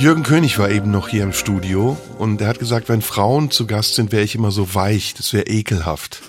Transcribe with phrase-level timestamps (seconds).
[0.00, 3.66] Jürgen König war eben noch hier im Studio und er hat gesagt, wenn Frauen zu
[3.66, 6.22] Gast sind, wäre ich immer so weich, das wäre ekelhaft.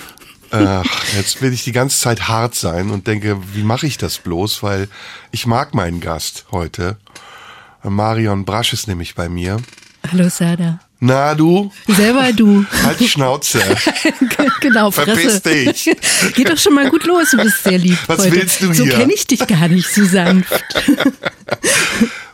[0.50, 0.82] Ach,
[1.14, 4.62] jetzt will ich die ganze Zeit hart sein und denke, wie mache ich das bloß,
[4.62, 4.88] weil
[5.30, 6.96] ich mag meinen Gast heute.
[7.82, 9.58] Marion Brasch ist nämlich bei mir.
[10.10, 10.80] Hallo Sada.
[10.98, 11.70] Na du?
[11.86, 12.64] Selber du.
[12.82, 13.60] Halt die Schnauze.
[14.62, 15.90] genau, Verpiss dich.
[16.34, 18.32] Geht doch schon mal gut los, du bist sehr lieb Was heute.
[18.32, 18.94] willst du So hier?
[18.94, 20.64] kenne ich dich gar nicht so sanft.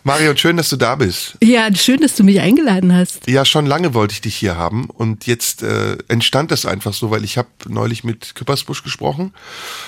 [0.07, 1.39] Marion, schön, dass du da bist.
[1.43, 3.27] ja, schön, dass du mich eingeladen hast.
[3.27, 7.11] Ja, schon lange wollte ich dich hier haben und jetzt äh, entstand das einfach so,
[7.11, 9.33] weil ich habe neulich mit Küppersbusch gesprochen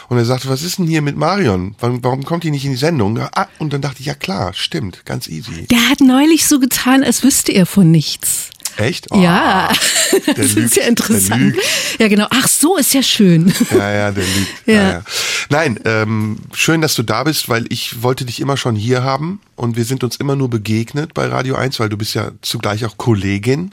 [0.09, 1.75] und er sagte, was ist denn hier mit Marion?
[1.81, 3.19] Warum, warum kommt die nicht in die Sendung?
[3.19, 5.67] Ah, und dann dachte ich, ja klar, stimmt, ganz easy.
[5.67, 8.48] Der hat neulich so getan, als wüsste er von nichts.
[8.77, 9.06] Echt?
[9.10, 9.70] Oh, ja,
[10.36, 11.56] das lügt, ist ja interessant.
[11.98, 12.27] Ja, genau.
[12.30, 13.52] Ach so, ist ja schön.
[13.70, 14.48] Ja, ja, der lügt.
[14.66, 14.74] Ja.
[14.74, 14.91] Ja.
[14.91, 15.02] Ja,
[15.48, 19.41] Nein, ähm, schön, dass du da bist, weil ich wollte dich immer schon hier haben
[19.54, 22.84] und wir sind uns immer nur begegnet bei Radio 1, weil du bist ja zugleich
[22.84, 23.72] auch Kollegin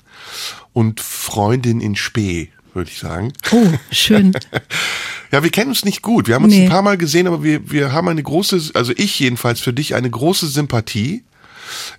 [0.72, 3.34] und Freundin in Spee, würde ich sagen.
[3.52, 4.34] Oh, schön.
[5.32, 6.28] Ja, wir kennen uns nicht gut.
[6.28, 6.66] Wir haben uns Nee.
[6.66, 9.96] ein paar Mal gesehen, aber wir, wir haben eine große, also ich jedenfalls für dich
[9.96, 11.24] eine große Sympathie.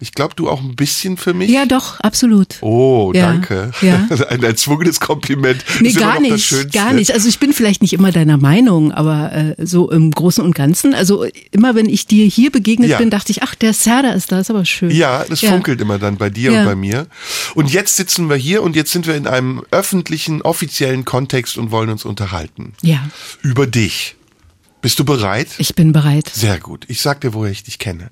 [0.01, 1.51] Ich glaube, du auch ein bisschen für mich.
[1.51, 2.57] Ja, doch, absolut.
[2.61, 3.71] Oh, Ja, danke.
[3.81, 4.07] ja.
[4.29, 5.65] Ein erzwungenes Kompliment.
[5.81, 7.13] Nee, ist gar nicht, gar nicht.
[7.13, 10.95] Also ich bin vielleicht nicht immer deiner Meinung, aber äh, so im Großen und Ganzen.
[10.95, 12.99] Also immer wenn ich dir hier begegnet Ja.
[12.99, 14.91] bin, dachte ich, ach, der Serda ist da, ist aber schön.
[14.91, 17.07] Ja, das funkelt immer dann bei dir und bei mir.
[17.55, 21.71] Und jetzt sitzen wir hier und jetzt sind wir in einem öffentlichen, offiziellen Kontext und
[21.71, 22.75] wollen uns unterhalten.
[22.83, 22.99] Ja,
[23.43, 24.17] Über dich.
[24.85, 25.49] Bist du bereit?
[25.57, 26.29] ich bin bereit.
[26.29, 26.85] Sehr gut.
[26.89, 28.11] Ich sag dir, woher ich dich kenne.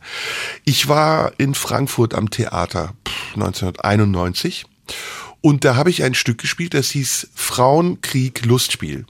[0.64, 4.64] Ich war in Frankfurt am Theater pff, 1991
[5.42, 9.04] und da habe ich ein Stück gespielt, das hieß Frauen, Krieg, Lustspiel.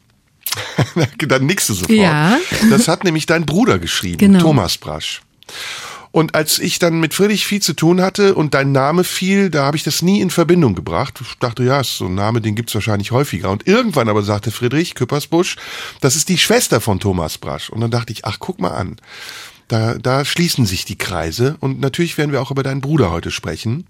[1.19, 1.97] Dann nix du sofort.
[1.97, 2.37] Ja.
[2.69, 4.41] Das hat nämlich dein Bruder geschrieben, Genau.
[4.41, 5.22] Thomas Brasch.
[6.12, 9.65] Und als ich dann mit Friedrich viel zu tun hatte und dein Name fiel, da
[9.65, 11.19] habe ich das nie in Verbindung gebracht.
[11.23, 13.50] Ich dachte, ja, ist so ein Name, den gibt's wahrscheinlich häufiger.
[13.50, 15.56] Und irgendwann aber sagte Friedrich Küppersbusch,
[16.01, 17.71] das ist die Schwester von Thomas Brasch.
[17.71, 18.97] Und dann dachte ich, ach, guck mal an.
[19.69, 21.56] Da, da schließen sich die Kreise.
[21.61, 23.87] Und natürlich werden wir auch über deinen Bruder heute sprechen.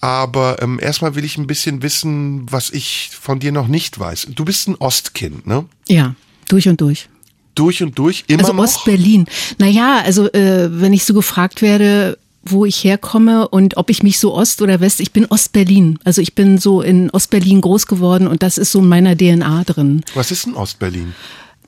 [0.00, 4.28] Aber ähm, erstmal will ich ein bisschen wissen, was ich von dir noch nicht weiß.
[4.34, 5.66] Du bist ein Ostkind, ne?
[5.86, 6.14] Ja,
[6.48, 7.08] durch und durch.
[7.54, 8.64] Durch und durch, immer Also noch.
[8.64, 9.26] Ostberlin.
[9.58, 14.18] Naja, also äh, wenn ich so gefragt werde, wo ich herkomme und ob ich mich
[14.18, 15.98] so Ost oder West, ich bin Ostberlin.
[16.04, 19.64] Also ich bin so in Ostberlin groß geworden und das ist so in meiner DNA
[19.64, 20.02] drin.
[20.14, 21.14] Was ist ein Ostberlin?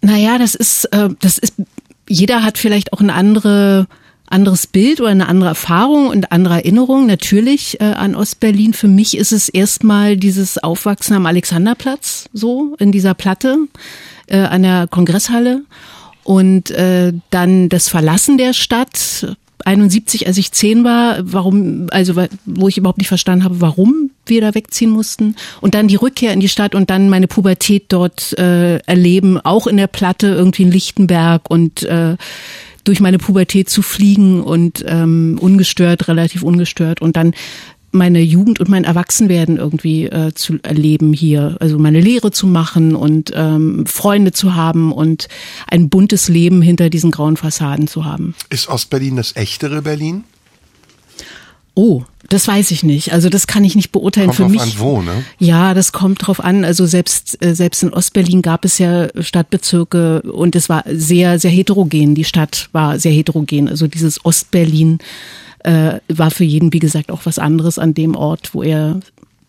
[0.00, 1.54] Naja, das ist, äh, das ist,
[2.08, 3.86] jeder hat vielleicht auch ein andere,
[4.26, 8.72] anderes Bild oder eine andere Erfahrung und andere Erinnerung natürlich äh, an Ostberlin.
[8.72, 13.58] Für mich ist es erstmal dieses Aufwachsen am Alexanderplatz, so in dieser Platte
[14.26, 15.62] äh, an der Kongresshalle
[16.24, 19.36] und äh, dann das Verlassen der Stadt.
[19.66, 24.42] 71, als ich zehn war, warum, also wo ich überhaupt nicht verstanden habe, warum wir
[24.42, 25.36] da wegziehen mussten.
[25.62, 29.66] Und dann die Rückkehr in die Stadt und dann meine Pubertät dort äh, erleben, auch
[29.66, 32.16] in der Platte, irgendwie in Lichtenberg und äh,
[32.84, 37.34] durch meine Pubertät zu fliegen und ähm, ungestört, relativ ungestört und dann
[37.94, 42.94] meine Jugend und mein Erwachsenwerden irgendwie äh, zu erleben hier, also meine Lehre zu machen
[42.94, 45.28] und ähm, Freunde zu haben und
[45.68, 48.34] ein buntes Leben hinter diesen grauen Fassaden zu haben.
[48.50, 50.24] Ist Ostberlin das echtere Berlin?
[51.74, 53.12] Oh, das weiß ich nicht.
[53.12, 54.60] Also das kann ich nicht beurteilen Kommt für mich.
[54.60, 55.24] an, wo, ne?
[55.38, 56.64] Ja, das kommt drauf an.
[56.64, 61.50] Also selbst äh, selbst in Ostberlin gab es ja Stadtbezirke und es war sehr sehr
[61.50, 62.14] heterogen.
[62.14, 63.68] Die Stadt war sehr heterogen.
[63.68, 64.98] Also dieses Ostberlin
[65.60, 69.00] äh, war für jeden wie gesagt auch was anderes an dem Ort, wo er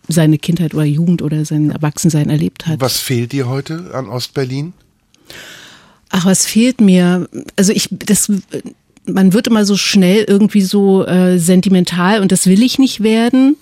[0.08, 2.82] seine Kindheit oder Jugend oder sein Erwachsensein erlebt hat.
[2.82, 4.74] Was fehlt dir heute an Ostberlin?
[6.10, 7.28] Ach, was fehlt mir?
[7.56, 8.32] Also ich, das,
[9.08, 13.58] man wird immer so schnell irgendwie so äh, sentimental und das will ich nicht werden.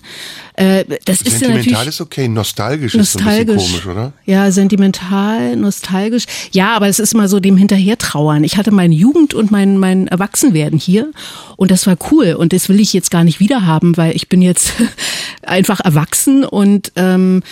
[0.54, 3.68] Äh, das ist ja Sentimental natürlich ist okay, nostalgisch, ist so ein nostalgisch.
[3.70, 4.12] komisch, oder?
[4.24, 6.24] Ja, sentimental, nostalgisch.
[6.52, 8.44] Ja, aber es ist immer so dem Hinterhertrauern.
[8.44, 11.10] Ich hatte meine Jugend und mein, mein Erwachsenwerden hier
[11.56, 14.42] und das war cool und das will ich jetzt gar nicht wiederhaben, weil ich bin
[14.42, 14.72] jetzt
[15.42, 17.42] einfach erwachsen und ähm,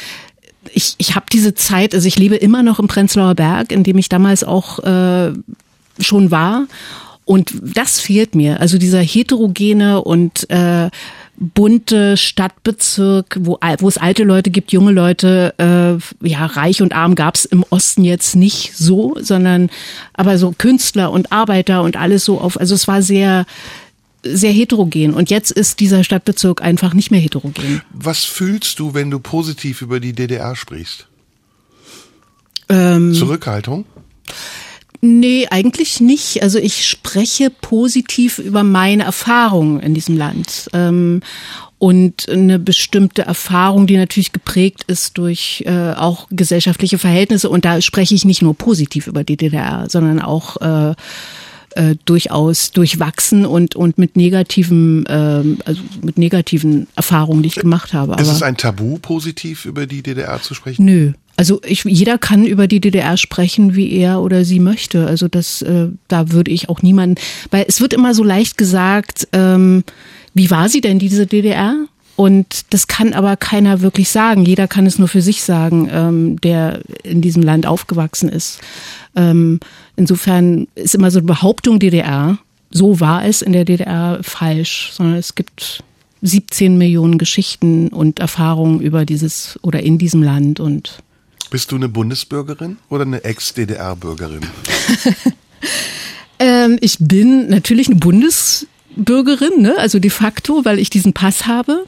[0.72, 3.98] ich, ich habe diese Zeit, also ich lebe immer noch im Prenzlauer Berg, in dem
[3.98, 5.32] ich damals auch äh,
[5.98, 6.66] schon war.
[7.24, 8.60] Und das fehlt mir.
[8.60, 10.90] Also dieser heterogene und äh,
[11.36, 17.14] bunte Stadtbezirk, wo, wo es alte Leute gibt, junge Leute, äh, ja, reich und arm
[17.14, 19.70] gab's im Osten jetzt nicht so, sondern
[20.12, 23.46] aber so Künstler und Arbeiter und alles so auf, also es war sehr,
[24.24, 25.14] sehr heterogen.
[25.14, 27.82] Und jetzt ist dieser Stadtbezirk einfach nicht mehr heterogen.
[27.92, 31.06] Was fühlst du, wenn du positiv über die DDR sprichst?
[32.68, 33.84] Ähm, Zurückhaltung?
[35.04, 36.44] Nee, eigentlich nicht.
[36.44, 40.70] Also ich spreche positiv über meine Erfahrungen in diesem Land.
[40.72, 41.22] Ähm,
[41.78, 47.50] und eine bestimmte Erfahrung, die natürlich geprägt ist durch äh, auch gesellschaftliche Verhältnisse.
[47.50, 50.94] Und da spreche ich nicht nur positiv über die DDR, sondern auch äh,
[51.74, 57.92] äh, durchaus durchwachsen und und mit negativen ähm, also mit negativen Erfahrungen, die ich gemacht
[57.92, 58.12] habe.
[58.12, 60.84] Aber ist es ein Tabu, positiv über die DDR zu sprechen?
[60.84, 61.12] Nö.
[61.36, 65.06] Also ich, jeder kann über die DDR sprechen, wie er oder sie möchte.
[65.06, 67.20] Also das, äh, da würde ich auch niemanden,
[67.50, 69.84] weil es wird immer so leicht gesagt, ähm,
[70.34, 71.76] wie war sie denn diese DDR?
[72.16, 74.44] Und das kann aber keiner wirklich sagen.
[74.44, 78.60] Jeder kann es nur für sich sagen, ähm, der in diesem Land aufgewachsen ist.
[79.16, 79.60] Ähm,
[79.96, 82.38] insofern ist immer so eine Behauptung DDR,
[82.70, 85.82] so war es in der DDR falsch, sondern es gibt
[86.22, 91.02] 17 Millionen Geschichten und Erfahrungen über dieses oder in diesem Land und
[91.52, 94.40] bist du eine Bundesbürgerin oder eine Ex-DDR-Bürgerin?
[96.38, 99.76] ähm, ich bin natürlich eine Bundesbürgerin, ne?
[99.76, 101.84] also de facto, weil ich diesen Pass habe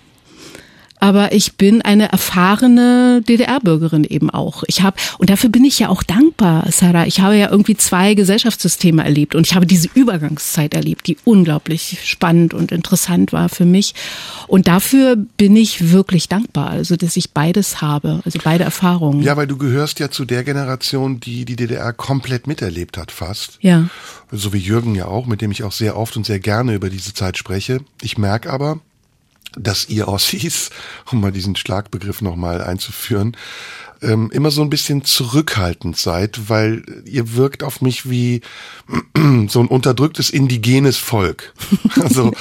[1.05, 4.63] aber ich bin eine erfahrene DDR-Bürgerin eben auch.
[4.69, 7.07] Ich habe und dafür bin ich ja auch dankbar, Sarah.
[7.07, 11.99] Ich habe ja irgendwie zwei Gesellschaftssysteme erlebt und ich habe diese Übergangszeit erlebt, die unglaublich
[12.05, 13.95] spannend und interessant war für mich.
[14.47, 19.21] Und dafür bin ich wirklich dankbar, also dass ich beides habe, also beide Erfahrungen.
[19.21, 23.59] Ja, weil du gehörst ja zu der Generation, die die DDR komplett miterlebt hat, fast.
[23.61, 23.91] Ja.
[24.33, 26.89] So wie Jürgen ja auch, mit dem ich auch sehr oft und sehr gerne über
[26.89, 27.81] diese Zeit spreche.
[28.01, 28.81] Ich merke aber,
[29.59, 30.71] dass ihr Ossis,
[31.11, 33.37] um mal diesen Schlagbegriff nochmal einzuführen,
[34.05, 38.43] ähm, immer so ein bisschen zurückhaltend seid, weil ihr wirkt auf mich wie
[39.49, 41.53] so ein unterdrücktes indigenes Volk.
[42.03, 42.33] Also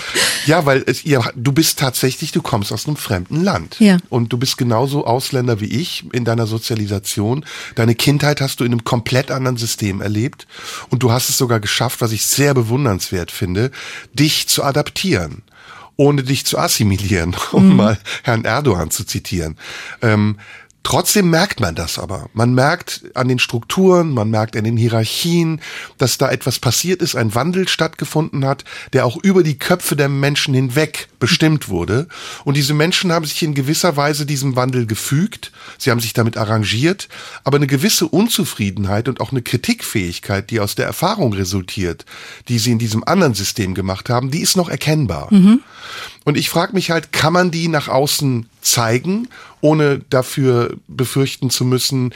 [0.45, 3.97] ja, weil es, ihr, du bist tatsächlich, du kommst aus einem fremden Land ja.
[4.09, 7.45] und du bist genauso Ausländer wie ich in deiner Sozialisation.
[7.75, 10.47] Deine Kindheit hast du in einem komplett anderen System erlebt
[10.89, 13.71] und du hast es sogar geschafft, was ich sehr bewundernswert finde,
[14.13, 15.43] dich zu adaptieren
[15.95, 17.75] ohne dich zu assimilieren, um mhm.
[17.75, 19.57] mal Herrn Erdogan zu zitieren.
[20.01, 20.37] Ähm,
[20.83, 22.29] Trotzdem merkt man das aber.
[22.33, 25.61] Man merkt an den Strukturen, man merkt an den Hierarchien,
[25.97, 30.09] dass da etwas passiert ist, ein Wandel stattgefunden hat, der auch über die Köpfe der
[30.09, 32.09] Menschen hinweg bestimmt wurde.
[32.43, 36.35] Und diese Menschen haben sich in gewisser Weise diesem Wandel gefügt, sie haben sich damit
[36.35, 37.07] arrangiert,
[37.45, 42.05] aber eine gewisse Unzufriedenheit und auch eine Kritikfähigkeit, die aus der Erfahrung resultiert,
[42.49, 45.33] die sie in diesem anderen System gemacht haben, die ist noch erkennbar.
[45.33, 45.61] Mhm.
[46.25, 49.27] Und ich frage mich halt, kann man die nach außen zeigen,
[49.63, 52.13] ohne dafür befürchten zu müssen,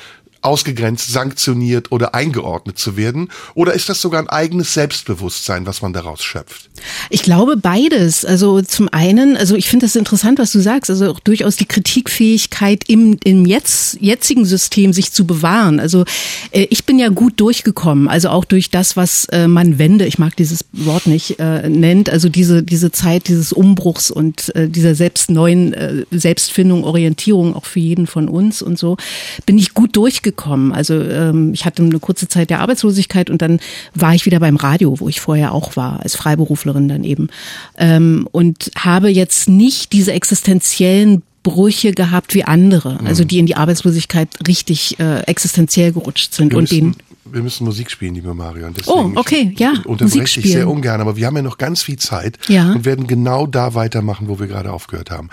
[0.48, 3.30] ausgegrenzt, sanktioniert oder eingeordnet zu werden?
[3.54, 6.70] Oder ist das sogar ein eigenes Selbstbewusstsein, was man daraus schöpft?
[7.10, 8.24] Ich glaube beides.
[8.24, 11.66] Also zum einen, also ich finde das interessant, was du sagst, also auch durchaus die
[11.66, 15.82] Kritikfähigkeit im, im jetzt, jetzigen System sich zu bewahren.
[15.82, 16.06] Also
[16.52, 20.18] äh, ich bin ja gut durchgekommen, also auch durch das, was äh, man Wende, ich
[20.18, 24.96] mag dieses Wort nicht, äh, nennt, also diese, diese Zeit dieses Umbruchs und äh, dieser
[24.96, 28.96] selbst neuen äh, Selbstfindung, Orientierung auch für jeden von uns und so,
[29.46, 30.72] bin ich gut durchgekommen gekommen.
[30.72, 33.60] Also ähm, ich hatte eine kurze Zeit der Arbeitslosigkeit und dann
[33.94, 37.28] war ich wieder beim Radio, wo ich vorher auch war, als Freiberuflerin dann eben.
[37.78, 43.56] Ähm, und habe jetzt nicht diese existenziellen Brüche gehabt wie andere, also die in die
[43.56, 46.96] Arbeitslosigkeit richtig äh, existenziell gerutscht sind wir und müssen, denen
[47.32, 48.74] wir müssen Musik spielen, liebe Marion.
[48.74, 49.74] Deswegen, oh, okay, ja.
[49.86, 52.72] Unterbreche ich sehr ungern, aber wir haben ja noch ganz viel Zeit ja.
[52.72, 55.30] und werden genau da weitermachen, wo wir gerade aufgehört haben.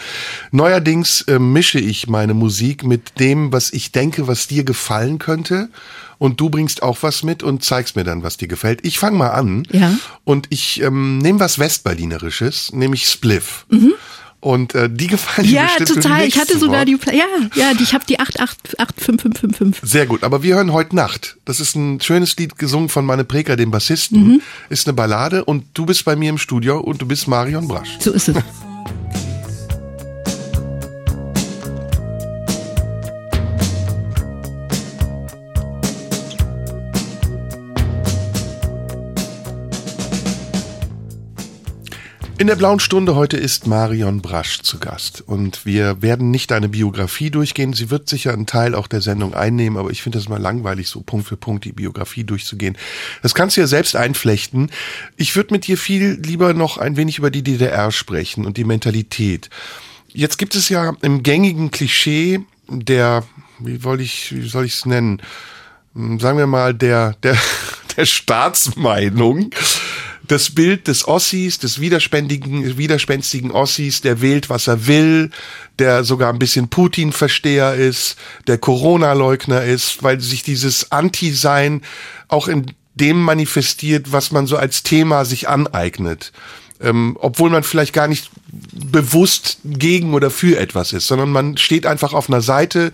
[0.50, 5.70] Neuerdings äh, mische ich meine Musik mit dem, was ich denke, was dir gefallen könnte.
[6.18, 8.86] Und du bringst auch was mit und zeigst mir dann, was dir gefällt.
[8.86, 9.66] Ich fange mal an.
[9.72, 9.94] Ja.
[10.22, 13.66] Und ich ähm, nehme was Westberlinerisches, nämlich Spliff.
[13.68, 13.94] Mhm.
[14.44, 16.26] Und äh, die gefallen ja, mir bestimmt total.
[16.26, 17.06] Ich hatte sogar Wort.
[17.06, 17.24] die, ja,
[17.54, 19.88] ja, die, ich habe die 888555.
[19.90, 21.38] Sehr gut, aber wir hören heute Nacht.
[21.46, 24.34] Das ist ein schönes Lied gesungen von Manne Preker, dem Bassisten.
[24.34, 24.42] Mhm.
[24.68, 27.96] Ist eine Ballade und du bist bei mir im Studio und du bist Marion Brasch.
[28.00, 28.36] So ist es.
[42.36, 46.68] In der blauen Stunde heute ist Marion Brasch zu Gast und wir werden nicht deine
[46.68, 47.74] Biografie durchgehen.
[47.74, 50.88] Sie wird sicher einen Teil auch der Sendung einnehmen, aber ich finde das mal langweilig,
[50.88, 52.76] so Punkt für Punkt die Biografie durchzugehen.
[53.22, 54.72] Das kannst du ja selbst einflechten.
[55.16, 58.64] Ich würde mit dir viel lieber noch ein wenig über die DDR sprechen und die
[58.64, 59.48] Mentalität.
[60.08, 63.22] Jetzt gibt es ja im gängigen Klischee der,
[63.60, 65.22] wie wollte ich, wie soll ich es nennen?
[65.94, 67.38] Sagen wir mal der der
[67.96, 69.50] der Staatsmeinung
[70.26, 75.30] das Bild des Ossis, des widerspenstigen, widerspenstigen Ossis, der wählt, was er will,
[75.78, 78.16] der sogar ein bisschen Putin-Versteher ist,
[78.46, 81.82] der Corona-Leugner ist, weil sich dieses Anti-Sein
[82.28, 86.32] auch in dem manifestiert, was man so als Thema sich aneignet.
[86.80, 88.30] Ähm, obwohl man vielleicht gar nicht
[88.72, 92.92] bewusst gegen oder für etwas ist, sondern man steht einfach auf einer Seite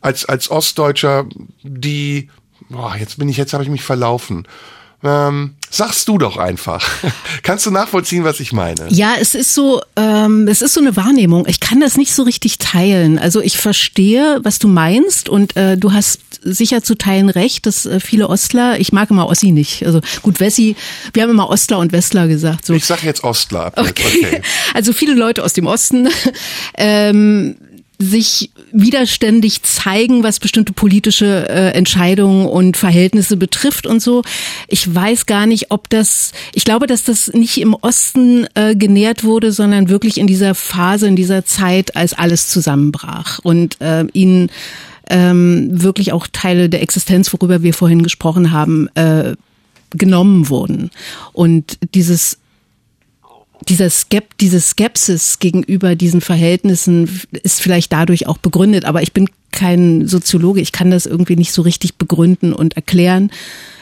[0.00, 1.26] als, als Ostdeutscher,
[1.62, 2.28] die,
[2.68, 4.46] boah, jetzt bin ich, jetzt habe ich mich verlaufen.
[5.02, 6.86] Ähm, sagst du doch einfach.
[7.42, 8.88] Kannst du nachvollziehen, was ich meine?
[8.90, 11.46] Ja, es ist so, ähm, es ist so eine Wahrnehmung.
[11.46, 13.18] Ich kann das nicht so richtig teilen.
[13.18, 17.86] Also ich verstehe, was du meinst und äh, du hast sicher zu teilen recht, dass
[17.86, 19.86] äh, viele Ostler, ich mag immer Ossi nicht.
[19.86, 20.76] Also gut, Wessi,
[21.12, 22.66] wir haben immer Ostler und Westler gesagt.
[22.66, 22.74] So.
[22.74, 23.72] Ich sag jetzt Ostler.
[23.76, 24.04] Okay.
[24.04, 24.42] okay.
[24.74, 26.08] Also viele Leute aus dem Osten.
[26.76, 27.56] ähm,
[28.00, 34.22] sich widerständig zeigen, was bestimmte politische äh, Entscheidungen und Verhältnisse betrifft und so.
[34.68, 39.22] Ich weiß gar nicht, ob das, ich glaube, dass das nicht im Osten äh, genährt
[39.22, 44.50] wurde, sondern wirklich in dieser Phase, in dieser Zeit, als alles zusammenbrach und äh, ihnen
[45.10, 49.34] ähm, wirklich auch Teile der Existenz, worüber wir vorhin gesprochen haben, äh,
[49.90, 50.90] genommen wurden.
[51.32, 52.38] Und dieses
[53.68, 59.28] dieser Skep diese Skepsis gegenüber diesen Verhältnissen ist vielleicht dadurch auch begründet, aber ich bin
[59.52, 63.30] kein Soziologe, ich kann das irgendwie nicht so richtig begründen und erklären.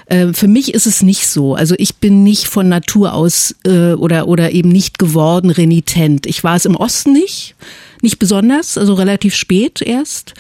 [0.06, 1.54] Äh, für mich ist es nicht so.
[1.54, 6.26] Also ich bin nicht von Natur aus äh, oder oder eben nicht geworden renitent.
[6.26, 7.54] Ich war es im Osten nicht,
[8.02, 10.34] nicht besonders, also relativ spät erst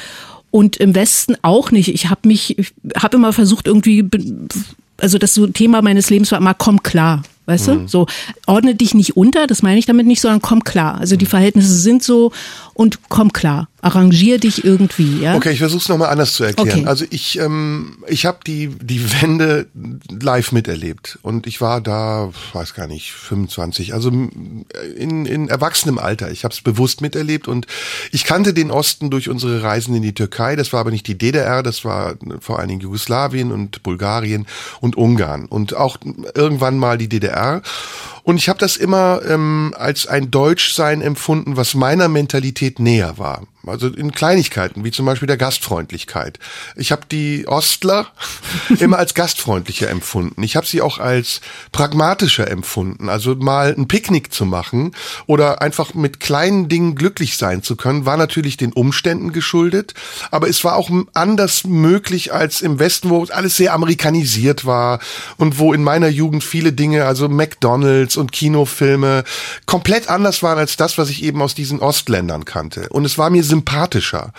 [0.50, 1.88] und im Westen auch nicht.
[1.88, 4.04] Ich habe mich, ich habe immer versucht irgendwie,
[4.96, 7.22] also das so Thema meines Lebens war immer komm klar.
[7.48, 7.72] Weißt mhm.
[7.72, 7.88] du?
[7.88, 8.06] So,
[8.46, 10.98] ordne dich nicht unter, das meine ich damit nicht, sondern komm klar.
[10.98, 11.30] Also die mhm.
[11.30, 12.30] Verhältnisse sind so
[12.74, 13.68] und komm klar.
[13.88, 15.34] Arrangier dich irgendwie, ja.
[15.34, 16.80] Okay, ich versuche es nochmal anders zu erklären.
[16.80, 16.88] Okay.
[16.88, 19.66] Also ich, ähm, ich habe die, die Wende
[20.10, 26.30] live miterlebt und ich war da, weiß gar nicht, 25, also in, in erwachsenem Alter.
[26.30, 27.66] Ich habe es bewusst miterlebt und
[28.12, 30.56] ich kannte den Osten durch unsere Reisen in die Türkei.
[30.56, 34.46] Das war aber nicht die DDR, das war vor allen Dingen Jugoslawien und Bulgarien
[34.80, 35.98] und Ungarn und auch
[36.34, 37.62] irgendwann mal die DDR DDR.
[38.28, 43.44] Und ich habe das immer ähm, als ein Deutschsein empfunden, was meiner Mentalität näher war.
[43.66, 46.38] Also in Kleinigkeiten, wie zum Beispiel der Gastfreundlichkeit.
[46.76, 48.06] Ich habe die Ostler
[48.78, 50.42] immer als gastfreundlicher empfunden.
[50.42, 51.40] Ich habe sie auch als
[51.72, 53.08] pragmatischer empfunden.
[53.08, 54.92] Also mal ein Picknick zu machen
[55.26, 59.94] oder einfach mit kleinen Dingen glücklich sein zu können, war natürlich den Umständen geschuldet.
[60.30, 65.00] Aber es war auch anders möglich als im Westen, wo alles sehr amerikanisiert war
[65.36, 69.24] und wo in meiner Jugend viele Dinge, also McDonalds und Kinofilme,
[69.66, 72.88] komplett anders waren als das, was ich eben aus diesen Ostländern kannte.
[72.90, 74.32] Und es war mir sympathischer.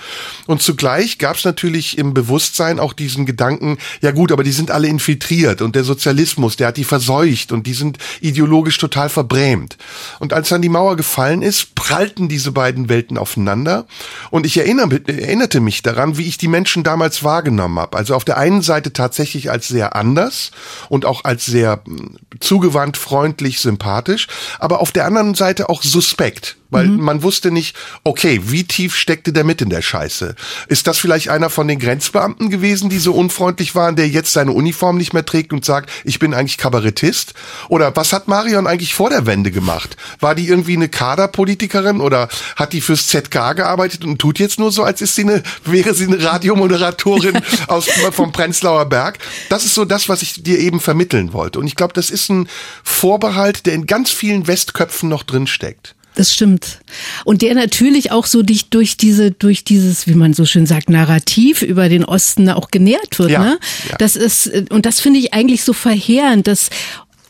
[0.46, 4.72] Und zugleich gab es natürlich im Bewusstsein auch diesen Gedanken, ja gut, aber die sind
[4.72, 9.78] alle infiltriert und der Sozialismus, der hat die verseucht und die sind ideologisch total verbrämt.
[10.20, 13.86] Und als dann die Mauer gefallen ist, prallten diese beiden Welten aufeinander.
[14.30, 17.98] Und ich erinnere, erinnerte mich daran, wie ich die Menschen damals wahrgenommen habe.
[17.98, 20.52] Also auf der einen Seite tatsächlich als sehr anders
[20.90, 24.28] und auch als sehr hm, zugewandt, freundlich, sympathisch,
[24.60, 27.02] aber auf der anderen Seite auch suspekt weil mhm.
[27.04, 30.36] man wusste nicht, okay, wie tief steckte der mit in der Scheiße?
[30.68, 34.52] Ist das vielleicht einer von den Grenzbeamten gewesen, die so unfreundlich waren, der jetzt seine
[34.52, 37.34] Uniform nicht mehr trägt und sagt, ich bin eigentlich Kabarettist?
[37.70, 39.98] Oder was hat Marion eigentlich vor der Wende gemacht?
[40.20, 44.72] War die irgendwie eine Kaderpolitikerin oder hat die fürs ZK gearbeitet und tut jetzt nur
[44.72, 49.20] so, als ist sie eine, wäre sie eine Radiomoderatorin aus, vom Prenzlauer Berg?
[49.50, 51.60] Das ist so das, was ich dir eben vermitteln wollte.
[51.60, 52.48] Und ich glaube, das ist ein
[52.84, 55.96] Vorbehalt, der in ganz vielen Westköpfen noch drin steckt.
[56.20, 56.80] Das stimmt.
[57.24, 60.90] Und der natürlich auch so dich durch diese, durch dieses, wie man so schön sagt,
[60.90, 63.30] Narrativ über den Osten auch genährt wird.
[63.30, 63.60] Ja, ne?
[63.88, 63.96] Ja.
[64.00, 66.72] Das ist, und das finde ich eigentlich so verheerend, dass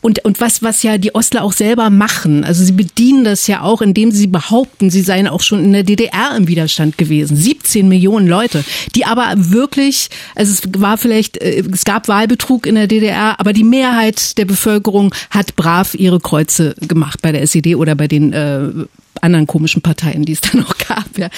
[0.00, 3.62] und, und was, was ja die Ostler auch selber machen, also sie bedienen das ja
[3.62, 7.36] auch, indem sie behaupten, sie seien auch schon in der DDR im Widerstand gewesen.
[7.36, 8.64] 17 Millionen Leute,
[8.94, 13.52] die aber wirklich, also es war vielleicht, äh, es gab Wahlbetrug in der DDR, aber
[13.52, 18.32] die Mehrheit der Bevölkerung hat brav ihre Kreuze gemacht bei der SED oder bei den
[18.32, 18.68] äh,
[19.22, 21.28] anderen komischen Parteien, die es da noch gab, ja.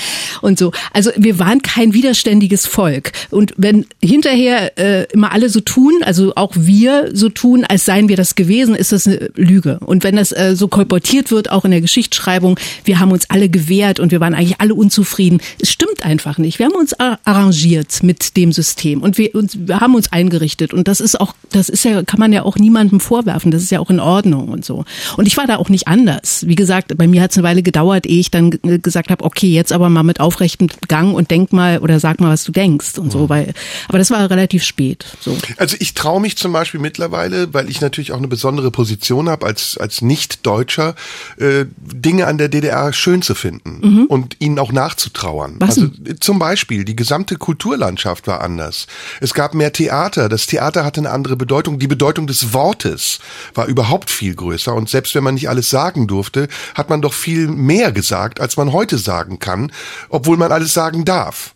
[0.40, 0.72] Und so.
[0.92, 3.12] Also wir waren kein widerständiges Volk.
[3.30, 8.08] Und wenn hinterher äh, immer alle so tun, also auch wir so tun, als seien
[8.08, 9.78] wir das gewesen, ist das eine Lüge.
[9.80, 13.48] Und wenn das äh, so kolportiert wird, auch in der Geschichtsschreibung, wir haben uns alle
[13.48, 16.58] gewehrt und wir waren eigentlich alle unzufrieden, es stimmt einfach nicht.
[16.58, 20.72] Wir haben uns arrangiert mit dem System und wir, und wir haben uns eingerichtet.
[20.72, 23.50] Und das ist auch, das ist ja, kann man ja auch niemandem vorwerfen.
[23.50, 24.84] Das ist ja auch in Ordnung und so.
[25.16, 26.46] Und ich war da auch nicht anders.
[26.46, 27.71] Wie gesagt, bei mir hat es eine Weile gedauert,
[28.06, 28.50] ehe ich dann
[28.82, 32.30] gesagt habe, okay, jetzt aber mal mit aufrechtem Gang und denk mal oder sag mal,
[32.30, 33.52] was du denkst und so, weil,
[33.88, 35.04] aber das war relativ spät.
[35.20, 35.36] So.
[35.56, 39.46] Also ich traue mich zum Beispiel mittlerweile, weil ich natürlich auch eine besondere Position habe
[39.46, 40.94] als als Nicht-Deutscher,
[41.38, 44.04] äh, Dinge an der DDR schön zu finden mhm.
[44.06, 45.56] und ihnen auch nachzutrauern.
[45.58, 48.86] Was also zum Beispiel die gesamte Kulturlandschaft war anders.
[49.20, 50.28] Es gab mehr Theater.
[50.28, 51.78] Das Theater hatte eine andere Bedeutung.
[51.78, 53.18] Die Bedeutung des Wortes
[53.54, 54.74] war überhaupt viel größer.
[54.74, 58.56] Und selbst wenn man nicht alles sagen durfte, hat man doch viel mehr gesagt, als
[58.56, 59.72] man heute sagen kann,
[60.08, 61.54] obwohl man alles sagen darf.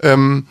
[0.00, 0.46] Ähm,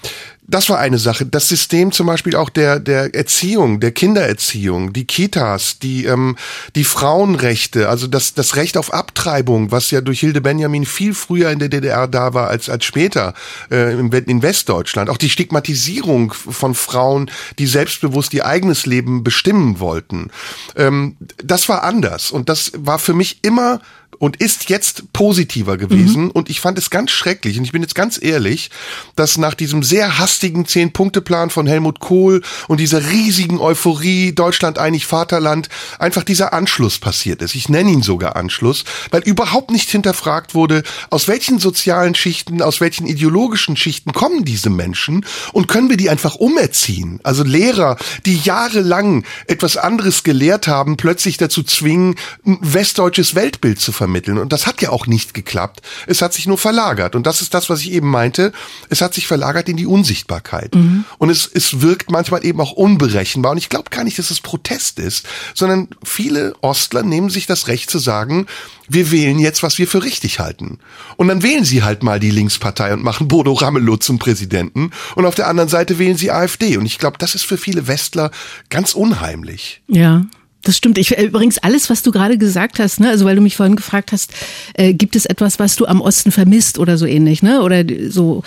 [0.52, 1.26] das war eine Sache.
[1.26, 6.36] Das System zum Beispiel auch der, der Erziehung, der Kindererziehung, die Kitas, die, ähm,
[6.76, 11.52] die Frauenrechte, also das, das Recht auf Abtreibung, was ja durch Hilde Benjamin viel früher
[11.52, 13.34] in der DDR da war als, als später
[13.72, 15.10] äh, in Westdeutschland.
[15.10, 20.32] Auch die Stigmatisierung von Frauen, die selbstbewusst ihr eigenes Leben bestimmen wollten.
[20.76, 22.32] Ähm, das war anders.
[22.32, 23.80] Und das war für mich immer
[24.20, 26.26] und ist jetzt positiver gewesen.
[26.26, 26.32] Mhm.
[26.32, 28.70] Und ich fand es ganz schrecklich, und ich bin jetzt ganz ehrlich,
[29.16, 35.06] dass nach diesem sehr hastigen Zehn-Punkte-Plan von Helmut Kohl und dieser riesigen Euphorie, Deutschland einig
[35.06, 37.56] Vaterland, einfach dieser Anschluss passiert ist.
[37.56, 42.82] Ich nenne ihn sogar Anschluss, weil überhaupt nicht hinterfragt wurde, aus welchen sozialen Schichten, aus
[42.82, 47.20] welchen ideologischen Schichten kommen diese Menschen und können wir die einfach umerziehen?
[47.24, 52.16] Also Lehrer, die jahrelang etwas anderes gelehrt haben, plötzlich dazu zwingen,
[52.46, 54.40] ein westdeutsches Weltbild zu vermitteln.
[54.40, 55.84] Und das hat ja auch nicht geklappt.
[56.08, 57.16] Es hat sich nur verlagert.
[57.16, 58.52] Und das ist das, was ich eben meinte.
[58.90, 60.74] Es hat sich verlagert in die Unsichtbarkeit.
[60.74, 61.06] Mhm.
[61.20, 63.52] Und es, es wirkt manchmal eben auch unberechenbar.
[63.52, 67.68] Und ich glaube gar nicht, dass es Protest ist, sondern viele Ostler nehmen sich das
[67.68, 68.48] Recht zu sagen,
[68.90, 70.80] wir wählen jetzt, was wir für richtig halten.
[71.16, 74.90] Und dann wählen sie halt mal die Linkspartei und machen Bodo Ramelow zum Präsidenten.
[75.14, 76.76] Und auf der anderen Seite wählen sie AfD.
[76.78, 78.32] Und ich glaube, das ist für viele Westler
[78.70, 79.84] ganz unheimlich.
[79.88, 80.26] Ja.
[80.64, 80.98] Das stimmt.
[80.98, 83.76] Ich äh, übrigens alles, was du gerade gesagt hast, ne, also weil du mich vorhin
[83.76, 84.32] gefragt hast,
[84.74, 87.62] äh, gibt es etwas, was du am Osten vermisst oder so ähnlich, ne?
[87.62, 88.44] Oder so.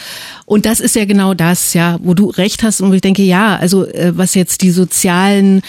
[0.47, 3.23] Und das ist ja genau das, ja, wo du recht hast und wo ich denke,
[3.23, 5.62] ja, also äh, was jetzt die sozialen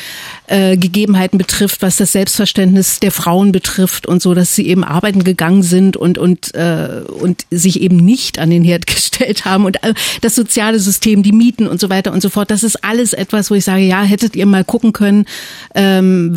[0.47, 5.23] äh, Gegebenheiten betrifft, was das Selbstverständnis der Frauen betrifft und so, dass sie eben arbeiten
[5.23, 9.83] gegangen sind und und äh, und sich eben nicht an den Herd gestellt haben und
[9.83, 12.51] äh, das soziale System, die Mieten und so weiter und so fort.
[12.51, 15.25] Das ist alles etwas, wo ich sage, ja, hättet ihr mal gucken können.
[15.73, 16.34] Ähm,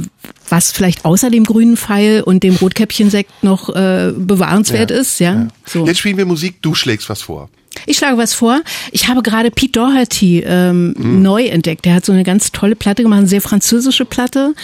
[0.48, 5.20] was vielleicht außer dem grünen Pfeil und dem Rotkäppchensekt noch äh, bewahrenswert ja, ist.
[5.20, 5.34] Ja?
[5.34, 5.48] ja.
[5.66, 5.86] So.
[5.86, 7.48] Jetzt spielen wir Musik, du schlägst was vor.
[7.86, 8.60] Ich schlage was vor.
[8.92, 11.22] Ich habe gerade Pete Doherty ähm, mhm.
[11.22, 11.84] neu entdeckt.
[11.84, 14.54] Der hat so eine ganz tolle Platte gemacht, eine sehr französische Platte.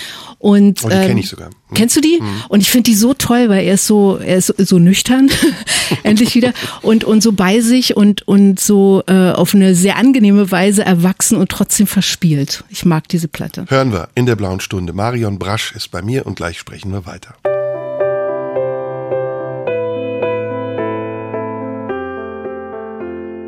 [0.44, 1.48] Und, oh, die ähm, kenne ich sogar.
[1.48, 1.74] Mhm.
[1.74, 2.18] Kennst du die?
[2.20, 2.42] Mhm.
[2.50, 5.30] Und ich finde die so toll, weil er ist so, er ist so nüchtern,
[6.02, 6.52] endlich wieder,
[6.82, 11.38] und, und so bei sich und, und so äh, auf eine sehr angenehme Weise erwachsen
[11.38, 12.62] und trotzdem verspielt.
[12.68, 13.64] Ich mag diese Platte.
[13.68, 14.92] Hören wir in der blauen Stunde.
[14.92, 17.36] Marion Brasch ist bei mir und gleich sprechen wir weiter.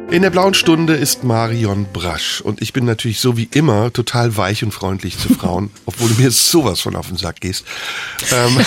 [0.09, 4.37] In der blauen Stunde ist Marion Brasch und ich bin natürlich so wie immer total
[4.37, 7.65] weich und freundlich zu Frauen, obwohl du mir sowas von auf den Sack gehst.
[8.33, 8.59] Ähm,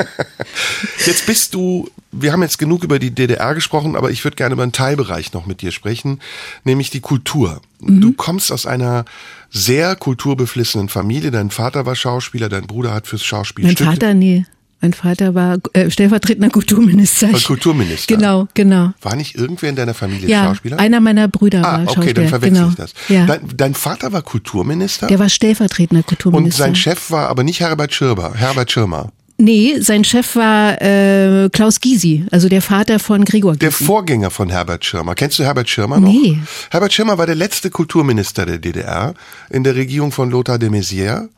[1.06, 4.52] jetzt bist du, wir haben jetzt genug über die DDR gesprochen, aber ich würde gerne
[4.52, 6.20] über einen Teilbereich noch mit dir sprechen,
[6.62, 7.60] nämlich die Kultur.
[7.80, 8.00] Mhm.
[8.00, 9.04] Du kommst aus einer
[9.50, 11.32] sehr kulturbeflissenen Familie.
[11.32, 13.66] Dein Vater war Schauspieler, dein Bruder hat fürs Schauspiel.
[13.66, 14.46] Mein Vater, nee.
[14.82, 17.32] Mein Vater war äh, stellvertretender Kulturminister.
[17.32, 18.16] War Kulturminister.
[18.16, 18.92] Genau, genau.
[19.02, 20.78] War nicht irgendwer in deiner Familie ja, Schauspieler?
[20.78, 22.14] Einer meiner Brüder ah, war okay, Schauspieler.
[22.14, 22.68] dann verwechsel genau.
[22.70, 22.94] ich das.
[23.08, 23.26] Ja.
[23.26, 25.06] Dein, dein, Vater war Kulturminister?
[25.08, 26.64] Der war stellvertretender Kulturminister.
[26.64, 28.32] Und sein Chef war aber nicht Herbert Schirmer.
[28.34, 29.12] Herbert Schirmer.
[29.36, 33.60] Nee, sein Chef war äh, Klaus Gysi, also der Vater von Gregor Gysi.
[33.60, 35.14] Der Vorgänger von Herbert Schirmer.
[35.14, 36.10] Kennst du Herbert Schirmer noch?
[36.10, 36.38] Nee.
[36.70, 39.14] Herbert Schirmer war der letzte Kulturminister der DDR
[39.48, 41.28] in der Regierung von Lothar de Maizière.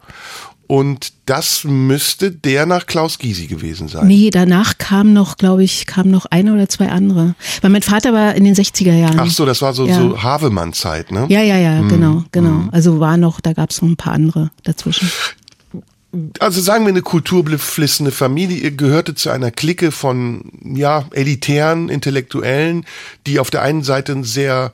[0.72, 4.06] Und das müsste der nach Klaus Gysi gewesen sein.
[4.06, 7.34] Nee, danach kam noch, glaube ich, kam noch eine oder zwei andere.
[7.60, 9.20] Weil mein Vater war in den 60er Jahren.
[9.20, 9.96] Ach so, das war so, ja.
[9.96, 11.26] so Havemann-Zeit, ne?
[11.28, 11.88] Ja, ja, ja, hm.
[11.90, 12.70] genau, genau.
[12.72, 15.10] Also war noch, da gab es noch ein paar andere dazwischen.
[16.40, 22.84] Also sagen wir eine kulturbeflissene Familie, ihr gehörte zu einer Clique von, ja, elitären Intellektuellen,
[23.26, 24.72] die auf der einen Seite ein sehr,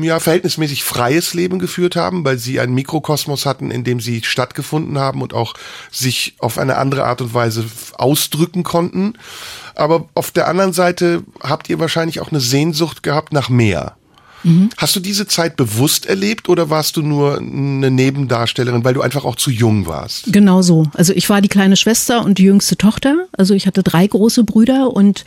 [0.00, 4.98] ja, verhältnismäßig freies Leben geführt haben, weil sie einen Mikrokosmos hatten, in dem sie stattgefunden
[4.98, 5.54] haben und auch
[5.90, 9.14] sich auf eine andere Art und Weise ausdrücken konnten.
[9.74, 13.96] Aber auf der anderen Seite habt ihr wahrscheinlich auch eine Sehnsucht gehabt nach mehr.
[14.44, 14.70] Mhm.
[14.76, 19.24] Hast du diese Zeit bewusst erlebt oder warst du nur eine Nebendarstellerin, weil du einfach
[19.24, 20.32] auch zu jung warst?
[20.32, 20.86] Genau so.
[20.94, 23.26] Also ich war die kleine Schwester und die jüngste Tochter.
[23.36, 25.24] Also ich hatte drei große Brüder und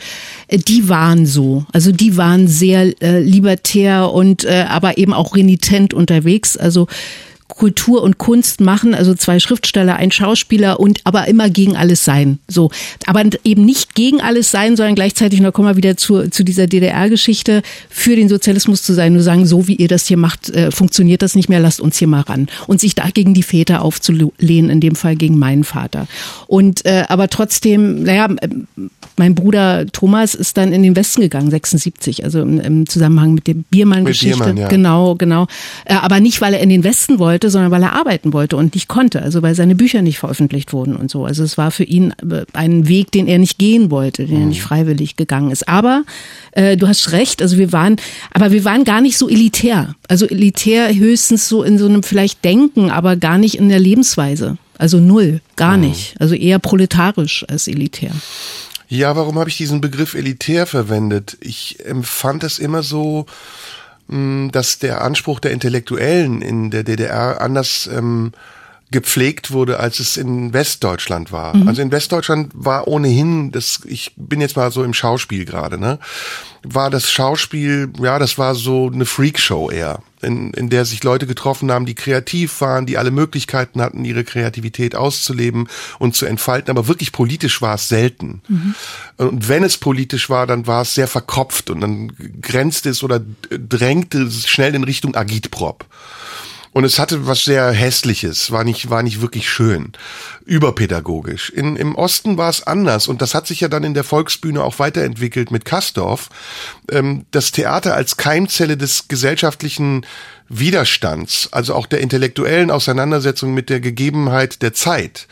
[0.48, 1.64] äh, die waren so.
[1.72, 6.56] Also die waren sehr äh, libertär und äh, aber eben auch renitent unterwegs.
[6.56, 6.86] Also
[7.48, 12.38] Kultur und Kunst machen, also zwei Schriftsteller, ein Schauspieler und aber immer gegen alles sein.
[12.48, 12.70] So,
[13.06, 16.44] aber eben nicht gegen alles sein, sondern gleichzeitig, und da kommen wir wieder zu, zu
[16.44, 20.50] dieser DDR-Geschichte, für den Sozialismus zu sein, nur sagen, so wie ihr das hier macht,
[20.50, 22.48] äh, funktioniert das nicht mehr, lasst uns hier mal ran.
[22.66, 26.06] Und sich da gegen die Väter aufzulehnen, in dem Fall gegen meinen Vater.
[26.46, 28.28] Und äh, aber trotzdem, naja,
[29.16, 33.46] mein Bruder Thomas ist dann in den Westen gegangen, 76, also im, im Zusammenhang mit
[33.46, 34.36] der Biermann-Geschichte.
[34.36, 34.68] Biermann, ja.
[34.68, 35.46] Genau, genau.
[35.84, 38.56] Äh, aber nicht, weil er in den Westen wollte, wollte, sondern weil er arbeiten wollte
[38.56, 41.26] und nicht konnte, also weil seine Bücher nicht veröffentlicht wurden und so.
[41.26, 44.46] Also es war für ihn äh, ein Weg, den er nicht gehen wollte, den er
[44.46, 44.68] nicht mhm.
[44.68, 45.68] freiwillig gegangen ist.
[45.68, 46.04] Aber
[46.52, 47.96] äh, du hast recht, also wir waren,
[48.32, 49.94] aber wir waren gar nicht so elitär.
[50.08, 54.56] Also elitär höchstens so in so einem vielleicht Denken, aber gar nicht in der Lebensweise.
[54.78, 55.88] Also null, gar mhm.
[55.88, 56.14] nicht.
[56.18, 58.12] Also eher proletarisch als elitär.
[58.88, 61.36] Ja, warum habe ich diesen Begriff elitär verwendet?
[61.40, 63.26] Ich empfand es immer so,
[64.08, 68.32] dass der Anspruch der Intellektuellen in der DDR anders ähm,
[68.90, 71.56] gepflegt wurde, als es in Westdeutschland war.
[71.56, 71.68] Mhm.
[71.68, 75.98] Also in Westdeutschland war ohnehin, das, ich bin jetzt mal so im Schauspiel gerade, ne,
[76.62, 81.26] war das Schauspiel, ja, das war so eine Freakshow eher, in, in der sich Leute
[81.26, 86.70] getroffen haben, die kreativ waren, die alle Möglichkeiten hatten, ihre Kreativität auszuleben und zu entfalten,
[86.70, 88.42] aber wirklich politisch war es selten.
[88.48, 88.74] Mhm.
[89.16, 92.12] Und wenn es politisch war, dann war es sehr verkopft und dann
[92.42, 95.86] grenzte es oder drängte es schnell in Richtung Agitprop.
[96.76, 99.92] Und es hatte was sehr Hässliches, war nicht, war nicht wirklich schön,
[100.44, 101.48] überpädagogisch.
[101.48, 104.62] In, Im Osten war es anders und das hat sich ja dann in der Volksbühne
[104.62, 106.28] auch weiterentwickelt mit Kastorf.
[106.90, 110.04] Ähm, das Theater als Keimzelle des gesellschaftlichen
[110.48, 115.26] Widerstands, also auch der intellektuellen Auseinandersetzung mit der Gegebenheit der Zeit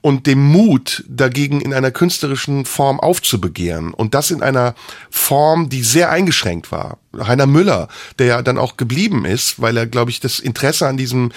[0.00, 4.74] und dem Mut dagegen in einer künstlerischen Form aufzubegehren und das in einer
[5.10, 6.98] Form, die sehr eingeschränkt war.
[7.18, 10.96] Heiner Müller, der ja dann auch geblieben ist, weil er, glaube ich, das Interesse an
[10.96, 11.32] diesem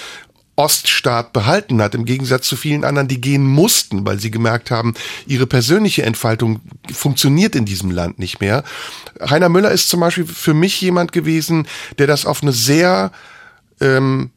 [0.57, 4.95] Oststaat behalten hat, im Gegensatz zu vielen anderen, die gehen mussten, weil sie gemerkt haben,
[5.27, 8.63] ihre persönliche Entfaltung funktioniert in diesem Land nicht mehr.
[9.21, 11.67] Heiner Müller ist zum Beispiel für mich jemand gewesen,
[11.99, 13.11] der das auf eine sehr
[13.79, 14.31] ähm,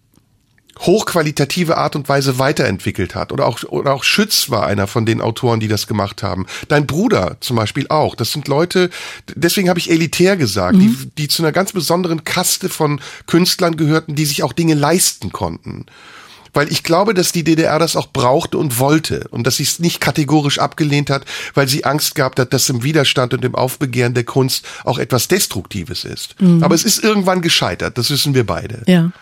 [0.80, 3.32] hochqualitative Art und Weise weiterentwickelt hat.
[3.32, 6.46] Oder auch, oder auch Schütz war einer von den Autoren, die das gemacht haben.
[6.68, 8.14] Dein Bruder zum Beispiel auch.
[8.14, 8.90] Das sind Leute,
[9.34, 10.80] deswegen habe ich elitär gesagt, mhm.
[10.80, 15.32] die, die zu einer ganz besonderen Kaste von Künstlern gehörten, die sich auch Dinge leisten
[15.32, 15.86] konnten
[16.52, 19.78] weil ich glaube, dass die DDR das auch brauchte und wollte und dass sie es
[19.78, 24.14] nicht kategorisch abgelehnt hat, weil sie Angst gehabt hat, dass im Widerstand und im Aufbegehren
[24.14, 26.40] der Kunst auch etwas Destruktives ist.
[26.40, 26.62] Mhm.
[26.62, 28.82] Aber es ist irgendwann gescheitert, das wissen wir beide.
[28.86, 29.12] Ja.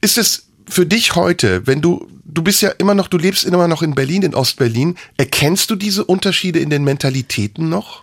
[0.00, 3.68] Ist es für dich heute, wenn du, du bist ja immer noch, du lebst immer
[3.68, 8.02] noch in Berlin, in Ostberlin, erkennst du diese Unterschiede in den Mentalitäten noch?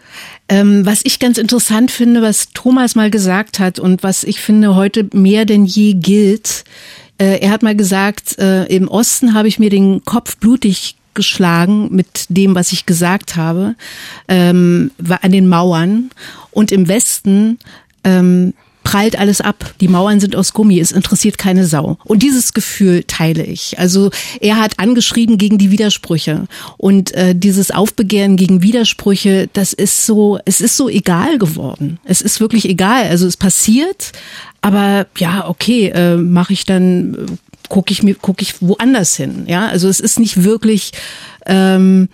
[0.50, 4.76] Ähm, was ich ganz interessant finde, was Thomas mal gesagt hat und was ich finde
[4.76, 6.64] heute mehr denn je gilt,
[7.18, 11.90] äh, er hat mal gesagt, äh, im Osten habe ich mir den Kopf blutig geschlagen
[11.94, 13.76] mit dem, was ich gesagt habe,
[14.28, 16.12] ähm, an den Mauern.
[16.52, 17.58] Und im Westen
[18.04, 18.54] ähm,
[18.88, 19.74] prallt alles ab.
[19.82, 21.98] Die Mauern sind aus Gummi, es interessiert keine Sau.
[22.06, 23.78] Und dieses Gefühl teile ich.
[23.78, 26.46] Also er hat angeschrieben gegen die Widersprüche
[26.78, 32.00] und äh, dieses Aufbegehren gegen Widersprüche, das ist so, es ist so egal geworden.
[32.06, 33.10] Es ist wirklich egal.
[33.10, 34.14] Also es passiert,
[34.62, 39.68] aber ja, okay, äh, mache ich dann gucke ich mir gucke ich woanders hin ja
[39.68, 40.94] also es ist nicht wirklich
[41.46, 42.08] ähm,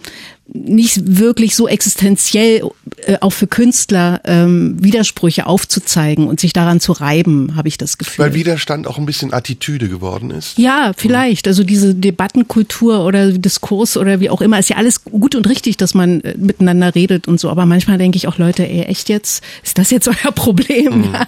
[0.53, 2.69] nicht wirklich so existenziell
[3.07, 7.97] äh, auch für Künstler ähm, Widersprüche aufzuzeigen und sich daran zu reiben, habe ich das
[7.97, 8.25] Gefühl.
[8.25, 10.59] Weil Widerstand auch ein bisschen Attitüde geworden ist.
[10.59, 11.47] Ja, vielleicht.
[11.47, 15.77] Also diese Debattenkultur oder Diskurs oder wie auch immer, ist ja alles gut und richtig,
[15.77, 17.49] dass man äh, miteinander redet und so.
[17.49, 19.43] Aber manchmal denke ich auch, Leute, ey, echt jetzt?
[19.63, 20.99] Ist das jetzt euer Problem?
[20.99, 21.13] Mhm.
[21.13, 21.27] Ja.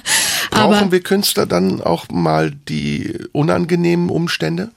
[0.51, 4.69] Brauchen Aber, wir Künstler dann auch mal die unangenehmen Umstände?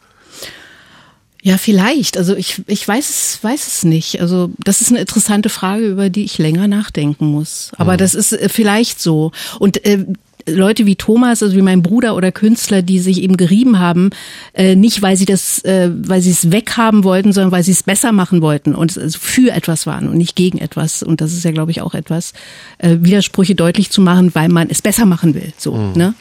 [1.43, 2.17] Ja, vielleicht.
[2.17, 4.21] Also ich, ich weiß es, weiß es nicht.
[4.21, 7.71] Also das ist eine interessante Frage, über die ich länger nachdenken muss.
[7.77, 7.99] Aber mhm.
[7.99, 9.31] das ist äh, vielleicht so.
[9.59, 10.05] Und äh,
[10.51, 14.11] Leute wie Thomas, also wie mein Bruder oder Künstler, die sich eben gerieben haben,
[14.55, 17.83] äh, nicht weil sie das, äh, weil sie es weghaben wollten, sondern weil sie es
[17.83, 21.03] besser machen wollten und also für etwas waren und nicht gegen etwas.
[21.03, 22.33] Und das ist ja, glaube ich, auch etwas,
[22.79, 25.53] äh, Widersprüche deutlich zu machen, weil man es besser machen will.
[25.57, 25.93] So, mhm.
[25.95, 26.15] ne?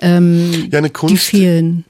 [0.00, 1.32] Ähm, ja, eine Kunst.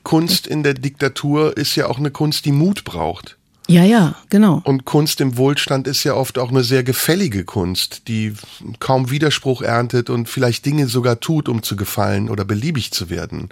[0.03, 3.37] Kunst in der Diktatur ist ja auch eine Kunst, die Mut braucht.
[3.73, 4.61] Ja, ja, genau.
[4.65, 8.35] Und Kunst im Wohlstand ist ja oft auch eine sehr gefällige Kunst, die
[8.81, 13.49] kaum Widerspruch erntet und vielleicht Dinge sogar tut, um zu gefallen oder beliebig zu werden.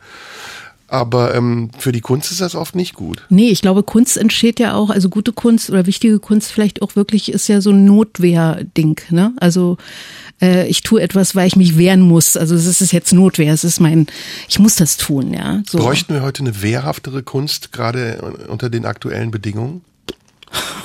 [0.90, 3.24] Aber ähm, für die Kunst ist das oft nicht gut.
[3.28, 6.96] Nee, ich glaube, Kunst entsteht ja auch, also gute Kunst oder wichtige Kunst vielleicht auch
[6.96, 9.00] wirklich ist ja so ein Notwehrding.
[9.10, 9.32] Ne?
[9.38, 9.76] Also
[10.42, 12.36] äh, ich tue etwas, weil ich mich wehren muss.
[12.36, 14.08] Also es ist jetzt Notwehr, es ist mein,
[14.48, 15.32] ich muss das tun.
[15.32, 15.62] Ja.
[15.64, 15.78] So.
[15.78, 19.82] Bräuchten wir heute eine wehrhaftere Kunst, gerade unter den aktuellen Bedingungen?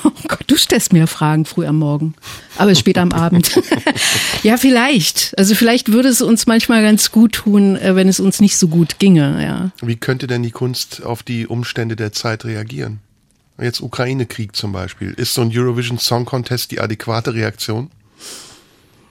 [0.03, 2.13] Oh Gott, du stellst mir Fragen früh am Morgen,
[2.57, 3.59] aber später am Abend.
[4.43, 5.33] ja, vielleicht.
[5.37, 8.67] Also vielleicht würde es uns manchmal ganz gut tun, äh, wenn es uns nicht so
[8.67, 9.43] gut ginge.
[9.43, 9.71] Ja.
[9.81, 12.99] Wie könnte denn die Kunst auf die Umstände der Zeit reagieren?
[13.59, 15.11] Jetzt Ukraine-Krieg zum Beispiel.
[15.11, 17.89] Ist so ein Eurovision Song Contest die adäquate Reaktion?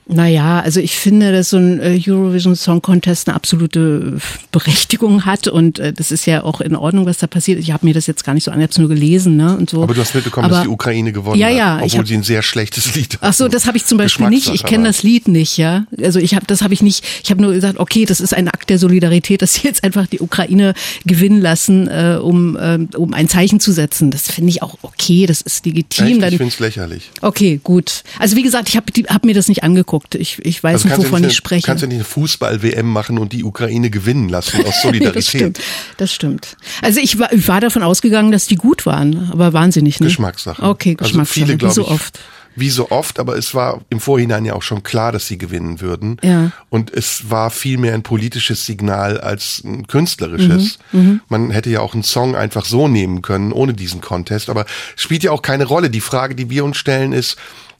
[0.07, 4.19] Naja, also ich finde, dass so ein äh, Eurovision Song Contest eine absolute
[4.53, 7.59] Berechtigung hat und äh, das ist ja auch in Ordnung, was da passiert.
[7.59, 9.57] Ich habe mir das jetzt gar nicht so an, ich habe nur gelesen, ne?
[9.57, 9.83] Und so.
[9.83, 12.14] Aber du hast mitbekommen, Aber, dass die Ukraine gewonnen ja, ja, hat, obwohl hab, sie
[12.14, 13.21] ein sehr schlechtes Lied hat.
[13.23, 14.49] Ach so, das habe ich zum Beispiel nicht.
[14.53, 15.87] Ich kenne das Lied nicht, ja.
[16.03, 17.05] Also ich habe, das habe ich nicht.
[17.23, 20.07] Ich habe nur gesagt, okay, das ist ein Akt der Solidarität, dass sie jetzt einfach
[20.07, 20.75] die Ukraine
[21.07, 24.11] gewinnen lassen, äh, um äh, um ein Zeichen zu setzen.
[24.11, 25.25] Das finde ich auch okay.
[25.25, 26.23] Das ist legitim.
[26.23, 26.33] Echt?
[26.33, 27.11] ich finde es lächerlich.
[27.23, 28.05] Okay, gut.
[28.19, 29.93] Also wie gesagt, ich habe hab mir das nicht angeguckt.
[30.14, 31.66] Ich ich weiß also nicht, wovon ich spreche.
[31.66, 35.16] Kannst du nicht eine Fußball-WM machen und die Ukraine gewinnen lassen aus Solidarität?
[35.16, 35.61] das stimmt.
[35.96, 36.57] Das stimmt.
[36.83, 40.00] Also ich war, ich war davon ausgegangen, dass die gut waren, aber waren sie nicht.
[40.00, 40.07] Ne?
[40.07, 40.62] Geschmackssache.
[40.62, 41.20] Okay, Geschmackssache.
[41.20, 42.20] Also viele, glaube so oft
[42.57, 45.80] wie so oft, aber es war im Vorhinein ja auch schon klar, dass sie gewinnen
[45.80, 46.18] würden.
[46.22, 46.52] Ja.
[46.70, 50.78] Und es war vielmehr ein politisches Signal als ein künstlerisches.
[50.92, 54.50] Mhm, mhm, Man hätte ja auch einen Song einfach so nehmen können, ohne diesen Contest.
[54.50, 55.90] Aber spielt ja auch keine Rolle.
[55.90, 57.37] Die Frage, die wir uns stellen, ist,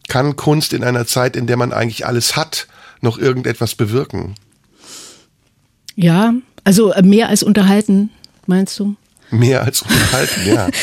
[0.09, 2.67] kann Kunst in einer Zeit, in der man eigentlich alles hat,
[3.01, 4.35] noch irgendetwas bewirken.
[5.97, 8.11] Ja, also äh, mehr als unterhalten,
[8.47, 8.97] meinst du?
[9.31, 10.69] Mehr als unterhalten, ja.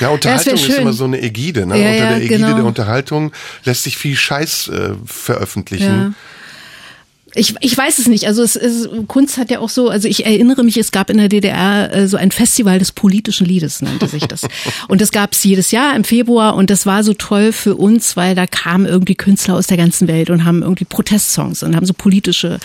[0.00, 1.66] Ja, Unterhaltung ist immer so eine Ägide.
[1.66, 1.80] Ne?
[1.80, 2.56] Ja, Unter der Ägide genau.
[2.56, 3.32] der Unterhaltung
[3.64, 5.86] lässt sich viel Scheiß äh, veröffentlichen.
[5.86, 6.12] Ja.
[7.34, 8.26] Ich, ich weiß es nicht.
[8.26, 11.18] Also es ist, Kunst hat ja auch so, also ich erinnere mich, es gab in
[11.18, 14.42] der DDR äh, so ein Festival des politischen Liedes, nannte sich das.
[14.88, 18.16] Und das gab es jedes Jahr im Februar und das war so toll für uns,
[18.16, 21.86] weil da kamen irgendwie Künstler aus der ganzen Welt und haben irgendwie Protestsongs und haben
[21.86, 22.58] so politische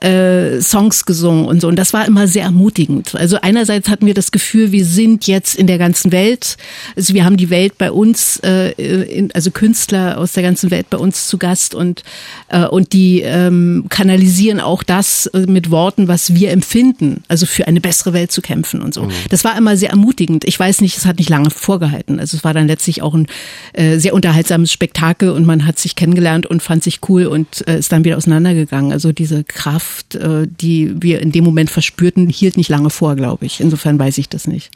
[0.00, 1.68] äh, Songs gesungen und so.
[1.68, 3.14] Und das war immer sehr ermutigend.
[3.14, 6.56] Also einerseits hatten wir das Gefühl, wir sind jetzt in der ganzen Welt.
[6.96, 10.88] Also wir haben die Welt bei uns, äh, in, also Künstler aus der ganzen Welt
[10.90, 12.02] bei uns zu Gast und,
[12.48, 17.46] äh, und die ähm, Kanal kanalisieren auch das äh, mit Worten, was wir empfinden, also
[17.46, 19.04] für eine bessere Welt zu kämpfen und so.
[19.04, 19.10] Mhm.
[19.28, 20.44] Das war immer sehr ermutigend.
[20.44, 22.20] Ich weiß nicht, es hat nicht lange vorgehalten.
[22.20, 23.26] Also es war dann letztlich auch ein
[23.72, 27.78] äh, sehr unterhaltsames Spektakel und man hat sich kennengelernt und fand sich cool und äh,
[27.78, 28.92] ist dann wieder auseinandergegangen.
[28.92, 33.46] Also diese Kraft, äh, die wir in dem Moment verspürten, hielt nicht lange vor, glaube
[33.46, 33.60] ich.
[33.60, 34.70] Insofern weiß ich das nicht.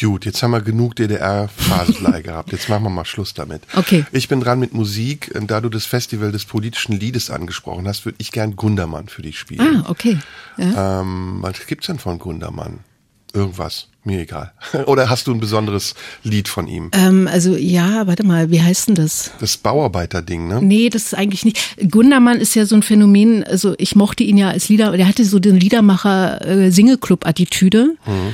[0.00, 2.52] Gut, jetzt haben wir genug DDR-Phasenlei gehabt.
[2.52, 3.62] Jetzt machen wir mal Schluss damit.
[3.74, 4.04] Okay.
[4.12, 5.30] Ich bin dran mit Musik.
[5.46, 9.38] Da du das Festival des politischen Liedes angesprochen hast, würde ich gern Gundermann für dich
[9.38, 9.84] spielen.
[9.84, 10.18] Ah, okay.
[10.56, 11.00] Ja.
[11.00, 12.80] Ähm, was gibt's denn von Gundermann?
[13.34, 13.88] Irgendwas.
[14.04, 14.52] Mir egal.
[14.86, 16.90] Oder hast du ein besonderes Lied von ihm?
[16.92, 19.30] Ähm, also ja, warte mal, wie heißt denn das?
[19.40, 20.60] Das Bauarbeiter-Ding, ne?
[20.60, 21.76] Nee, das ist eigentlich nicht.
[21.90, 25.24] Gundermann ist ja so ein Phänomen, also ich mochte ihn ja als Lieder, der hatte
[25.24, 27.94] so den Liedermacher-Single-Club-Attitüde.
[28.06, 28.32] Äh, mhm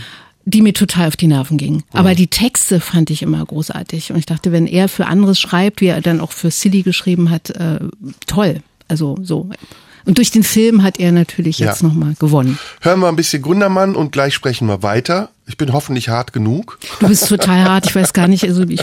[0.49, 1.83] die mir total auf die Nerven ging.
[1.93, 4.13] Aber die Texte fand ich immer großartig.
[4.13, 7.31] Und ich dachte, wenn er für anderes schreibt, wie er dann auch für Silly geschrieben
[7.31, 7.81] hat, äh,
[8.27, 8.63] toll.
[8.89, 9.51] Also so.
[10.07, 11.89] Und durch den Film hat er natürlich jetzt ja.
[11.89, 12.59] nochmal gewonnen.
[12.81, 15.29] Hören wir ein bisschen Gundermann und gleich sprechen wir weiter.
[15.47, 16.79] Ich bin hoffentlich hart genug.
[17.01, 18.81] Du bist total hart, ich weiß gar nicht, also ich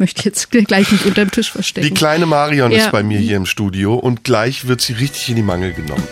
[0.00, 1.86] möchte jetzt gleich nicht unter dem Tisch verstecken.
[1.86, 2.78] Die kleine Marion ja.
[2.78, 6.02] ist bei mir hier im Studio und gleich wird sie richtig in die Mangel genommen.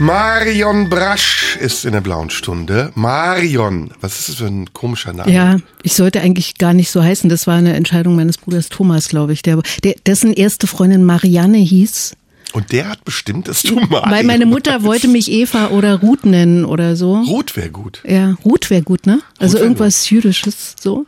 [0.00, 2.90] Marion Brasch ist in der blauen Stunde.
[2.94, 5.30] Marion, was ist das für ein komischer Name?
[5.30, 7.28] Ja, ich sollte eigentlich gar nicht so heißen.
[7.28, 11.58] Das war eine Entscheidung meines Bruders Thomas, glaube ich, der, der dessen erste Freundin Marianne
[11.58, 12.16] hieß.
[12.54, 16.24] Und der hat bestimmt, dass du Marion Weil meine Mutter wollte mich Eva oder Ruth
[16.24, 17.20] nennen oder so.
[17.20, 18.02] Ruth wäre gut.
[18.08, 19.20] Ja, Ruth wäre gut, ne?
[19.38, 20.12] Also irgendwas gut.
[20.12, 21.04] Jüdisches so.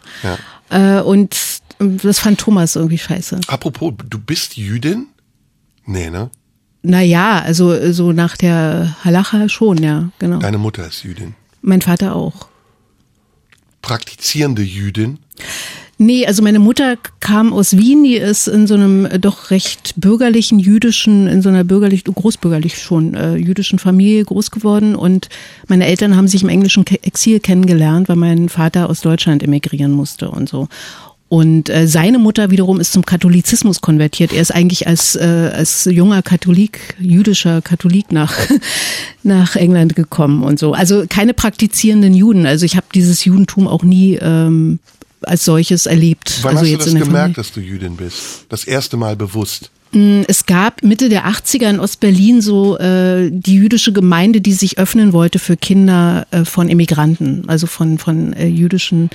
[0.69, 0.99] Ja.
[0.99, 1.35] Äh, und
[1.79, 3.41] das fand Thomas irgendwie scheiße.
[3.47, 5.07] Apropos, du bist Jüdin?
[5.87, 6.31] Nee, ne?
[6.83, 10.39] Naja, also so nach der Halacha schon, ja, genau.
[10.39, 11.35] Deine Mutter ist Jüdin.
[11.61, 12.49] Mein Vater auch.
[13.83, 15.19] praktizierende Jüdin?
[15.99, 19.95] Nee, also meine Mutter kam aus Wien, die ist in so einem äh, doch recht
[19.97, 25.29] bürgerlichen jüdischen, in so einer bürgerlich, großbürgerlich schon, äh, jüdischen Familie groß geworden und
[25.69, 30.31] meine Eltern haben sich im englischen Exil kennengelernt, weil mein Vater aus Deutschland emigrieren musste
[30.31, 30.67] und so.
[31.33, 34.35] Und äh, seine Mutter wiederum ist zum Katholizismus konvertiert.
[34.35, 38.35] Er ist eigentlich als, äh, als junger Katholik, jüdischer Katholik nach,
[39.23, 40.75] nach England gekommen und so.
[40.75, 42.45] Also keine praktizierenden Juden.
[42.45, 44.79] Also ich habe dieses Judentum auch nie ähm,
[45.23, 46.41] als solches erlebt.
[46.43, 47.35] Wann also hast jetzt du das gemerkt, Familie.
[47.37, 48.45] dass du Jüdin bist?
[48.51, 49.71] Das erste Mal bewusst.
[49.93, 54.77] Mm, Es gab Mitte der 80er in Ostberlin so äh, die jüdische Gemeinde, die sich
[54.77, 59.09] öffnen wollte für Kinder äh, von Emigranten, also von, von äh, jüdischen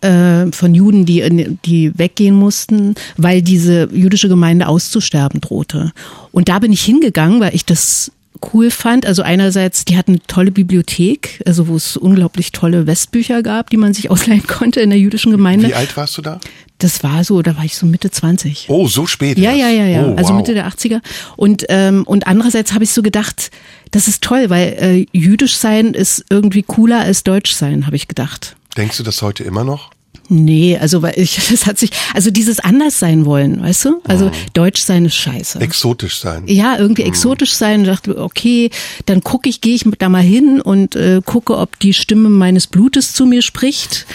[0.00, 5.92] äh, von Juden, die, die weggehen mussten, weil diese jüdische Gemeinde auszusterben drohte.
[6.32, 8.12] Und da bin ich hingegangen, weil ich das
[8.52, 9.06] cool fand.
[9.06, 13.76] Also einerseits, die hatten eine tolle Bibliothek, also wo es unglaublich tolle Westbücher gab, die
[13.76, 15.68] man sich ausleihen konnte in der jüdischen Gemeinde.
[15.68, 16.40] Wie alt warst du da?
[16.78, 18.66] Das war so, da war ich so Mitte 20.
[18.68, 19.38] Oh, so spät.
[19.38, 20.06] Ja, ja, ja, ja.
[20.06, 20.36] Oh, also wow.
[20.36, 21.00] Mitte der 80er.
[21.36, 23.50] Und, ähm, und andererseits habe ich so gedacht,
[23.92, 28.08] das ist toll, weil äh, jüdisch sein ist irgendwie cooler als deutsch sein, habe ich
[28.08, 28.55] gedacht.
[28.76, 29.90] Denkst du das heute immer noch?
[30.28, 34.00] Nee, also weil ich, das hat sich, also dieses anders sein wollen, weißt du?
[34.04, 35.60] Also deutsch sein ist scheiße.
[35.60, 36.44] Exotisch sein.
[36.46, 38.70] ja, irgendwie exotisch sein und dachte, okay,
[39.06, 42.66] dann gucke ich, gehe ich da mal hin und äh, gucke, ob die Stimme meines
[42.66, 44.06] Blutes zu mir spricht.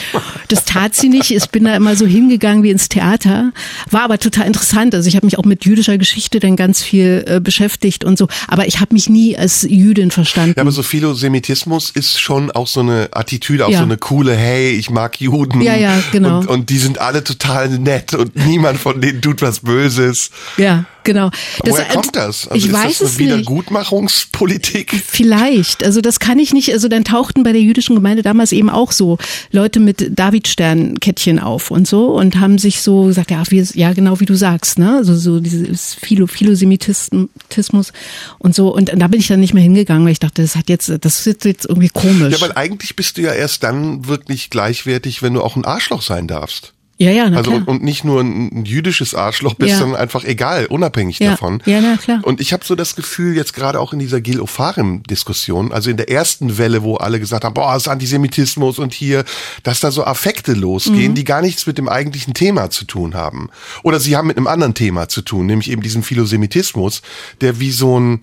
[0.47, 1.32] Das tat sie nicht.
[1.32, 3.52] Ich bin da immer so hingegangen wie ins Theater.
[3.89, 4.93] War aber total interessant.
[4.95, 8.28] Also ich habe mich auch mit jüdischer Geschichte dann ganz viel äh, beschäftigt und so.
[8.47, 10.54] Aber ich habe mich nie als Jüdin verstanden.
[10.58, 13.78] Ja, aber so Philosemitismus ist schon auch so eine Attitüde, auch Ja.
[13.80, 15.62] so eine coole, hey, ich mag Juden.
[15.62, 16.40] Ja, ja, genau.
[16.40, 20.32] Und, und die sind alle total nett und niemand von denen tut was Böses.
[20.58, 21.30] ja, genau.
[21.64, 22.48] Das, Woher kommt das?
[22.48, 23.38] Also ich ist weiß das es eine nicht.
[23.40, 25.04] Wiedergutmachungspolitik?
[25.06, 25.84] Vielleicht.
[25.84, 26.72] Also das kann ich nicht.
[26.74, 29.18] Also dann tauchten bei der jüdischen Gemeinde damals eben auch so
[29.52, 34.20] Leute mit Davidstern-Kettchen auf und so und haben sich so gesagt, ja, wir, ja genau
[34.20, 34.98] wie du sagst, ne?
[34.98, 37.94] Also so dieses Philo Philosemitismus
[38.40, 38.74] und so.
[38.74, 41.26] Und da bin ich dann nicht mehr hingegangen, weil ich dachte, das hat jetzt, das
[41.26, 42.34] ist jetzt irgendwie komisch.
[42.34, 46.02] Ja, weil eigentlich bist du ja erst dann wirklich gleichwertig, wenn du auch ein Arschloch
[46.02, 46.74] sein darfst.
[47.02, 47.68] Ja, ja, na Also klar.
[47.68, 49.78] und, nicht nur ein, jüdisches Arschloch bist, Ja.
[49.80, 51.32] sondern einfach egal, unabhängig Ja.
[51.32, 51.62] davon.
[51.66, 52.20] Ja, na klar.
[52.24, 55.98] Und ich habe so das Gefühl, jetzt gerade auch in dieser Gil Ofarim-Diskussion, also in
[55.98, 59.24] der ersten Welle, wo alle gesagt haben, boah, ist Antisemitismus und hier,
[59.64, 61.16] dass da so Affekte losgehen, Mhm.
[61.16, 63.50] die gar nichts mit dem eigentlichen Thema zu tun haben.
[63.84, 67.02] Oder sie haben mit einem anderen Thema zu tun, nämlich eben diesem Philosemitismus,
[67.42, 68.20] der wie so ein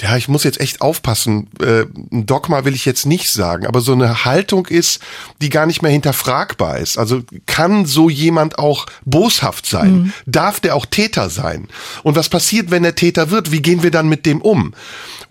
[0.00, 1.48] ja, ich muss jetzt echt aufpassen.
[1.60, 5.00] Äh, ein Dogma will ich jetzt nicht sagen, aber so eine Haltung ist,
[5.40, 6.98] die gar nicht mehr hinterfragbar ist.
[6.98, 10.12] Also kann so jemand auch boshaft sein?
[10.26, 11.68] Darf der auch Täter sein?
[12.02, 13.52] Und was passiert, wenn er Täter wird?
[13.52, 14.74] Wie gehen wir dann mit dem um?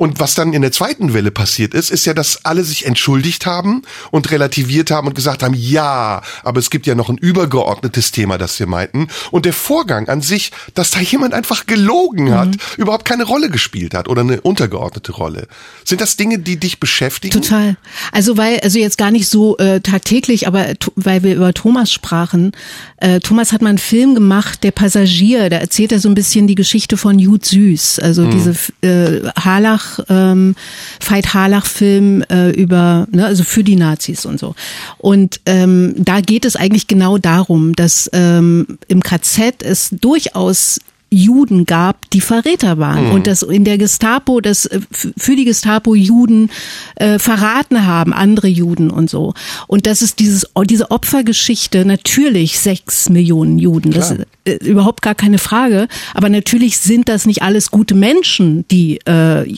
[0.02, 3.46] Und was dann in der zweiten Welle passiert ist, ist ja, dass alle sich entschuldigt
[3.46, 8.12] haben und relativiert haben und gesagt haben, ja, aber es gibt ja noch ein übergeordnetes
[8.12, 9.10] Thema, das wir meinten.
[9.30, 13.94] Und der Vorgang an sich, dass da jemand einfach gelogen hat, überhaupt keine Rolle gespielt
[13.94, 15.48] hat oder eine untergeordnete Rolle.
[15.86, 17.40] Sind das Dinge, die dich beschäftigen?
[17.40, 17.78] Total.
[18.12, 22.54] Also weil, also jetzt gar nicht so äh, tagtäglich, aber weil wir über Thomas sprachen.
[22.98, 25.52] Äh, Thomas hat mal einen Film gemacht, Der Passagier.
[25.52, 29.91] Da erzählt er so ein bisschen die Geschichte von Jud Süß, also diese äh, Harlach,
[30.10, 30.56] ähm,
[31.00, 34.56] Veit Harlach-Film äh, über, ne, also für die Nazis und so.
[34.98, 40.80] Und ähm, da geht es eigentlich genau darum, dass ähm, im KZ es durchaus
[41.14, 45.94] Juden gab, die Verräter waren und dass in der Gestapo, dass äh, für die Gestapo
[45.94, 46.50] Juden
[46.96, 49.34] äh, verraten haben, andere Juden und so.
[49.68, 55.16] Und das ist dieses, diese Opfergeschichte, natürlich sechs Millionen Juden, das ist äh, überhaupt gar
[55.16, 59.54] keine Frage, aber natürlich sind das nicht alles gute Menschen, die äh,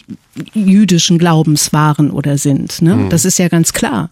[0.53, 2.81] jüdischen Glaubens waren oder sind.
[2.81, 3.07] Ne?
[3.09, 4.09] Das ist ja ganz klar.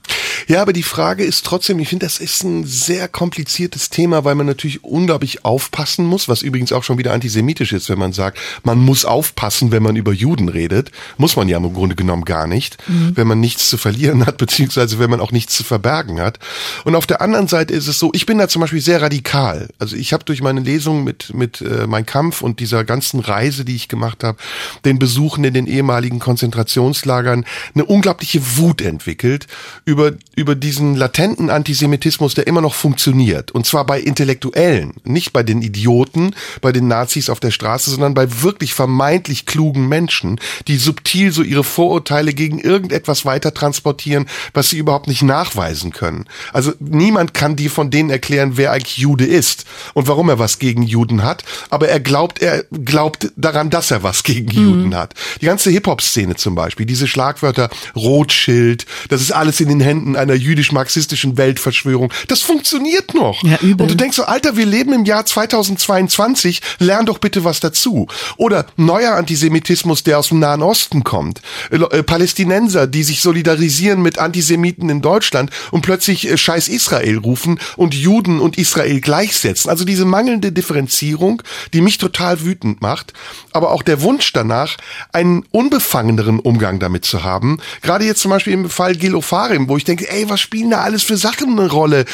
[0.48, 4.36] Ja, aber die Frage ist trotzdem, ich finde, das ist ein sehr kompliziertes Thema, weil
[4.36, 8.38] man natürlich unglaublich aufpassen muss, was übrigens auch schon wieder antisemitisch ist, wenn man sagt,
[8.64, 10.92] man muss aufpassen, wenn man über Juden redet.
[11.18, 15.00] Muss man ja im Grunde genommen gar nicht, wenn man nichts zu verlieren hat, beziehungsweise
[15.00, 16.40] wenn man auch nichts zu verbergen hat.
[16.86, 19.70] Und auf der anderen Seite ist es so, ich bin da zum Beispiel sehr radikal.
[19.80, 23.66] Also ich habe durch meine Lesung mit, mit äh, Mein Kampf und dieser ganzen Reise,
[23.66, 24.38] die ich gemacht habe,
[24.86, 29.48] den Besuchen in den ehemaligen Konzentrationslagern, eine unglaubliche Wut entwickelt
[29.86, 33.52] über, über diesen latenten Antisemitismus, der immer noch funktioniert.
[33.52, 38.14] Und zwar bei Intellektuellen, nicht bei den Idioten, bei den Nazis auf der Straße, sondern
[38.14, 44.70] bei wirklich vermeintlich klugen Menschen, die subtil so ihre Vorurteile gegen irgendetwas weiter transportieren, was
[44.70, 46.26] sie überhaupt nicht nachweisen können.
[46.54, 50.60] Also niemand kann dir von denen erklären, wer eigentlich Jude ist und warum er was
[50.60, 55.14] gegen Juden hat, aber er glaubt, er glaubt daran, dass er was gegen Juden hat.
[55.42, 56.86] Die ganze Hip-Hop Hip-Hop-Szene zum Beispiel.
[56.86, 62.12] Diese Schlagwörter Rothschild, das ist alles in den Händen einer jüdisch-marxistischen Weltverschwörung.
[62.28, 63.44] Das funktioniert noch.
[63.44, 63.84] Ja, übel.
[63.84, 68.08] Und du denkst so, Alter, wir leben im Jahr 2022, lern doch bitte was dazu.
[68.38, 71.42] Oder neuer Antisemitismus, der aus dem Nahen Osten kommt.
[71.70, 77.60] Äh, Palästinenser, die sich solidarisieren mit Antisemiten in Deutschland und plötzlich äh, Scheiß Israel rufen
[77.78, 79.70] und Juden und Israel gleichsetzen.
[79.70, 81.42] Also diese mangelnde Differenzierung,
[81.74, 83.14] die mich total wütend macht,
[83.52, 84.78] aber auch der Wunsch danach,
[85.12, 85.46] einen
[85.92, 87.58] unbefangeneren Umgang damit zu haben.
[87.82, 90.82] Gerade jetzt zum Beispiel im Fall Gil Ofarim, wo ich denke, ey, was spielen da
[90.82, 92.06] alles für Sachen eine Rolle?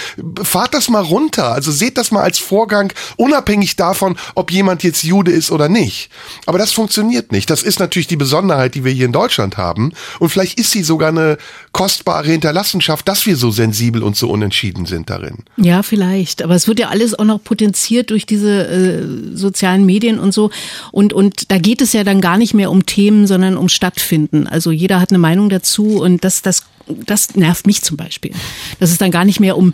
[0.42, 1.52] Fahrt das mal runter.
[1.52, 6.10] Also seht das mal als Vorgang, unabhängig davon, ob jemand jetzt Jude ist oder nicht.
[6.48, 7.50] Aber das funktioniert nicht.
[7.52, 9.92] Das ist natürlich die Besonderheit, die wir hier in Deutschland haben.
[10.20, 11.38] Und vielleicht ist sie sogar eine
[11.72, 15.44] kostbare Hinterlassenschaft, dass wir so sensibel und so unentschieden sind darin.
[15.58, 16.42] Ja, vielleicht.
[16.42, 20.50] Aber es wird ja alles auch noch potenziert durch diese äh, sozialen Medien und so.
[20.92, 24.47] Und, und da geht es ja dann gar nicht mehr um Themen, sondern um Stattfinden.
[24.47, 28.32] Also jeder hat eine Meinung dazu und das, das, das nervt mich zum Beispiel.
[28.80, 29.74] Dass es dann gar nicht mehr um,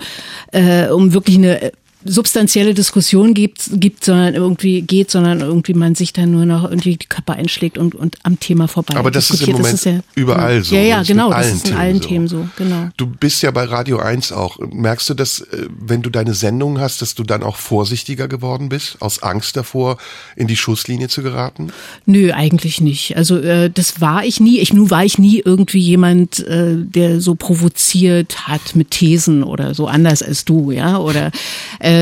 [0.51, 1.71] äh, um wirklich eine
[2.05, 6.97] substanzielle Diskussion gibt, gibt, sondern irgendwie geht, sondern irgendwie man sich dann nur noch irgendwie
[6.97, 8.95] die Köpfe einschlägt und, und am Thema vorbei.
[8.95, 10.75] Aber das ist im Moment ist ja, überall so.
[10.75, 11.31] Ja, ja, genau.
[11.31, 12.07] Das ist in Themen allen so.
[12.07, 12.89] Themen so, genau.
[12.97, 14.57] Du bist ja bei Radio 1 auch.
[14.59, 18.69] Merkst du das, äh, wenn du deine Sendung hast, dass du dann auch vorsichtiger geworden
[18.69, 19.97] bist, aus Angst davor,
[20.35, 21.71] in die Schusslinie zu geraten?
[22.05, 23.15] Nö, eigentlich nicht.
[23.15, 24.59] Also äh, das war ich nie.
[24.59, 29.73] Ich nun war ich nie irgendwie jemand, äh, der so provoziert hat mit Thesen oder
[29.73, 30.97] so anders als du, ja.
[30.97, 31.31] Oder
[31.79, 31.92] äh,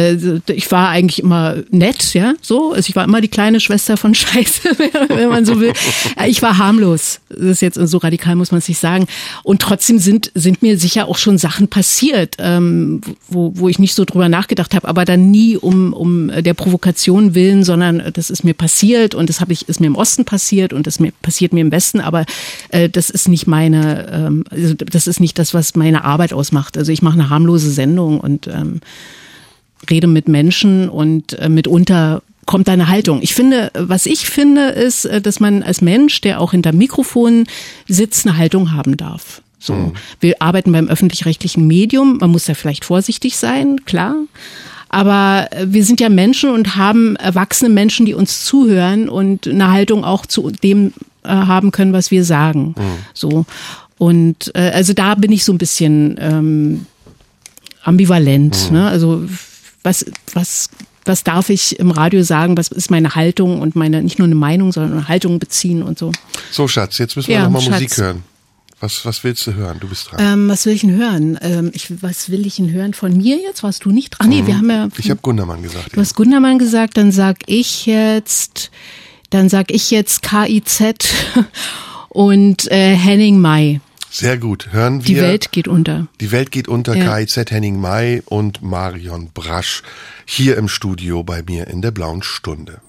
[0.47, 2.73] ich war eigentlich immer nett, ja, so.
[2.73, 4.69] Also ich war immer die kleine Schwester von Scheiße,
[5.09, 5.73] wenn man so will.
[6.17, 7.19] Ja, Ich war harmlos.
[7.29, 9.07] Das ist jetzt so radikal muss man es nicht sagen.
[9.43, 13.95] Und trotzdem sind sind mir sicher auch schon Sachen passiert, ähm, wo wo ich nicht
[13.95, 18.43] so drüber nachgedacht habe, aber dann nie um um der Provokation willen, sondern das ist
[18.43, 21.53] mir passiert und das habe ich ist mir im Osten passiert und das mir passiert
[21.53, 22.25] mir im Westen, aber
[22.69, 26.77] äh, das ist nicht meine, ähm, also das ist nicht das, was meine Arbeit ausmacht.
[26.77, 28.81] Also ich mache eine harmlose Sendung und ähm,
[29.89, 33.21] rede mit Menschen und äh, mitunter kommt eine Haltung.
[33.21, 37.45] Ich finde, was ich finde, ist, äh, dass man als Mensch, der auch hinter Mikrofon
[37.88, 39.41] sitzt, eine Haltung haben darf.
[39.59, 42.17] So, wir arbeiten beim öffentlich-rechtlichen Medium.
[42.17, 44.15] Man muss da vielleicht vorsichtig sein, klar.
[44.89, 49.71] Aber äh, wir sind ja Menschen und haben erwachsene Menschen, die uns zuhören und eine
[49.71, 52.75] Haltung auch zu dem äh, haben können, was wir sagen.
[53.13, 53.45] So.
[53.97, 56.86] Und äh, also da bin ich so ein bisschen ähm,
[57.84, 58.71] ambivalent.
[58.71, 58.88] Ne?
[58.88, 59.23] Also
[59.84, 60.69] was, was,
[61.05, 62.57] was darf ich im Radio sagen?
[62.57, 65.97] Was ist meine Haltung und meine nicht nur eine Meinung, sondern eine Haltung beziehen und
[65.97, 66.11] so.
[66.51, 67.82] So, Schatz, jetzt müssen wir Ja, noch mal Schatz.
[67.82, 68.23] Musik hören.
[68.79, 69.77] Was, was willst du hören?
[69.79, 70.19] Du bist dran.
[70.19, 71.38] Ähm, was will ich denn hören?
[71.43, 73.61] Ähm, ich, was will ich denn hören von mir jetzt?
[73.61, 74.29] Warst du nicht dran?
[74.29, 74.88] Nee, wir haben ja.
[74.97, 75.95] Ich habe Gundermann gesagt.
[75.95, 78.71] Du hast Gundermann gesagt, dann sag ich jetzt,
[79.29, 80.82] dann sag ich jetzt KIZ
[82.09, 83.82] und äh, Henning Mai.
[84.12, 84.68] Sehr gut.
[84.72, 85.16] Hören wir.
[85.16, 86.07] Die Welt geht unter.
[86.20, 87.18] Die Welt geht unter Ja.
[87.18, 89.84] KIZ Henning May und Marion Brasch
[90.26, 92.82] hier im Studio bei mir in der blauen Stunde.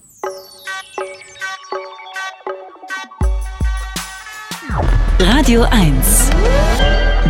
[5.21, 6.31] Radio 1.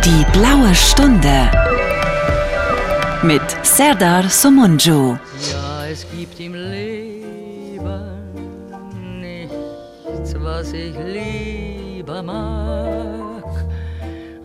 [0.03, 1.49] Die blaue Stunde.
[3.21, 5.17] Mit Serdar Somunju.
[5.51, 8.01] Ja, es gibt im Leben
[9.21, 12.62] nichts, was ich lieber mag,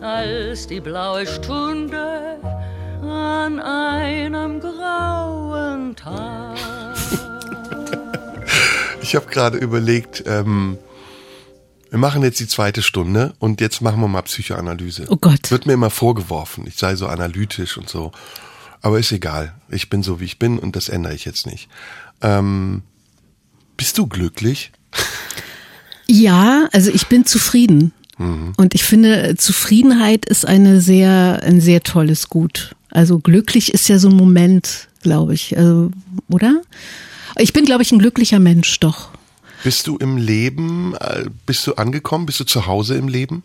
[0.01, 2.39] als die blaue Stunde
[3.01, 6.57] an einem grauen Tag.
[9.01, 10.77] Ich habe gerade überlegt, ähm,
[11.89, 15.07] wir machen jetzt die zweite Stunde und jetzt machen wir mal Psychoanalyse.
[15.09, 15.49] Oh Gott.
[15.49, 18.11] Wird mir immer vorgeworfen, ich sei so analytisch und so.
[18.81, 19.55] Aber ist egal.
[19.69, 21.67] Ich bin so, wie ich bin und das ändere ich jetzt nicht.
[22.21, 22.83] Ähm,
[23.75, 24.71] bist du glücklich?
[26.07, 27.93] Ja, also ich bin zufrieden.
[28.57, 32.75] Und ich finde, Zufriedenheit ist eine sehr, ein sehr tolles Gut.
[32.91, 35.57] Also glücklich ist ja so ein Moment, glaube ich.
[35.57, 35.91] Also,
[36.27, 36.61] oder?
[37.37, 39.09] Ich bin, glaube ich, ein glücklicher Mensch, doch.
[39.63, 42.25] Bist du im Leben, äh, bist du angekommen?
[42.25, 43.43] Bist du zu Hause im Leben?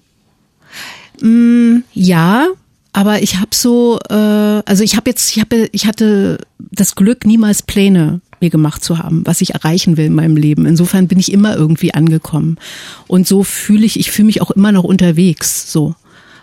[1.93, 2.49] Ja,
[2.93, 7.27] aber ich habe so, äh, also ich habe jetzt, ich habe, ich hatte das Glück,
[7.27, 10.67] niemals Pläne mir gemacht zu haben, was ich erreichen will in meinem Leben.
[10.67, 12.59] Insofern bin ich immer irgendwie angekommen.
[13.07, 15.73] Und so fühle ich, ich fühle mich auch immer noch unterwegs.
[15.73, 15.95] So,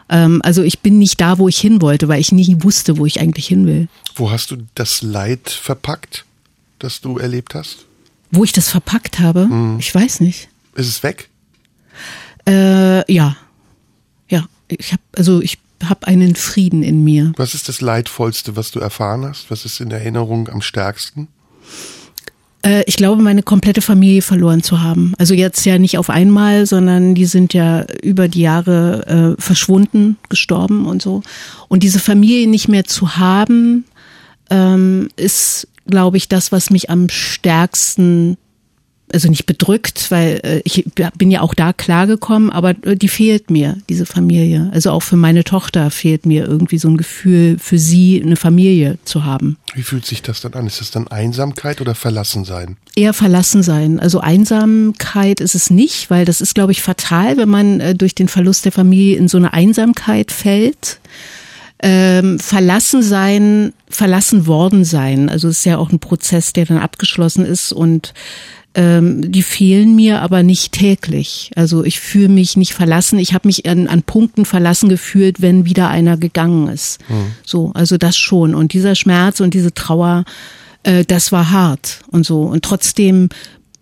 [0.10, 3.06] ähm, also ich bin nicht da, wo ich hin wollte, weil ich nie wusste, wo
[3.06, 3.88] ich eigentlich hin will.
[4.16, 6.26] Wo hast du das Leid verpackt,
[6.80, 7.86] das du erlebt hast?
[8.32, 10.48] Wo ich das verpackt habe, ich weiß nicht.
[10.76, 11.30] Ist es weg?
[12.48, 13.36] Äh, ja,
[14.30, 17.34] ja, ich habe, also ich habe einen Frieden in mir.
[17.36, 19.52] Was ist das Leidvollste, was du erfahren hast?
[19.52, 21.28] Was ist in Erinnerung am stärksten?
[22.64, 25.14] Äh, ich glaube, meine komplette Familie verloren zu haben.
[25.18, 30.18] Also jetzt ja nicht auf einmal, sondern die sind ja über die Jahre äh, verschwunden,
[30.30, 31.24] gestorben und so.
[31.68, 33.86] Und diese Familie nicht mehr zu haben,
[34.50, 38.38] ähm, ist, glaube ich, das, was mich am stärksten
[39.14, 40.86] also nicht bedrückt, weil äh, ich
[41.18, 44.70] bin ja auch da klargekommen, aber äh, die fehlt mir, diese Familie.
[44.74, 48.98] Also auch für meine Tochter fehlt mir irgendwie so ein Gefühl, für sie eine Familie
[49.06, 49.58] zu haben.
[49.74, 50.68] Wie fühlt sich das dann an?
[50.68, 52.78] Ist das dann Einsamkeit oder Verlassensein?
[52.96, 54.00] Eher Verlassensein.
[54.00, 58.16] Also Einsamkeit ist es nicht, weil das ist, glaube ich, fatal, wenn man äh, durch
[58.16, 61.00] den Verlust der Familie in so eine Einsamkeit fällt.
[61.84, 65.30] Ähm, verlassen sein, verlassen worden sein.
[65.30, 68.14] Also es ist ja auch ein Prozess, der dann abgeschlossen ist und
[68.74, 71.52] ähm, die fehlen mir aber nicht täglich.
[71.56, 73.20] Also ich fühle mich nicht verlassen.
[73.20, 77.00] Ich habe mich an, an Punkten verlassen gefühlt, wenn wieder einer gegangen ist.
[77.10, 77.34] Mhm.
[77.46, 78.56] So, also das schon.
[78.56, 80.24] Und dieser Schmerz und diese Trauer,
[80.84, 82.44] äh, das war hart und so.
[82.44, 83.30] Und trotzdem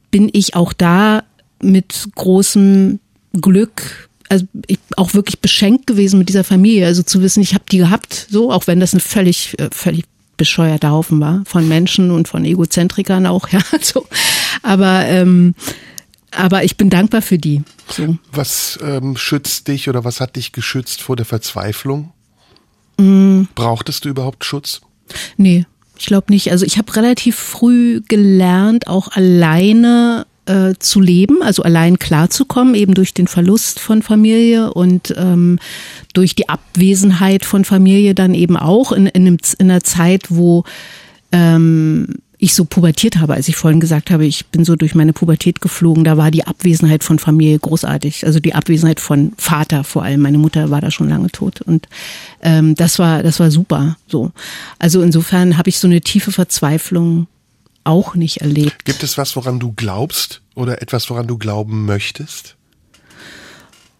[0.09, 1.23] bin ich auch da
[1.61, 2.99] mit großem
[3.33, 7.63] Glück also ich auch wirklich beschenkt gewesen mit dieser Familie, also zu wissen, ich habe
[7.71, 10.05] die gehabt, so auch wenn das eine völlig äh, völlig
[10.39, 14.07] bescheuerter Haufen war von Menschen und von Egozentrikern auch, ja, so.
[14.61, 15.55] Aber ähm,
[16.31, 17.63] aber ich bin dankbar für die.
[17.89, 18.17] So.
[18.31, 22.11] Was ähm, schützt dich oder was hat dich geschützt vor der Verzweiflung?
[22.97, 23.43] Mm.
[23.55, 24.81] Brauchtest du überhaupt Schutz?
[25.37, 25.65] Nee,
[25.97, 26.51] ich glaube nicht.
[26.51, 32.93] Also ich habe relativ früh gelernt, auch alleine äh, zu leben, also allein klarzukommen, eben
[32.93, 35.59] durch den Verlust von Familie und ähm,
[36.13, 40.63] durch die Abwesenheit von Familie dann eben auch in, in, einem, in einer Zeit, wo
[41.31, 45.11] ähm, ich so pubertiert habe, als ich vorhin gesagt habe, ich bin so durch meine
[45.11, 48.25] Pubertät geflogen, da war die Abwesenheit von Familie großartig.
[48.25, 50.21] Also die Abwesenheit von Vater vor allem.
[50.21, 51.61] Meine Mutter war da schon lange tot.
[51.61, 51.89] Und
[52.41, 53.97] ähm, das war, das war super.
[54.07, 54.31] So.
[54.79, 57.27] Also insofern habe ich so eine tiefe Verzweiflung
[57.83, 58.85] auch nicht erlebt.
[58.85, 62.55] Gibt es was, woran du glaubst oder etwas, woran du glauben möchtest?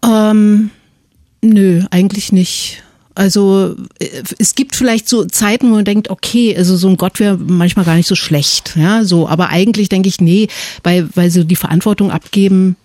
[0.02, 0.70] Ähm,
[1.42, 2.82] nö, eigentlich nicht.
[3.14, 7.20] Also äh, es gibt vielleicht so Zeiten, wo man denkt, okay, also so ein Gott
[7.20, 9.28] wäre manchmal gar nicht so schlecht, ja, so.
[9.28, 10.48] Aber eigentlich denke ich, nee,
[10.82, 12.76] weil weil so die Verantwortung abgeben.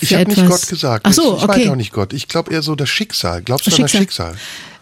[0.00, 1.06] Ich habe nicht Gott gesagt.
[1.06, 1.60] Ach so, ich, ich okay.
[1.62, 2.12] weiß auch nicht Gott.
[2.12, 3.42] Ich glaube eher so das Schicksal.
[3.42, 4.36] Glaubst du an das Schicksal?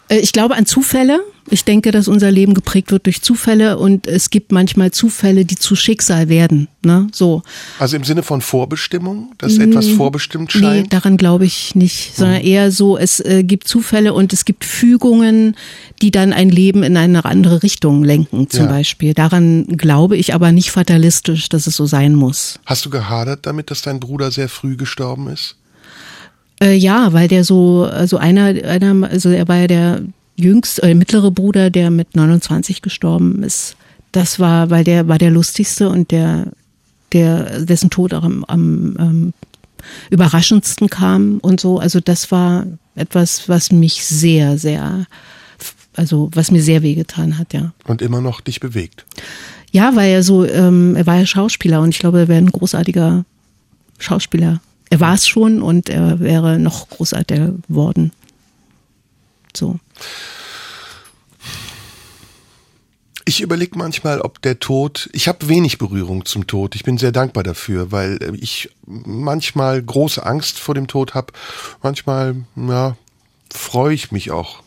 [0.09, 1.21] Äh, ich glaube an Zufälle.
[1.49, 5.57] Ich denke, dass unser Leben geprägt wird durch Zufälle und es gibt manchmal Zufälle, die
[5.57, 6.69] zu Schicksal werden.
[6.83, 7.09] Ne?
[7.13, 7.43] So.
[7.79, 10.65] Also im Sinne von Vorbestimmung, dass mm, etwas vorbestimmt scheint?
[10.65, 12.47] Nee, daran glaube ich nicht, sondern hm.
[12.47, 15.57] eher so, es äh, gibt Zufälle und es gibt Fügungen,
[16.03, 18.71] die dann ein Leben in eine andere Richtung lenken, zum ja.
[18.71, 19.15] Beispiel.
[19.15, 22.61] Daran glaube ich aber nicht fatalistisch, dass es so sein muss.
[22.67, 25.57] Hast du gehadert damit, dass dein Bruder sehr früh gestorben ist?
[26.63, 30.03] Äh, ja, weil der so, also einer, einer, also er war ja der
[30.41, 33.77] jüngste, äh, mittlere Bruder, der mit 29 gestorben ist.
[34.13, 36.49] Das war, weil der war der lustigste und der,
[37.13, 39.33] der dessen Tod auch am, am ähm,
[40.11, 41.79] überraschendsten kam und so.
[41.79, 42.67] Also das war
[42.97, 45.07] etwas, was mich sehr, sehr,
[45.95, 47.73] also was mir sehr wehgetan hat, ja.
[47.87, 49.07] Und immer noch dich bewegt.
[49.71, 52.51] Ja, weil er so, ähm, er war ja Schauspieler und ich glaube, er wäre ein
[52.51, 53.25] großartiger
[53.99, 54.61] Schauspieler
[54.91, 58.11] er war es schon und er wäre noch großartiger geworden.
[59.57, 59.79] So.
[63.25, 66.75] Ich überlege manchmal, ob der Tod, ich habe wenig Berührung zum Tod.
[66.75, 71.33] Ich bin sehr dankbar dafür, weil ich manchmal große Angst vor dem Tod habe.
[71.83, 72.97] Manchmal, ja,
[73.53, 74.63] freue ich mich auch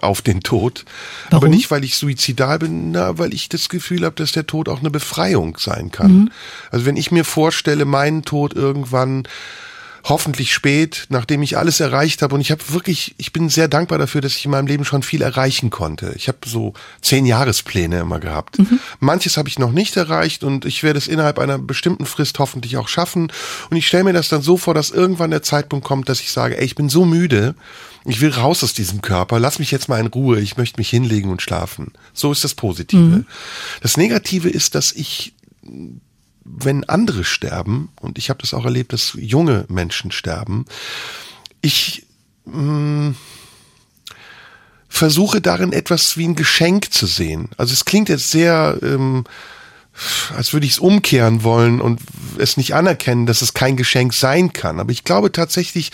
[0.00, 0.84] auf den Tod.
[1.30, 1.44] Warum?
[1.44, 4.68] Aber nicht, weil ich suizidal bin, na, weil ich das Gefühl habe, dass der Tod
[4.68, 6.12] auch eine Befreiung sein kann.
[6.12, 6.30] Mhm.
[6.70, 9.28] Also wenn ich mir vorstelle, meinen Tod irgendwann
[10.04, 12.34] hoffentlich spät, nachdem ich alles erreicht habe.
[12.34, 15.02] Und ich habe wirklich, ich bin sehr dankbar dafür, dass ich in meinem Leben schon
[15.02, 16.12] viel erreichen konnte.
[16.16, 18.58] Ich habe so zehn Jahrespläne immer gehabt.
[18.58, 18.80] Mhm.
[18.98, 22.76] Manches habe ich noch nicht erreicht und ich werde es innerhalb einer bestimmten Frist hoffentlich
[22.76, 23.32] auch schaffen.
[23.70, 26.32] Und ich stelle mir das dann so vor, dass irgendwann der Zeitpunkt kommt, dass ich
[26.32, 27.54] sage, ey, ich bin so müde,
[28.06, 30.88] ich will raus aus diesem Körper, lass mich jetzt mal in Ruhe, ich möchte mich
[30.88, 31.92] hinlegen und schlafen.
[32.14, 33.02] So ist das Positive.
[33.02, 33.26] Mhm.
[33.82, 35.34] Das Negative ist, dass ich
[36.56, 40.64] wenn andere sterben, und ich habe das auch erlebt, dass junge Menschen sterben,
[41.60, 42.06] ich
[42.44, 43.16] mh, mm,
[44.88, 47.50] versuche darin etwas wie ein Geschenk zu sehen.
[47.56, 49.24] Also es klingt jetzt sehr ähm,
[50.36, 52.00] als würde ich es umkehren wollen und
[52.38, 54.80] es nicht anerkennen, dass es kein Geschenk sein kann.
[54.80, 55.90] Aber ich glaube tatsächlich,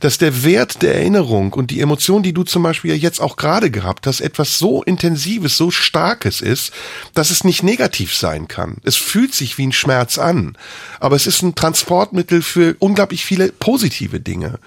[0.00, 3.70] dass der Wert der Erinnerung und die Emotion, die du zum Beispiel jetzt auch gerade
[3.70, 6.72] gehabt hast, etwas so Intensives, so Starkes ist,
[7.14, 8.76] dass es nicht negativ sein kann.
[8.84, 10.56] Es fühlt sich wie ein Schmerz an,
[11.00, 14.58] aber es ist ein Transportmittel für unglaublich viele positive Dinge.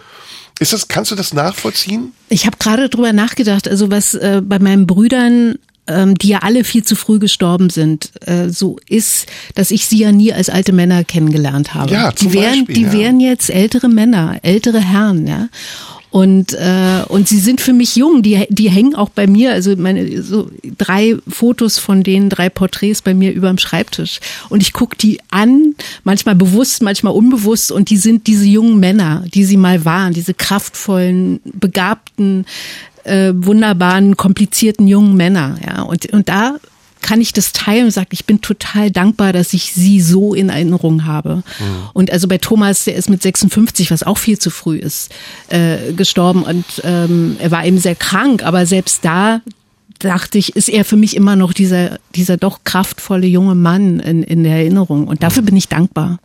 [0.59, 2.13] Ist das, kannst du das nachvollziehen?
[2.29, 5.55] Ich habe gerade drüber nachgedacht, also was äh, bei meinen Brüdern
[5.87, 9.99] ähm, die ja alle viel zu früh gestorben sind, äh, so ist, dass ich sie
[9.99, 11.91] ja nie als alte Männer kennengelernt habe.
[11.91, 12.93] Ja, zum die wären, Beispiel, die ja.
[12.93, 15.49] wären jetzt ältere Männer, ältere Herren, ja.
[16.11, 18.21] Und äh, und sie sind für mich jung.
[18.21, 19.53] Die die hängen auch bei mir.
[19.53, 24.19] Also meine so drei Fotos von denen, drei Porträts bei mir überm Schreibtisch.
[24.49, 25.73] Und ich guck die an,
[26.03, 27.71] manchmal bewusst, manchmal unbewusst.
[27.71, 32.45] Und die sind diese jungen Männer, die sie mal waren, diese kraftvollen, begabten,
[33.03, 35.57] äh, wunderbaren, komplizierten jungen Männer.
[35.65, 35.81] Ja.
[35.83, 36.55] Und und da
[37.01, 40.49] kann ich das teilen und sage, ich bin total dankbar, dass ich sie so in
[40.49, 41.43] Erinnerung habe.
[41.93, 45.11] Und also bei Thomas, der ist mit 56, was auch viel zu früh ist,
[45.49, 49.41] äh, gestorben und ähm, er war eben sehr krank, aber selbst da
[49.99, 54.23] dachte ich, ist er für mich immer noch dieser, dieser doch kraftvolle junge Mann in,
[54.23, 55.07] in der Erinnerung.
[55.07, 56.19] Und dafür bin ich dankbar.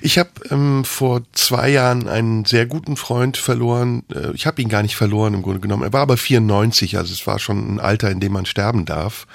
[0.00, 4.04] Ich habe ähm, vor zwei Jahren einen sehr guten Freund verloren.
[4.14, 5.82] Äh, ich habe ihn gar nicht verloren im Grunde genommen.
[5.82, 9.26] Er war aber 94, also es war schon ein Alter, in dem man sterben darf.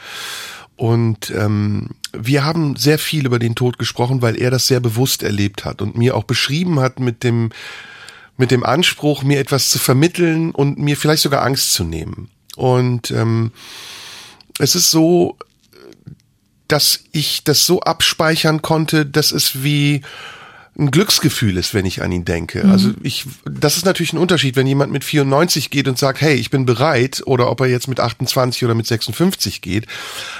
[0.75, 5.23] Und ähm, wir haben sehr viel über den Tod gesprochen, weil er das sehr bewusst
[5.23, 7.49] erlebt hat und mir auch beschrieben hat mit dem
[8.38, 12.30] mit dem Anspruch, mir etwas zu vermitteln und mir vielleicht sogar Angst zu nehmen.
[12.55, 13.51] Und ähm,
[14.59, 15.38] es ist so,
[16.68, 20.01] dass ich das so abspeichern konnte, dass es wie
[20.80, 22.63] ein Glücksgefühl ist, wenn ich an ihn denke.
[22.65, 26.36] Also ich, das ist natürlich ein Unterschied, wenn jemand mit 94 geht und sagt, hey,
[26.36, 29.88] ich bin bereit, oder ob er jetzt mit 28 oder mit 56 geht.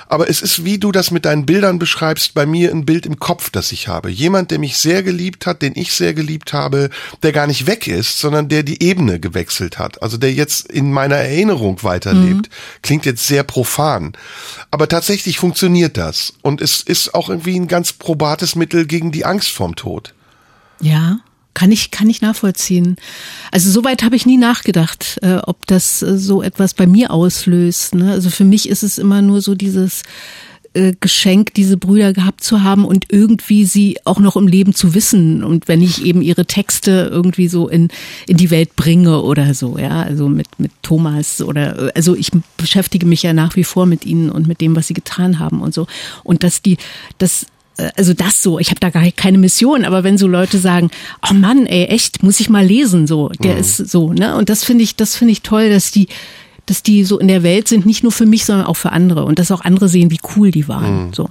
[0.08, 3.18] Aber es ist, wie du das mit deinen Bildern beschreibst, bei mir ein Bild im
[3.18, 4.12] Kopf, das ich habe.
[4.12, 6.92] Jemand, der mich sehr geliebt hat, den ich sehr geliebt habe,
[7.24, 10.04] der gar nicht weg ist, sondern der die Ebene gewechselt hat.
[10.04, 12.50] Also der jetzt in meiner Erinnerung weiterlebt.
[12.84, 14.14] Klingt jetzt sehr profan.
[14.70, 16.34] Aber tatsächlich funktioniert das.
[16.44, 20.14] Und es ist auch irgendwie ein ganz probates Mittel gegen die Angst vorm Tod.
[20.82, 21.20] Ja,
[21.54, 22.98] kann ich, kann ich nachvollziehen.
[23.52, 27.96] Also soweit habe ich nie nachgedacht, äh, ob das äh, so etwas bei mir auslöst.
[27.96, 28.12] Ne?
[28.12, 30.04] Also für mich ist es immer nur so dieses
[30.78, 34.94] äh, Geschenk, diese Brüder gehabt zu haben und irgendwie sie auch noch im Leben zu
[34.94, 35.44] wissen.
[35.44, 37.88] Und wenn ich eben ihre Texte irgendwie so in,
[38.28, 43.08] in die Welt bringe oder so, ja, also mit, mit Thomas oder, also ich beschäftige
[43.08, 45.74] mich ja nach wie vor mit ihnen und mit dem, was sie getan haben und
[45.74, 45.88] so.
[46.24, 46.78] Und dass die,
[47.18, 47.46] das, äh,
[47.96, 50.90] also das so, ich habe da gar keine Mission, aber wenn so Leute sagen,
[51.30, 54.36] oh Mann, ey, echt, muss ich mal lesen, so, der ist so, ne?
[54.36, 56.08] Und das finde ich, das finde ich toll, dass die,
[56.68, 59.26] dass die so in der Welt sind, nicht nur für mich, sondern auch für andere
[59.26, 61.12] und dass auch andere sehen, wie cool die waren.
[61.14, 61.30] So.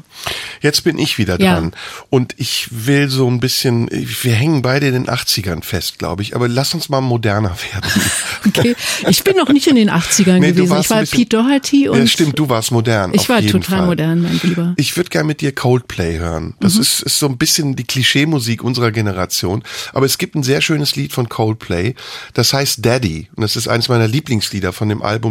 [0.61, 1.55] Jetzt bin ich wieder Ja.
[1.55, 1.72] dran.
[2.11, 6.34] Und ich will so ein bisschen, wir hängen beide in den 80ern fest, glaube ich,
[6.34, 7.91] aber lass uns mal moderner werden.
[8.47, 8.76] Okay.
[9.09, 10.78] Ich bin noch nicht in den 80ern Nee, gewesen.
[10.80, 13.11] Ich war bisschen- Pete Doherty und ja, stimmt, du warst modern.
[13.12, 13.87] ich war total Fall.
[13.87, 14.72] modern, mein Lieber.
[14.76, 16.55] Ich würde gerne mit dir Coldplay hören.
[16.61, 16.80] Das Mhm.
[16.82, 19.64] ist, ist so ein bisschen die Klischeemusik unserer Generation.
[19.93, 21.97] Aber es gibt ein sehr schönes Lied von Coldplay.
[22.34, 23.28] Das heißt Daddy.
[23.34, 25.26] Und das ist eines meiner Lieblingslieder von dem Album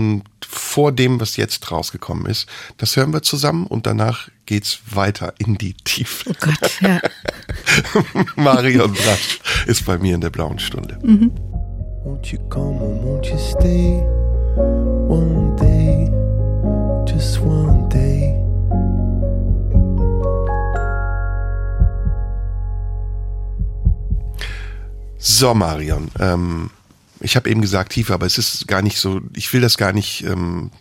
[0.48, 2.48] vor dem, was jetzt rausgekommen ist.
[2.78, 6.30] Das hören wir zusammen und danach geht's weiter in die Tiefe.
[6.30, 7.00] Oh Gott, ja.
[8.36, 10.98] Marion Brasch ist bei mir in der blauen Stunde.
[12.06, 14.04] Won't you come or won't you stay
[15.08, 16.12] one day,
[17.12, 18.36] just one day?
[25.18, 26.70] So, Marion, ähm,
[27.26, 29.91] ich habe eben gesagt tiefer, aber es ist gar nicht so, ich will das gar
[29.91, 30.71] nicht, ähm,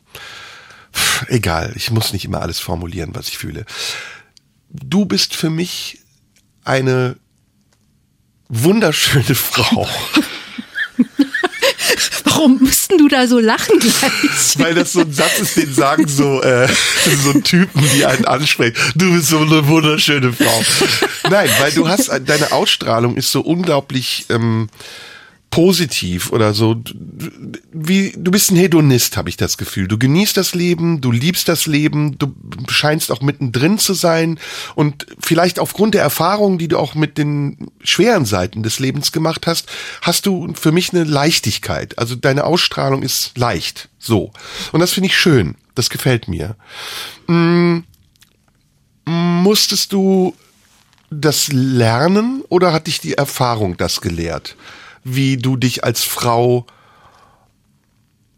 [1.28, 3.64] egal, ich muss nicht immer alles formulieren, was ich fühle.
[4.68, 6.00] Du bist für mich
[6.64, 7.16] eine
[8.48, 9.88] wunderschöne Frau,
[12.24, 14.58] Warum müssten du da so lachen gleich?
[14.58, 16.68] weil das so ein Satz ist, den sagen so, äh,
[17.22, 18.76] so Typen, die einen ansprechen.
[18.96, 20.64] Du bist so eine wunderschöne Frau.
[21.30, 24.68] Nein, weil du hast, deine Ausstrahlung ist so unglaublich ähm,
[25.54, 26.82] positiv oder so.
[27.72, 29.86] Wie, du bist ein Hedonist, habe ich das Gefühl.
[29.86, 32.34] Du genießt das Leben, du liebst das Leben, du
[32.66, 34.40] scheinst auch mittendrin zu sein
[34.74, 39.46] und vielleicht aufgrund der Erfahrungen, die du auch mit den schweren Seiten des Lebens gemacht
[39.46, 39.68] hast,
[40.02, 42.00] hast du für mich eine Leichtigkeit.
[42.00, 44.32] Also deine Ausstrahlung ist leicht, so.
[44.72, 45.54] Und das finde ich schön.
[45.76, 46.56] Das gefällt mir.
[47.28, 47.78] Mm,
[49.04, 50.34] musstest du
[51.10, 54.56] das lernen oder hat dich die Erfahrung das gelehrt?
[55.04, 56.66] Wie du dich als Frau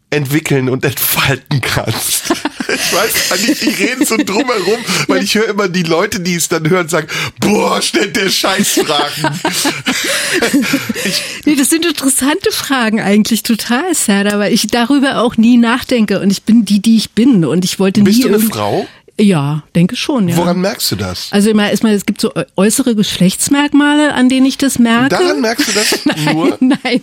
[0.09, 2.33] entwickeln und entfalten kannst.
[2.69, 6.49] Ich weiß nicht, ich rede so drumherum, weil ich höre immer die Leute, die es
[6.49, 7.07] dann hören, sagen,
[7.39, 9.23] boah, stellt der Scheißfragen.
[11.45, 16.29] Nee, das sind interessante Fragen eigentlich total, Sarah, weil ich darüber auch nie nachdenke und
[16.29, 18.85] ich bin die, die ich bin und ich wollte bist nie du eine Frau?
[19.19, 20.37] Ja, denke schon, ja.
[20.37, 21.29] Woran merkst du das?
[21.31, 25.09] Also immer erstmal, es gibt so äußere Geschlechtsmerkmale, an denen ich das merke.
[25.09, 26.57] Daran merkst du das nein, nur?
[26.59, 27.01] Nein,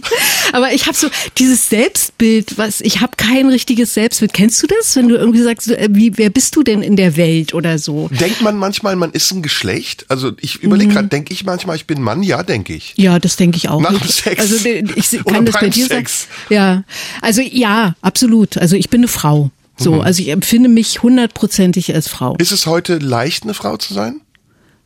[0.52, 1.08] aber ich habe so
[1.38, 4.32] dieses Selbstbild, was ich habe kein richtiges Selbstbild.
[4.32, 7.16] Kennst du das, wenn du irgendwie sagst, äh, wie wer bist du denn in der
[7.16, 8.08] Welt oder so?
[8.12, 10.06] Denkt man manchmal, man ist ein Geschlecht?
[10.08, 12.22] Also ich überlege gerade, denke ich manchmal, ich bin Mann?
[12.22, 12.94] Ja, denke ich.
[12.96, 13.80] Ja, das denke ich auch.
[13.80, 14.40] Nach dem Sex.
[14.40, 16.22] Also ich Oder kann das bei dir Sex.
[16.22, 16.54] sagen.
[16.54, 16.84] Ja,
[17.20, 18.56] also ja, absolut.
[18.56, 19.50] Also ich bin eine Frau.
[19.76, 20.00] So, Mhm.
[20.02, 22.36] also ich empfinde mich hundertprozentig als Frau.
[22.38, 24.20] Ist es heute leicht, eine Frau zu sein?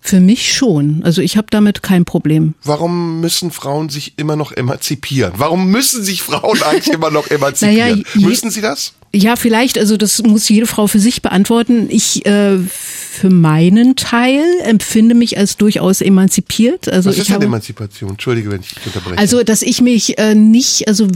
[0.00, 1.02] Für mich schon.
[1.02, 2.54] Also ich habe damit kein Problem.
[2.62, 5.32] Warum müssen Frauen sich immer noch emanzipieren?
[5.36, 8.04] Warum müssen sich Frauen eigentlich immer noch emanzipieren?
[8.14, 8.92] Naja, müssen sie das?
[9.12, 11.88] Ja, vielleicht, also das muss jede Frau für sich beantworten.
[11.90, 16.88] Ich äh, für meinen Teil empfinde mich als durchaus emanzipiert.
[16.88, 18.10] Also Was ich ist denn habe, Emanzipation?
[18.10, 19.18] Entschuldige, wenn ich unterbreche.
[19.18, 21.08] also dass ich mich äh, nicht, also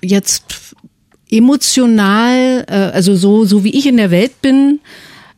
[0.00, 0.67] jetzt
[1.30, 4.80] emotional, äh, also so so wie ich in der Welt bin,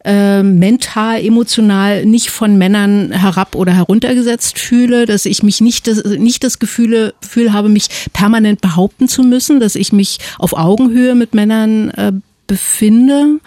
[0.05, 6.05] äh, mental, emotional nicht von Männern herab oder heruntergesetzt fühle, dass ich mich nicht das,
[6.05, 11.15] nicht das Gefühl, Gefühl habe, mich permanent behaupten zu müssen, dass ich mich auf Augenhöhe
[11.15, 12.13] mit Männern äh,
[12.47, 13.41] befinde.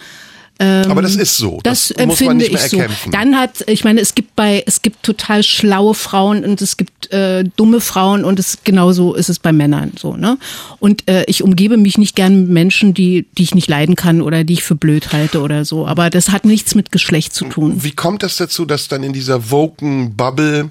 [0.58, 1.60] Aber das ist so.
[1.62, 2.76] Das, Das, muss man empfinde nicht mehr ich so.
[2.78, 3.12] erkämpfen.
[3.12, 7.12] Dann hat, ich meine, es gibt bei, es gibt total schlaue Frauen und es gibt
[7.12, 10.38] äh, dumme Frauen und es genauso ist es bei Männern so, ne?
[10.78, 14.22] Und äh, ich umgebe mich nicht gern mit Menschen, die, die ich nicht leiden kann
[14.22, 15.86] oder die ich für blöd halte oder so.
[15.86, 17.82] Aber das hat nichts mit Geschlecht zu tun.
[17.82, 20.70] Wie kommt das dazu, dass dann in dieser woken Bubble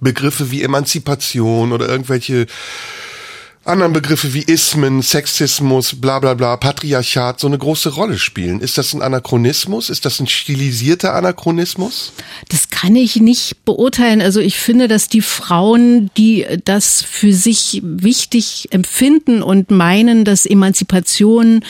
[0.00, 2.46] Begriffe wie Emanzipation oder irgendwelche
[3.64, 8.60] anderen Begriffe wie Ismen, Sexismus, bla bla bla, Patriarchat so eine große Rolle spielen?
[8.60, 9.88] Ist das ein Anachronismus?
[9.88, 12.12] Ist das ein stilisierter Anachronismus?
[12.48, 14.20] Das kann ich nicht beurteilen.
[14.20, 20.44] Also ich finde, dass die Frauen, die das für sich wichtig empfinden und meinen, dass
[20.44, 21.64] Emanzipation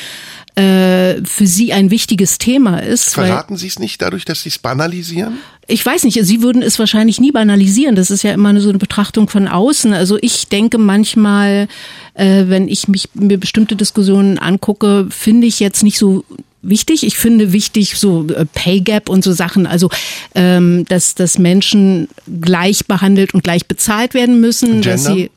[0.55, 3.14] äh, für sie ein wichtiges Thema ist.
[3.14, 5.38] Verraten Sie es nicht dadurch, dass Sie es banalisieren?
[5.66, 7.94] Ich weiß nicht, Sie würden es wahrscheinlich nie banalisieren.
[7.94, 9.94] Das ist ja immer so eine Betrachtung von außen.
[9.94, 11.68] Also ich denke manchmal,
[12.14, 16.24] äh, wenn ich mich mir bestimmte Diskussionen angucke, finde ich jetzt nicht so
[16.61, 17.05] wichtig.
[17.05, 19.66] Ich finde wichtig so äh, Pay Gap und so Sachen.
[19.66, 19.88] Also
[20.34, 22.09] ähm, dass dass Menschen
[22.40, 25.14] gleich behandelt und gleich bezahlt werden müssen, dass Gender?
[25.14, 25.30] sie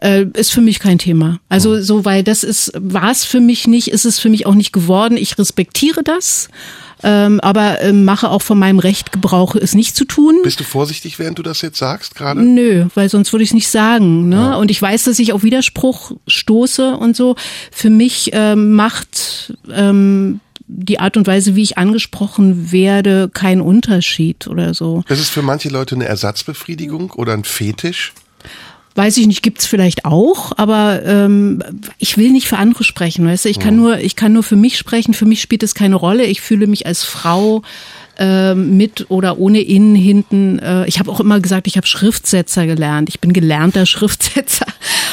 [0.00, 1.40] äh, ist für mich kein Thema.
[1.48, 4.54] Also so, weil das ist, war es für mich nicht, ist es für mich auch
[4.54, 5.16] nicht geworden.
[5.16, 6.48] Ich respektiere das,
[7.02, 10.36] ähm, aber äh, mache auch von meinem Recht Gebrauch, es nicht zu tun.
[10.42, 12.42] Bist du vorsichtig, während du das jetzt sagst gerade?
[12.42, 14.28] Nö, weil sonst würde ich es nicht sagen.
[14.28, 14.56] Ne?
[14.56, 17.36] Und ich weiß, dass ich auf Widerspruch stoße und so.
[17.70, 24.46] Für mich ähm, macht ähm, die Art und Weise, wie ich angesprochen werde, keinen Unterschied
[24.46, 25.02] oder so.
[25.08, 28.12] Das ist für manche Leute eine Ersatzbefriedigung oder ein Fetisch.
[28.98, 31.62] Weiß ich nicht, gibt's vielleicht auch, aber ähm,
[31.98, 33.48] ich will nicht für andere sprechen, weißt du?
[33.48, 35.14] Ich kann nur, ich kann nur für mich sprechen.
[35.14, 36.24] Für mich spielt es keine Rolle.
[36.24, 37.62] Ich fühle mich als Frau
[38.18, 40.58] ähm, mit oder ohne innen hinten.
[40.58, 43.08] Äh, ich habe auch immer gesagt, ich habe Schriftsetzer gelernt.
[43.08, 44.66] Ich bin gelernter Schriftsetzer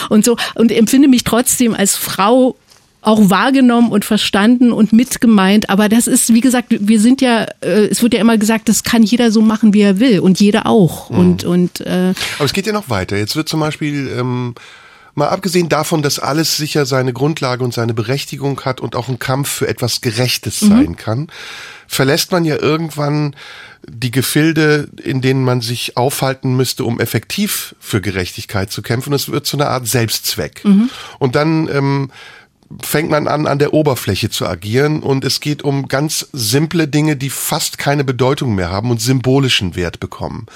[0.09, 2.55] und so und empfinde mich trotzdem als Frau
[3.05, 5.69] auch wahrgenommen und verstanden und mitgemeint.
[5.69, 8.83] Aber das ist, wie gesagt, wir sind ja, äh, es wird ja immer gesagt, das
[8.83, 11.09] kann jeder so machen, wie er will und jeder auch.
[11.09, 13.17] Und und äh, Aber es geht ja noch weiter.
[13.17, 14.55] Jetzt wird zum Beispiel, ähm,
[15.13, 19.19] mal abgesehen davon, dass alles sicher seine Grundlage und seine Berechtigung hat und auch ein
[19.19, 21.27] Kampf für etwas Gerechtes sein kann,
[21.87, 23.35] verlässt man ja irgendwann
[23.87, 29.13] die Gefilde, in denen man sich aufhalten müsste, um effektiv für Gerechtigkeit zu kämpfen.
[29.13, 30.63] Es wird zu einer Art Selbstzweck.
[31.19, 32.11] Und dann ähm,
[32.81, 37.15] fängt man an, an der Oberfläche zu agieren und es geht um ganz simple Dinge,
[37.15, 40.47] die fast keine Bedeutung mehr haben und symbolischen Wert bekommen.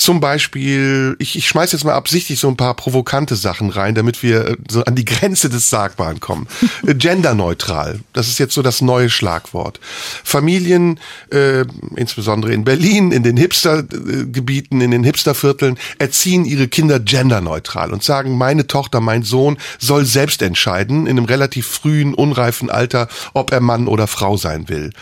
[0.00, 4.22] Zum Beispiel, ich, ich schmeiß jetzt mal absichtlich so ein paar provokante Sachen rein, damit
[4.22, 6.46] wir äh, so an die Grenze des Sagbaren kommen.
[6.86, 9.80] Äh, Genderneutral, das ist jetzt so das neue Schlagwort.
[10.24, 10.98] Familien,
[11.30, 11.64] äh,
[11.96, 18.38] insbesondere in Berlin, in den Hipstergebieten, in den Hipstervierteln, erziehen ihre Kinder genderneutral und sagen,
[18.38, 23.60] meine Tochter, mein Sohn soll selbst entscheiden, in einem relativ frühen, unreifen Alter, ob er
[23.60, 24.92] Mann oder Frau sein will.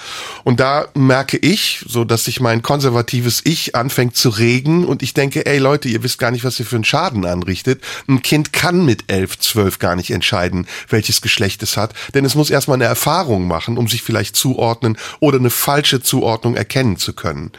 [0.42, 5.14] Und da merke ich, so dass sich mein konservatives Ich anfängt zu regen und ich
[5.14, 7.82] denke, ey Leute, ihr wisst gar nicht, was ihr für einen Schaden anrichtet.
[8.09, 12.34] Ein Kind kann mit elf, zwölf gar nicht entscheiden, welches Geschlecht es hat, denn es
[12.34, 17.12] muss erstmal eine Erfahrung machen, um sich vielleicht zuordnen oder eine falsche Zuordnung erkennen zu
[17.12, 17.53] können.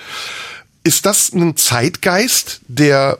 [0.83, 3.19] Ist das ein Zeitgeist, der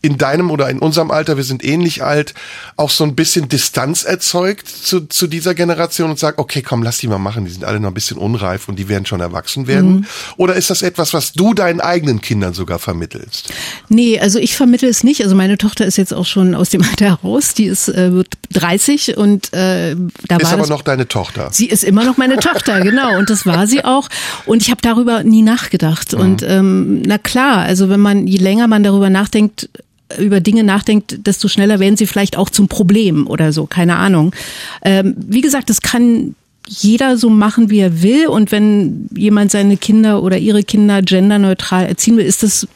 [0.00, 2.34] in deinem oder in unserem Alter, wir sind ähnlich alt,
[2.76, 6.98] auch so ein bisschen Distanz erzeugt zu, zu dieser Generation und sagt, okay, komm, lass
[6.98, 9.66] die mal machen, die sind alle noch ein bisschen unreif und die werden schon erwachsen
[9.66, 9.90] werden?
[9.90, 10.06] Mhm.
[10.36, 13.52] Oder ist das etwas, was du deinen eigenen Kindern sogar vermittelst?
[13.88, 15.22] Nee, also ich vermittle es nicht.
[15.22, 17.54] Also meine Tochter ist jetzt auch schon aus dem Alter heraus.
[17.54, 19.96] Die ist äh, wird 30 und äh,
[20.28, 21.48] da Ist war aber das, noch deine Tochter.
[21.52, 23.18] Sie ist immer noch meine Tochter, genau.
[23.18, 24.08] Und das war sie auch.
[24.46, 26.12] Und ich habe darüber nie nachgedacht.
[26.12, 26.20] Mhm.
[26.20, 29.68] Und ähm, na klar, also wenn man, je länger man darüber nachdenkt,
[30.16, 34.34] über Dinge nachdenkt, desto schneller werden sie vielleicht auch zum Problem oder so, keine Ahnung.
[34.82, 36.34] Ähm, wie gesagt, das kann
[36.66, 38.28] jeder so machen, wie er will.
[38.28, 42.68] Und wenn jemand seine Kinder oder ihre Kinder genderneutral erziehen will, ist das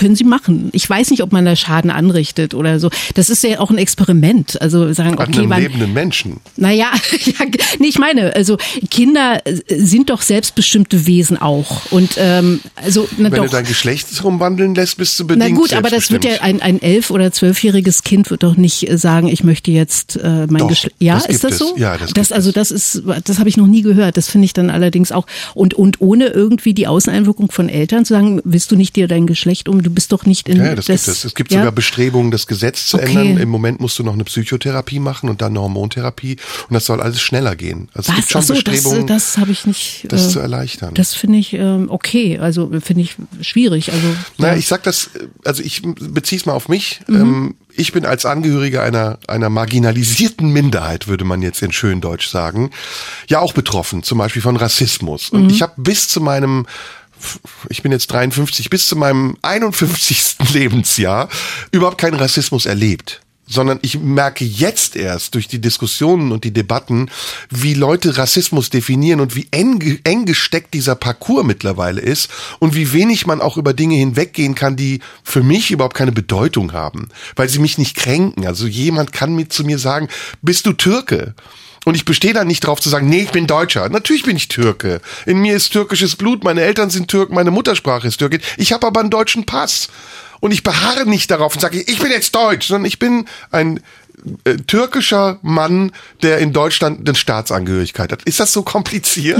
[0.00, 0.70] können sie machen.
[0.72, 2.88] Ich weiß nicht, ob man da Schaden anrichtet oder so.
[3.14, 4.60] Das ist ja auch ein Experiment.
[4.62, 6.38] Also sagen, An okay, einem wann, lebenden Menschen.
[6.56, 6.90] naja,
[7.26, 7.46] ja,
[7.78, 8.56] nee, ich meine, also
[8.90, 11.92] Kinder äh, sind doch selbstbestimmte Wesen auch.
[11.92, 13.44] Und ähm, also na Wenn doch.
[13.44, 16.62] du dein Geschlecht umwandeln lässt, bist du bedingt Na gut, aber das wird ja ein,
[16.62, 20.66] ein elf- oder zwölfjähriges Kind wird doch nicht äh, sagen, ich möchte jetzt äh, mein
[20.66, 20.96] Geschlecht.
[20.98, 21.74] Ja, das ist das so?
[21.74, 21.80] es.
[21.80, 24.16] Ja, das das also das ist, das habe ich noch nie gehört.
[24.16, 28.14] Das finde ich dann allerdings auch und und ohne irgendwie die Außeneinwirkung von Eltern zu
[28.14, 29.89] sagen, willst du nicht dir dein Geschlecht um?
[29.90, 31.24] Du bist doch nicht in Ja, das, gibt es.
[31.24, 31.58] Es gibt ja?
[31.58, 33.06] sogar Bestrebungen, das Gesetz zu Okay.
[33.08, 33.38] ändern.
[33.38, 36.36] Im Moment musst du noch eine Psychotherapie machen und dann eine Hormontherapie
[36.68, 37.88] und das soll alles schneller gehen.
[37.92, 38.46] Also es gibt Was?
[38.46, 40.06] schon so, das, Bestrebungen, das habe ich nicht.
[40.08, 40.94] das äh, zu erleichtern.
[40.94, 43.92] Das finde ich ähm, okay, also finde ich schwierig.
[43.92, 44.06] Also
[44.38, 44.58] Naja, ja.
[44.60, 45.10] ich sag das,
[45.44, 47.00] also ich beziehe es mal auf mich.
[47.08, 47.16] Mhm.
[47.16, 52.28] Ähm, ich bin als Angehöriger einer, einer marginalisierten Minderheit, würde man jetzt in schön Deutsch
[52.28, 52.70] sagen,
[53.28, 55.30] ja auch betroffen, zum Beispiel von Rassismus.
[55.30, 55.50] Und Mhm.
[55.50, 56.66] ich habe bis zu meinem
[57.68, 60.36] ich bin jetzt 53, bis zu meinem 51.
[60.52, 61.28] Lebensjahr
[61.72, 63.20] überhaupt keinen Rassismus erlebt.
[63.46, 67.10] Sondern ich merke jetzt erst durch die Diskussionen und die Debatten,
[67.48, 72.92] wie Leute Rassismus definieren und wie eng, eng gesteckt dieser Parcours mittlerweile ist und wie
[72.92, 77.48] wenig man auch über Dinge hinweggehen kann, die für mich überhaupt keine Bedeutung haben, weil
[77.48, 78.46] sie mich nicht kränken.
[78.46, 80.08] Also jemand kann mir zu mir sagen,
[80.42, 81.34] bist du Türke?
[81.84, 83.88] Und ich bestehe dann nicht drauf zu sagen, nee, ich bin Deutscher.
[83.88, 85.00] Natürlich bin ich Türke.
[85.24, 88.40] In mir ist türkisches Blut, meine Eltern sind Türken, meine Muttersprache ist Türkin.
[88.58, 89.88] Ich habe aber einen deutschen Pass.
[90.40, 93.80] Und ich beharre nicht darauf und sage, ich bin jetzt Deutsch, sondern ich bin ein
[94.44, 98.22] äh, türkischer Mann, der in Deutschland eine Staatsangehörigkeit hat.
[98.24, 99.38] Ist das so kompliziert?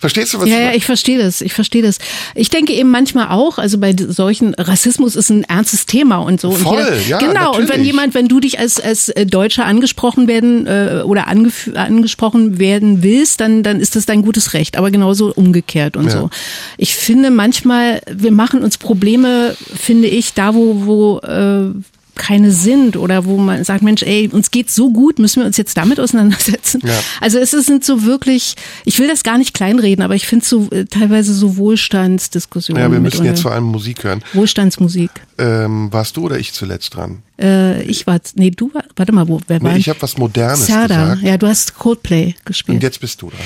[0.00, 0.48] Verstehst du, was.
[0.48, 1.40] Ja, ich ja, ich verstehe das.
[1.40, 1.98] Ich verstehe das.
[2.34, 6.52] Ich denke eben manchmal auch, also bei solchen Rassismus ist ein ernstes Thema und so.
[6.52, 7.50] Voll, und ja, Genau.
[7.50, 7.86] Und wenn natürlich.
[7.86, 13.02] jemand, wenn du dich als als äh, Deutscher angesprochen werden äh, oder angef- angesprochen werden
[13.02, 14.76] willst, dann dann ist das dein gutes Recht.
[14.76, 16.10] Aber genauso umgekehrt und Ja.
[16.12, 16.30] so.
[16.76, 21.70] Ich finde manchmal, wir machen uns Probleme, finde ich, da wo wo äh,
[22.18, 25.56] keine sind oder wo man sagt, Mensch, ey, uns geht's so gut, müssen wir uns
[25.56, 26.82] jetzt damit auseinandersetzen.
[26.84, 26.98] Ja.
[27.20, 30.68] Also es sind so wirklich, ich will das gar nicht kleinreden, aber ich finde so
[30.70, 32.82] äh, teilweise so Wohlstandsdiskussionen.
[32.82, 34.22] Ja, wir müssen jetzt vor allem Musik hören.
[34.34, 35.10] Wohlstandsmusik.
[35.38, 37.22] Ähm, warst du oder ich zuletzt dran?
[37.40, 39.72] Äh, ich war, nee, du war, warte mal, wo, wer war?
[39.72, 41.04] Nee, ich habe was Modernes Serda.
[41.04, 41.22] gesagt.
[41.22, 42.76] Ja, du hast Coldplay gespielt.
[42.76, 43.38] Und jetzt bist du dran.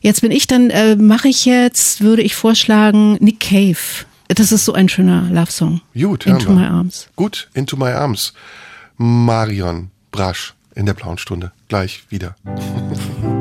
[0.00, 4.06] Jetzt bin ich dann, äh, mache ich jetzt, würde ich vorschlagen, Nick Cave.
[4.34, 5.80] Das ist so ein schöner Love-Song.
[5.94, 6.54] Gut, Into wir.
[6.56, 7.08] My Arms.
[7.16, 8.32] Gut, Into My Arms.
[8.96, 11.52] Marion Brasch in der blauen Stunde.
[11.68, 12.36] Gleich wieder.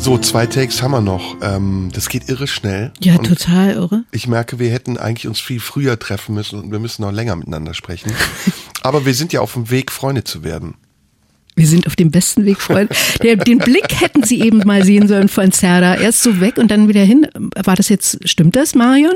[0.00, 1.36] So, zwei Takes haben wir noch.
[1.42, 2.92] Ähm, das geht irre schnell.
[3.00, 4.04] Ja, Und total irre.
[4.12, 7.34] Ich merke, wir hätten eigentlich uns viel früher treffen müssen und wir müssen noch länger
[7.36, 8.12] miteinander sprechen.
[8.82, 10.76] Aber wir sind ja auf dem Weg, Freunde zu werden.
[11.58, 12.94] Wir sind auf dem besten Weg, Freunde.
[13.20, 15.96] Den Blick hätten Sie eben mal sehen sollen von Serda.
[15.96, 17.26] Erst so weg und dann wieder hin.
[17.56, 19.14] War das jetzt, stimmt das, Marion?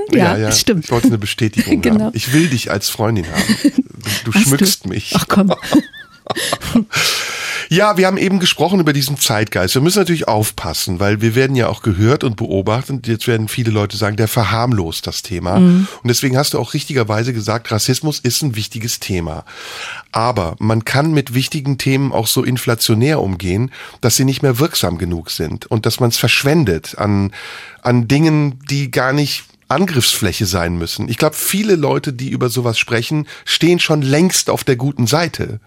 [0.59, 0.87] stimmt.
[0.87, 2.07] Ich wollte eine Bestätigung Genau.
[2.07, 2.17] haben.
[2.17, 3.73] Ich will dich als Freundin haben.
[4.25, 4.89] Du, du schmückst du?
[4.89, 5.13] mich.
[5.17, 5.55] Ach komm.
[7.73, 9.75] Ja, wir haben eben gesprochen über diesen Zeitgeist.
[9.75, 12.91] Wir müssen natürlich aufpassen, weil wir werden ja auch gehört und beobachtet.
[12.91, 15.57] Und jetzt werden viele Leute sagen, der verharmlost das Thema.
[15.57, 19.47] Und deswegen hast du auch richtigerweise gesagt, Rassismus ist ein wichtiges Thema.
[20.13, 23.71] Aber man kann mit wichtigen Themen auch so inflationär umgehen,
[24.03, 27.33] dass sie nicht mehr wirksam genug sind und dass man es verschwendet an,
[27.81, 31.09] an Dingen, die gar nicht Angriffsfläche sein müssen.
[31.09, 35.61] Ich glaube, viele Leute, die über sowas sprechen, stehen schon längst auf der guten Seite.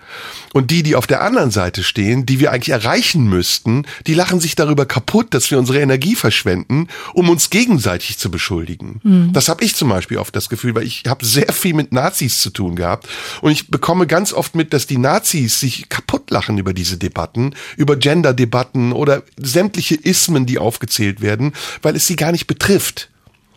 [0.54, 4.40] Und die, die auf der anderen Seite stehen, die wir eigentlich erreichen müssten, die lachen
[4.40, 9.02] sich darüber kaputt, dass wir unsere Energie verschwenden, um uns gegenseitig zu beschuldigen.
[9.34, 12.40] Das habe ich zum Beispiel oft das Gefühl, weil ich habe sehr viel mit Nazis
[12.40, 13.08] zu tun gehabt.
[13.42, 17.56] Und ich bekomme ganz oft mit, dass die Nazis sich kaputt lachen über diese Debatten,
[17.76, 23.10] über Gender-Debatten oder sämtliche Ismen, die aufgezählt werden, weil es sie gar nicht betrifft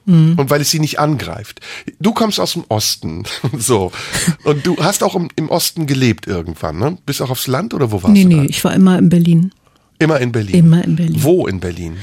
[0.09, 1.61] und weil es sie nicht angreift.
[2.01, 3.25] Du kommst aus dem Osten,
[3.59, 3.93] so
[4.45, 6.97] und du hast auch im, im Osten gelebt irgendwann, ne?
[7.05, 8.43] Bist auch aufs Land oder wo warst Nee, du nee, da?
[8.45, 9.53] ich war immer in Berlin.
[9.99, 10.55] Immer in Berlin.
[10.55, 11.17] Immer in Berlin.
[11.23, 11.97] Wo in Berlin?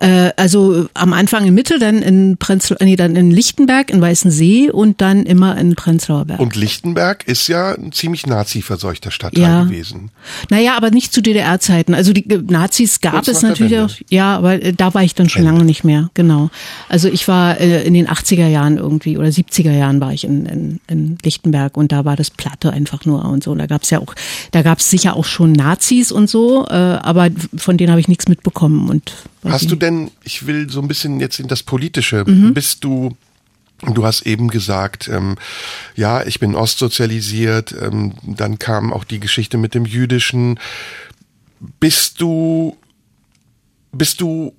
[0.00, 4.70] Äh, also am Anfang in Mitte, dann in Prenzlau, nee, dann in Lichtenberg, in Weißensee
[4.70, 6.40] und dann immer in Prenzlauer Berg.
[6.40, 9.62] Und Lichtenberg ist ja ein ziemlich nazi-verseuchter Stadtteil Ja.
[9.64, 10.10] gewesen.
[10.50, 11.94] Naja, aber nicht zu DDR-Zeiten.
[11.94, 13.90] Also die äh, Nazis gab es natürlich auch.
[14.10, 15.52] Ja, aber äh, da war ich dann schon Wende.
[15.54, 16.10] lange nicht mehr.
[16.14, 16.50] Genau.
[16.88, 20.46] Also ich war äh, in den 80er Jahren irgendwie oder 70er Jahren war ich in,
[20.46, 23.52] in, in Lichtenberg und da war das Platte einfach nur und so.
[23.52, 24.14] Und da gab es ja auch,
[24.50, 28.08] da gab es sicher auch schon Nazis und so, äh, aber von denen habe ich
[28.08, 28.88] nichts mitbekommen.
[28.90, 29.12] Und
[29.44, 32.54] Hast du denn, ich will so ein bisschen jetzt in das Politische, Mhm.
[32.54, 33.16] bist du,
[33.82, 35.36] du hast eben gesagt, ähm,
[35.94, 40.58] ja, ich bin ostsozialisiert, ähm, dann kam auch die Geschichte mit dem Jüdischen.
[41.80, 42.76] Bist du,
[43.92, 44.54] bist du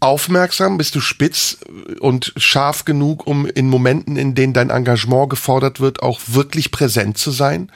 [0.00, 1.58] aufmerksam, bist du spitz
[2.00, 7.18] und scharf genug, um in Momenten, in denen dein Engagement gefordert wird, auch wirklich präsent
[7.18, 7.70] zu sein?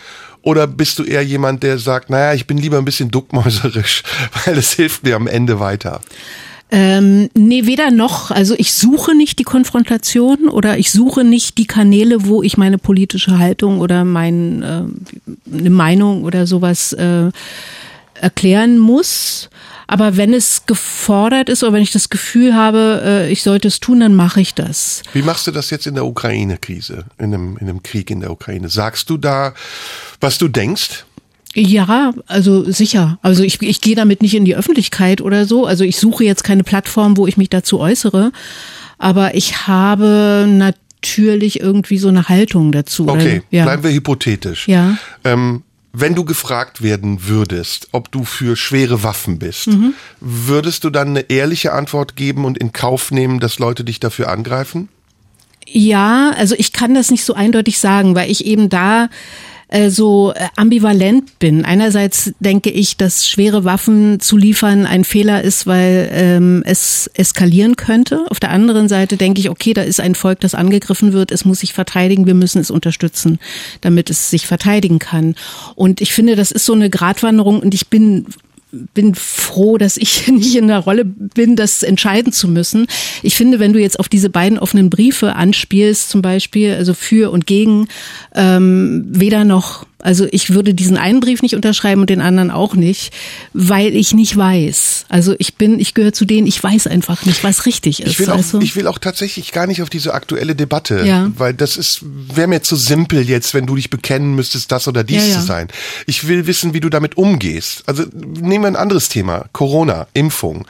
[0.45, 4.03] Oder bist du eher jemand, der sagt, naja, ich bin lieber ein bisschen duckmäuserisch,
[4.45, 6.01] weil es hilft mir am Ende weiter?
[6.71, 8.31] Ähm, nee, weder noch.
[8.31, 12.79] Also ich suche nicht die Konfrontation oder ich suche nicht die Kanäle, wo ich meine
[12.79, 17.31] politische Haltung oder mein, äh, eine Meinung oder sowas äh,
[18.25, 19.51] erklären muss.
[19.87, 23.81] Aber wenn es gefordert ist oder wenn ich das Gefühl habe, äh, ich sollte es
[23.81, 25.03] tun, dann mache ich das.
[25.13, 28.31] Wie machst du das jetzt in der Ukraine-Krise, in einem, in einem Krieg in der
[28.31, 28.69] Ukraine?
[28.71, 29.53] Sagst du da,
[30.21, 31.05] was du denkst?
[31.55, 33.19] Ja, also sicher.
[33.23, 35.67] Also ich, ich gehe damit nicht in die Öffentlichkeit oder so.
[35.67, 38.33] Also ich suche jetzt keine Plattform, wo ich mich dazu äußere.
[38.99, 43.07] Aber ich habe natürlich irgendwie so eine Haltung dazu.
[43.09, 43.65] Okay, ja.
[43.65, 44.67] bleiben wir hypothetisch.
[44.67, 44.97] Ja.
[45.25, 45.63] Ähm,
[45.97, 49.95] wenn du gefragt werden würdest, ob du für schwere Waffen bist, Mhm.
[50.21, 54.29] würdest du dann eine ehrliche Antwort geben und in Kauf nehmen, dass Leute dich dafür
[54.29, 54.89] angreifen?
[55.67, 59.09] Ja, also ich kann das nicht so eindeutig sagen, weil ich eben da
[59.75, 61.65] äh, so äh, ambivalent bin.
[61.65, 67.75] Einerseits denke ich, dass schwere Waffen zu liefern ein Fehler ist, weil ähm, es eskalieren
[67.75, 68.25] könnte.
[68.31, 71.45] Auf der anderen Seite denke ich, okay, da ist ein Volk, das angegriffen wird, es
[71.45, 73.41] muss sich verteidigen, wir müssen es unterstützen,
[73.81, 75.35] damit es sich verteidigen kann.
[75.75, 78.27] Und ich finde, das ist so eine Gratwanderung und ich bin
[78.95, 82.87] bin froh, dass ich nicht in der Rolle bin, das entscheiden zu müssen.
[83.23, 87.31] Ich finde, wenn du jetzt auf diese beiden offenen Briefe anspielst, zum Beispiel, also für
[87.31, 87.89] und gegen,
[88.35, 89.87] ähm, weder noch.
[90.05, 93.13] Also ich würde diesen einen Brief nicht unterschreiben und den anderen auch nicht,
[93.55, 95.07] weil ich nicht weiß.
[95.09, 98.11] Also ich bin, ich gehöre zu denen, ich weiß einfach nicht, was richtig ist.
[98.11, 101.33] Ich will, auch, also, ich will auch tatsächlich gar nicht auf diese aktuelle Debatte, Ja.
[101.39, 105.05] weil das ist, wäre mir zu simpel jetzt, wenn du dich bekennen müsstest, das oder
[105.05, 105.41] dies Ja, ja.
[105.41, 105.69] zu sein.
[106.07, 107.83] Ich will wissen, wie du damit umgehst.
[107.87, 110.67] Also nehmen wir ein anderes Thema, Corona, Impfung.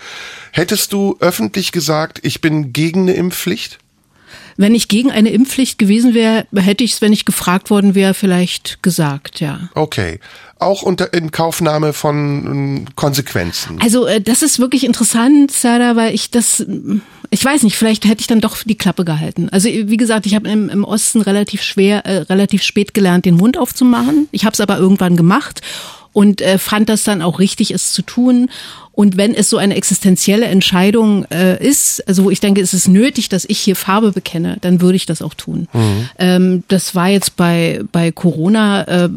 [0.53, 3.79] Hättest du öffentlich gesagt, ich bin gegen eine Impfpflicht?
[4.57, 8.15] Wenn ich gegen eine Impfpflicht gewesen wäre, hätte ich es, wenn ich gefragt worden wäre,
[8.15, 9.69] vielleicht gesagt, ja.
[9.75, 10.21] Okay.
[10.59, 13.79] Auch unter in Kaufnahme von ähm, Konsequenzen.
[13.83, 16.65] Also äh, das ist wirklich interessant, Sarah, weil ich das,
[17.31, 19.49] ich weiß nicht, vielleicht hätte ich dann doch die Klappe gehalten.
[19.51, 23.35] Also wie gesagt, ich habe im, im Osten relativ schwer, äh, relativ spät gelernt, den
[23.35, 24.29] Mund aufzumachen.
[24.31, 25.61] Ich habe es aber irgendwann gemacht
[26.15, 28.49] und äh, fand das dann auch richtig, es zu tun.
[28.93, 32.87] Und wenn es so eine existenzielle Entscheidung äh, ist, also wo ich denke, es ist
[32.87, 35.69] nötig, dass ich hier Farbe bekenne, dann würde ich das auch tun.
[36.19, 38.85] Ähm, das war jetzt bei bei Corona.
[38.85, 39.09] Äh,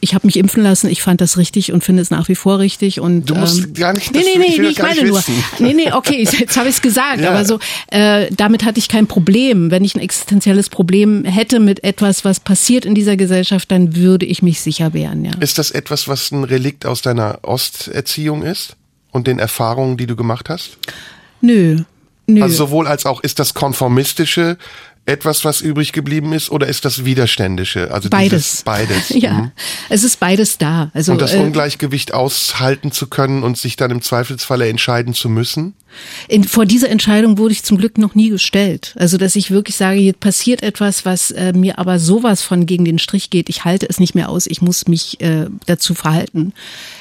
[0.00, 0.88] ich habe mich impfen lassen.
[0.88, 3.00] Ich fand das richtig und finde es nach wie vor richtig.
[3.00, 5.02] Und Du musst ähm, gar nicht- Nee, das nee, will- ich nee, nee ich meine
[5.04, 5.18] nur.
[5.18, 5.34] wissen.
[5.60, 7.20] Nee, nee, okay, jetzt habe ich es gesagt.
[7.20, 7.30] Ja.
[7.30, 7.58] Aber so,
[7.90, 9.70] äh, damit hatte ich kein Problem.
[9.70, 14.26] Wenn ich ein existenzielles Problem hätte mit etwas, was passiert in dieser Gesellschaft, dann würde
[14.26, 15.24] ich mich sicher wehren.
[15.24, 15.32] Ja.
[15.40, 18.76] Ist das etwas, was ein Relikt aus deiner Osterziehung ist
[19.10, 20.76] und den Erfahrungen, die du gemacht hast?
[21.40, 21.82] Nö,
[22.26, 22.42] nö.
[22.42, 24.56] Also sowohl als auch, ist das konformistische
[25.06, 27.90] etwas, was übrig geblieben ist, oder ist das widerständische?
[27.92, 28.30] Also beides.
[28.30, 29.10] Dieses, beides.
[29.14, 29.52] Ja, mhm.
[29.90, 30.90] es ist beides da.
[30.94, 35.28] Also Und das äh, Ungleichgewicht aushalten zu können und sich dann im Zweifelsfalle entscheiden zu
[35.28, 35.74] müssen?
[36.26, 38.94] In, vor diese Entscheidung wurde ich zum Glück noch nie gestellt.
[38.98, 42.84] Also, dass ich wirklich sage, hier passiert etwas, was äh, mir aber sowas von gegen
[42.84, 43.48] den Strich geht.
[43.48, 44.46] Ich halte es nicht mehr aus.
[44.46, 46.52] Ich muss mich äh, dazu verhalten.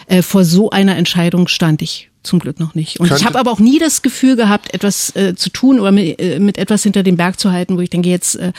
[0.08, 3.00] Äh, vor so einer Entscheidung stand ich zum Glück noch nicht.
[3.00, 6.20] Und ich habe aber auch nie das Gefühl gehabt, etwas äh, zu tun oder mit,
[6.20, 8.54] äh, mit etwas hinter dem Berg zu halten, wo ich denke, jetzt äh,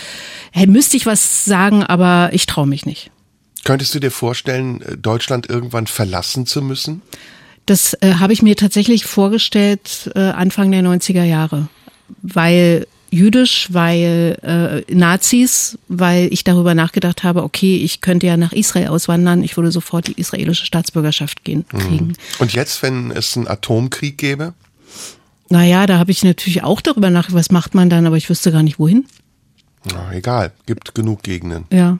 [0.52, 3.10] hey, müsste ich was sagen, aber ich traue mich nicht.
[3.64, 7.02] Könntest du dir vorstellen, äh, Deutschland irgendwann verlassen zu müssen?
[7.66, 11.68] Das äh, habe ich mir tatsächlich vorgestellt äh, Anfang der 90er Jahre,
[12.20, 18.52] weil jüdisch, weil äh, Nazis, weil ich darüber nachgedacht habe, okay, ich könnte ja nach
[18.52, 22.14] Israel auswandern, ich würde sofort die israelische Staatsbürgerschaft gehen, kriegen.
[22.38, 24.54] Und jetzt, wenn es einen Atomkrieg gäbe?
[25.48, 28.50] Naja, da habe ich natürlich auch darüber nachgedacht, was macht man dann, aber ich wüsste
[28.50, 29.06] gar nicht wohin.
[29.92, 31.66] Na, egal, gibt genug Gegenden.
[31.70, 31.98] Ja.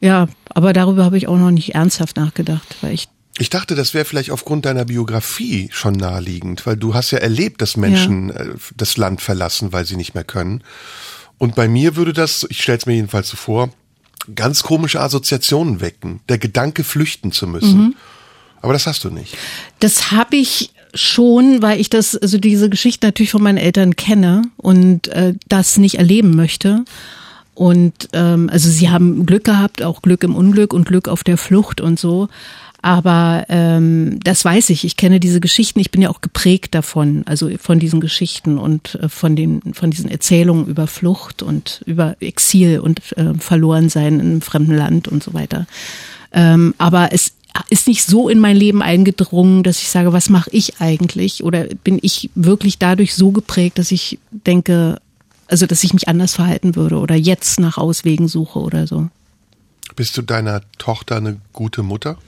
[0.00, 3.08] Ja, aber darüber habe ich auch noch nicht ernsthaft nachgedacht, weil ich
[3.38, 7.60] Ich dachte, das wäre vielleicht aufgrund deiner Biografie schon naheliegend, weil du hast ja erlebt,
[7.60, 10.62] dass Menschen äh, das Land verlassen, weil sie nicht mehr können.
[11.38, 13.70] Und bei mir würde das, ich stelle es mir jedenfalls so vor,
[14.34, 16.20] ganz komische Assoziationen wecken.
[16.28, 17.94] Der Gedanke, flüchten zu müssen.
[18.62, 19.36] Aber das hast du nicht.
[19.78, 24.42] Das habe ich schon, weil ich das, also diese Geschichte natürlich von meinen Eltern kenne
[24.56, 26.84] und äh, das nicht erleben möchte.
[27.54, 31.38] Und ähm, also sie haben Glück gehabt, auch Glück im Unglück und Glück auf der
[31.38, 32.28] Flucht und so.
[32.82, 34.84] Aber ähm, das weiß ich.
[34.84, 35.80] Ich kenne diese Geschichten.
[35.80, 39.90] Ich bin ja auch geprägt davon, also von diesen Geschichten und äh, von den von
[39.90, 45.22] diesen Erzählungen über Flucht und über Exil und äh, Verlorensein in einem fremden Land und
[45.22, 45.66] so weiter.
[46.32, 47.32] Ähm, aber es
[47.70, 51.42] ist nicht so in mein Leben eingedrungen, dass ich sage, was mache ich eigentlich?
[51.42, 55.00] Oder bin ich wirklich dadurch so geprägt, dass ich denke,
[55.48, 59.08] also dass ich mich anders verhalten würde oder jetzt nach Auswegen suche oder so.
[59.94, 62.18] Bist du deiner Tochter eine gute Mutter?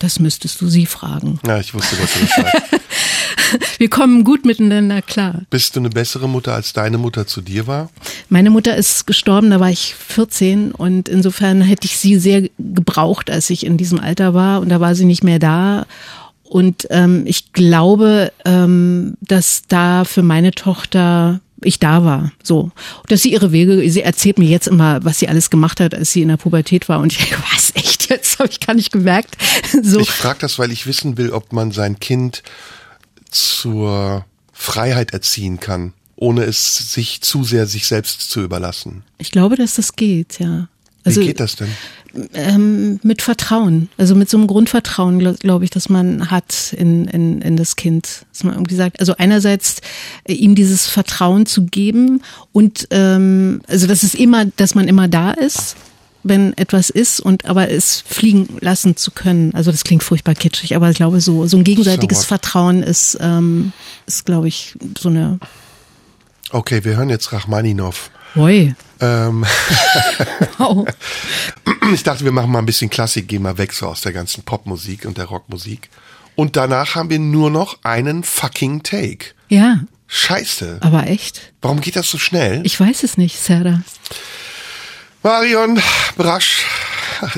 [0.00, 1.38] Das müsstest du sie fragen.
[1.46, 2.80] Ja, ich wusste, dass du das sagst.
[3.78, 5.42] Wir kommen gut miteinander klar.
[5.50, 7.90] Bist du eine bessere Mutter, als deine Mutter zu dir war?
[8.30, 13.30] Meine Mutter ist gestorben, da war ich 14 und insofern hätte ich sie sehr gebraucht,
[13.30, 15.86] als ich in diesem Alter war und da war sie nicht mehr da.
[16.44, 22.70] Und ähm, ich glaube, ähm, dass da für meine Tochter ich da war, so.
[23.08, 26.12] Dass sie ihre Wege, sie erzählt mir jetzt immer, was sie alles gemacht hat, als
[26.12, 27.00] sie in der Pubertät war.
[27.00, 28.38] Und ich denke, was, echt jetzt?
[28.38, 29.36] Habe ich gar nicht gemerkt.
[29.82, 30.00] So.
[30.00, 32.42] Ich frage das, weil ich wissen will, ob man sein Kind
[33.30, 39.04] zur Freiheit erziehen kann, ohne es sich zu sehr sich selbst zu überlassen.
[39.18, 40.68] Ich glaube, dass das geht, ja.
[41.02, 41.70] Wie Also geht das denn?
[42.34, 47.06] Ähm, mit Vertrauen, also mit so einem Grundvertrauen, glaube glaub ich, dass man hat in,
[47.06, 48.26] in, in das Kind.
[48.32, 49.80] Dass man irgendwie sagt, also einerseits
[50.24, 55.08] äh, ihm dieses Vertrauen zu geben und ähm, also dass es immer, dass man immer
[55.08, 55.76] da ist,
[56.22, 59.54] wenn etwas ist und aber es fliegen lassen zu können.
[59.54, 62.26] Also das klingt furchtbar kitschig, aber ich glaube so so ein gegenseitiges So?
[62.26, 63.72] Vertrauen ist ähm,
[64.06, 65.38] ist glaube ich so eine
[66.52, 68.10] Okay, wir hören jetzt Rachmaninov.
[68.36, 68.74] Hoi.
[69.00, 69.44] Ähm,
[70.58, 70.86] Wow.
[71.94, 74.42] ich dachte, wir machen mal ein bisschen Klassik, gehen mal weg so aus der ganzen
[74.42, 75.88] Popmusik und der Rockmusik.
[76.36, 79.26] Und danach haben wir nur noch einen fucking Take.
[79.48, 80.78] Ja, Scheiße.
[80.82, 81.52] aber echt.
[81.62, 82.60] Warum geht das so schnell?
[82.64, 83.82] Ich weiß es nicht, Sarah.
[85.22, 85.80] Marion
[86.16, 86.64] Brasch.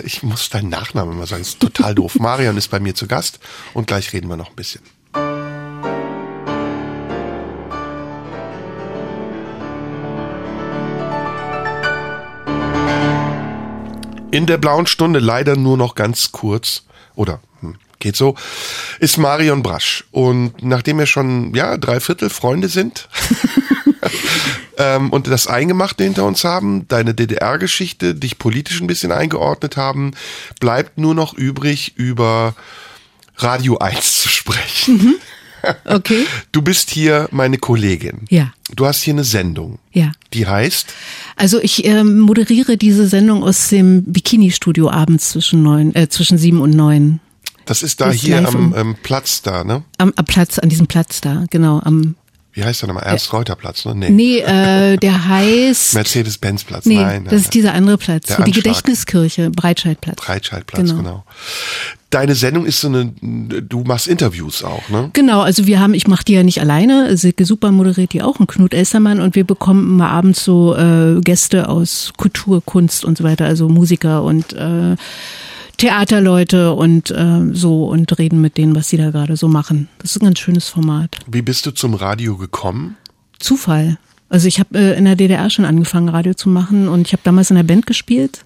[0.05, 2.16] Ich muss deinen Nachnamen immer sagen, ist total doof.
[2.18, 3.40] Marion ist bei mir zu Gast
[3.74, 4.82] und gleich reden wir noch ein bisschen.
[14.33, 16.85] In der blauen Stunde leider nur noch ganz kurz.
[17.14, 18.35] Oder hm, geht so.
[18.99, 20.05] Ist Marion Brasch.
[20.11, 23.11] Und nachdem wir schon ja drei Viertel Freunde sind
[24.78, 30.12] ähm, und das Eingemachte hinter uns haben, deine DDR-Geschichte, dich politisch ein bisschen eingeordnet haben,
[30.61, 32.55] bleibt nur noch übrig, über
[33.37, 35.20] Radio 1 zu sprechen.
[35.84, 36.24] Okay.
[36.52, 38.22] Du bist hier meine Kollegin.
[38.30, 38.52] Ja.
[38.74, 39.78] Du hast hier eine Sendung.
[39.92, 40.12] Ja.
[40.32, 40.92] Die heißt,
[41.36, 46.60] Also ich ähm, moderiere diese Sendung aus dem Bikini-Studio abends zwischen neun, äh, zwischen sieben
[46.60, 47.20] und neun.
[47.66, 49.84] das ist da Das hier am ähm, Platz da, ne?
[49.98, 51.80] Am, am Platz, an diesem Platz da, genau.
[51.84, 52.16] Am,
[52.52, 53.04] Wie heißt der nochmal?
[53.04, 53.94] Ernst-Reuter-Platz, ne?
[53.94, 54.10] Nee.
[54.10, 55.94] nee, äh, der heißt.
[55.94, 56.86] Mercedes-Benz-Platz.
[56.86, 58.26] Nee, nein, nein, das ist dieser andere Platz.
[58.26, 58.50] Der die.
[58.52, 60.16] Gedächtniskirche, Breitscheidplatz.
[60.16, 60.96] Breitscheidplatz, genau.
[61.02, 61.24] Genau.
[62.12, 65.08] Deine Sendung ist so eine, du machst Interviews auch, ne?
[65.14, 68.38] Genau, also wir haben, ich mache die ja nicht alleine, Silke Super moderiert die auch
[68.38, 73.16] und Knut Elstermann und wir bekommen immer abends so äh, Gäste aus Kultur, Kunst und
[73.16, 74.96] so weiter, also Musiker und äh,
[75.78, 79.88] Theaterleute und äh, so und reden mit denen, was sie da gerade so machen.
[79.98, 81.16] Das ist ein ganz schönes Format.
[81.26, 82.96] Wie bist du zum Radio gekommen?
[83.38, 83.96] Zufall.
[84.28, 87.22] Also ich habe äh, in der DDR schon angefangen, Radio zu machen und ich habe
[87.24, 88.44] damals in einer Band gespielt.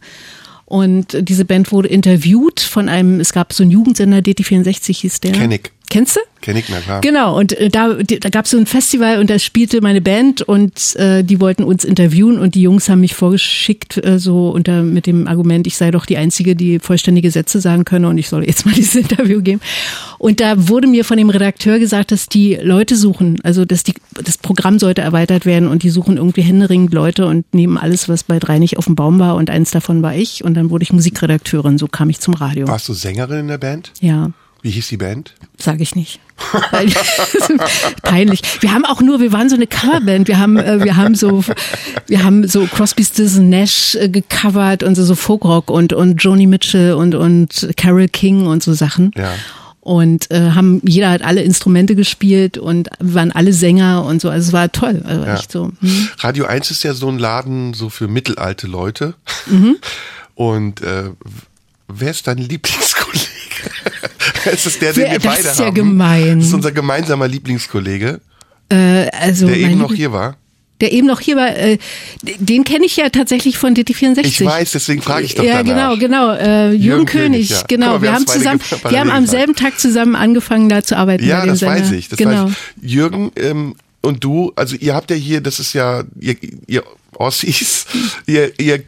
[0.67, 5.33] Und diese Band wurde interviewt von einem, es gab so einen Jugendsender, DT64 hieß der.
[5.33, 5.71] Kenn ich.
[5.89, 6.21] Kennst du?
[6.41, 7.01] Kenn ich, na klar.
[7.01, 10.43] Genau, und äh, da, da gab es so ein Festival und da spielte meine Band
[10.43, 14.83] und äh, die wollten uns interviewen und die Jungs haben mich vorgeschickt, äh, so unter
[14.83, 18.29] mit dem Argument, ich sei doch die Einzige, die vollständige Sätze sagen könne und ich
[18.29, 19.61] soll jetzt mal dieses Interview geben.
[20.19, 23.95] Und da wurde mir von dem Redakteur gesagt, dass die Leute suchen, also dass die
[24.23, 28.25] das Programm sollte erweitert werden und die suchen irgendwie händeringend Leute und nehmen alles, was
[28.25, 30.83] bei drei nicht auf dem Baum war und eins davon war ich und dann wurde
[30.83, 32.69] ich Musikredakteurin, so kam ich zum Radio.
[32.69, 33.93] Warst du Sängerin in der Band?
[34.01, 34.31] Ja.
[34.67, 35.33] Wie hieß die Band?
[35.59, 36.19] Sage ich nicht.
[38.03, 38.41] Peinlich.
[38.59, 40.27] Wir haben auch nur, wir waren so eine Coverband.
[40.27, 41.45] Wir haben, äh, wir haben so,
[42.09, 46.49] wir haben so Crosby, Stills Nash äh, gecovert und so, so Folkrock und und Joni
[46.49, 49.13] Mitchell und und Carol King und so Sachen.
[49.17, 49.33] Ja.
[49.83, 54.31] Und äh, haben jeder hat alle Instrumente gespielt und waren alle Sänger und so.
[54.31, 55.35] Also es war toll, also Ja.
[55.37, 55.71] echt so.
[55.81, 56.09] Hm.
[56.19, 59.15] Radio 1 ist ja so ein Laden so für mittelalte Leute.
[59.47, 59.77] Mhm.
[60.35, 61.11] Und äh,
[61.89, 63.25] wer ist dein Lieblingskollege?
[64.47, 65.75] Es ist der, den wir das beide ist ja haben.
[65.75, 66.39] gemein.
[66.39, 68.21] Das ist unser gemeinsamer Lieblingskollege,
[68.69, 70.37] Äh, also der eben noch hier war.
[70.81, 71.79] Der eben noch hier war, äh,
[72.23, 74.25] den kenne ich ja tatsächlich von DT64.
[74.27, 75.95] Ich weiß, deswegen frage ich doch ja, danach.
[75.95, 76.35] genau, genau.
[76.35, 77.63] Äh, Jürgen, Jürgen König, König, ja.
[77.67, 77.87] genau.
[77.87, 81.25] Mal, wir wir haben zusammen, wir haben am selben Tag zusammen angefangen, da zu arbeiten.
[81.27, 81.77] Ja, das Sender.
[81.77, 82.09] weiß ich.
[82.11, 82.47] Das genau.
[82.49, 82.91] weiß ich.
[82.91, 86.83] Jürgen ähm, und du, also ihr habt ja hier, das ist ja, ihr, ihr
[87.15, 87.87] Ossis,
[88.27, 88.85] ihr, ihr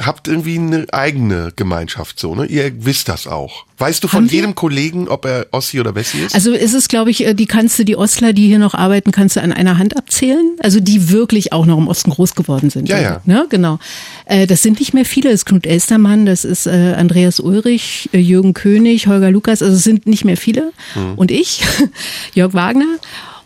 [0.00, 2.46] habt irgendwie eine eigene Gemeinschaft so, ne?
[2.46, 3.64] Ihr wisst das auch.
[3.78, 4.36] Weißt du von Haben wir?
[4.36, 6.34] jedem Kollegen, ob er Ossi oder Wessi ist?
[6.34, 9.10] Also ist es, glaube ich, äh, die kannst du, die Ostler, die hier noch arbeiten,
[9.10, 10.56] kannst du an einer Hand abzählen.
[10.60, 12.88] Also die wirklich auch noch im Osten groß geworden sind.
[12.88, 13.20] Ja, ja.
[13.24, 13.46] Ne?
[13.50, 13.78] Genau.
[14.26, 15.30] Äh, das sind nicht mehr viele.
[15.30, 19.62] Das ist Knut Elstermann, das ist äh, Andreas Ulrich, Jürgen König, Holger Lukas.
[19.62, 20.72] Also es sind nicht mehr viele.
[20.94, 21.14] Hm.
[21.16, 21.62] Und ich,
[22.34, 22.98] Jörg Wagner.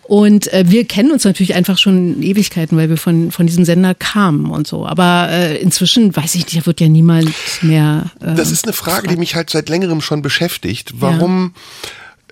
[0.08, 3.94] Und äh, wir kennen uns natürlich einfach schon Ewigkeiten, weil wir von, von diesem Sender
[3.94, 4.86] kamen und so.
[4.86, 8.10] Aber äh, inzwischen weiß ich nicht, da wird ja niemand mehr.
[8.20, 10.94] Äh, Das ist eine Frage, die mich halt seit längerem schon beschäftigt.
[11.00, 11.54] Warum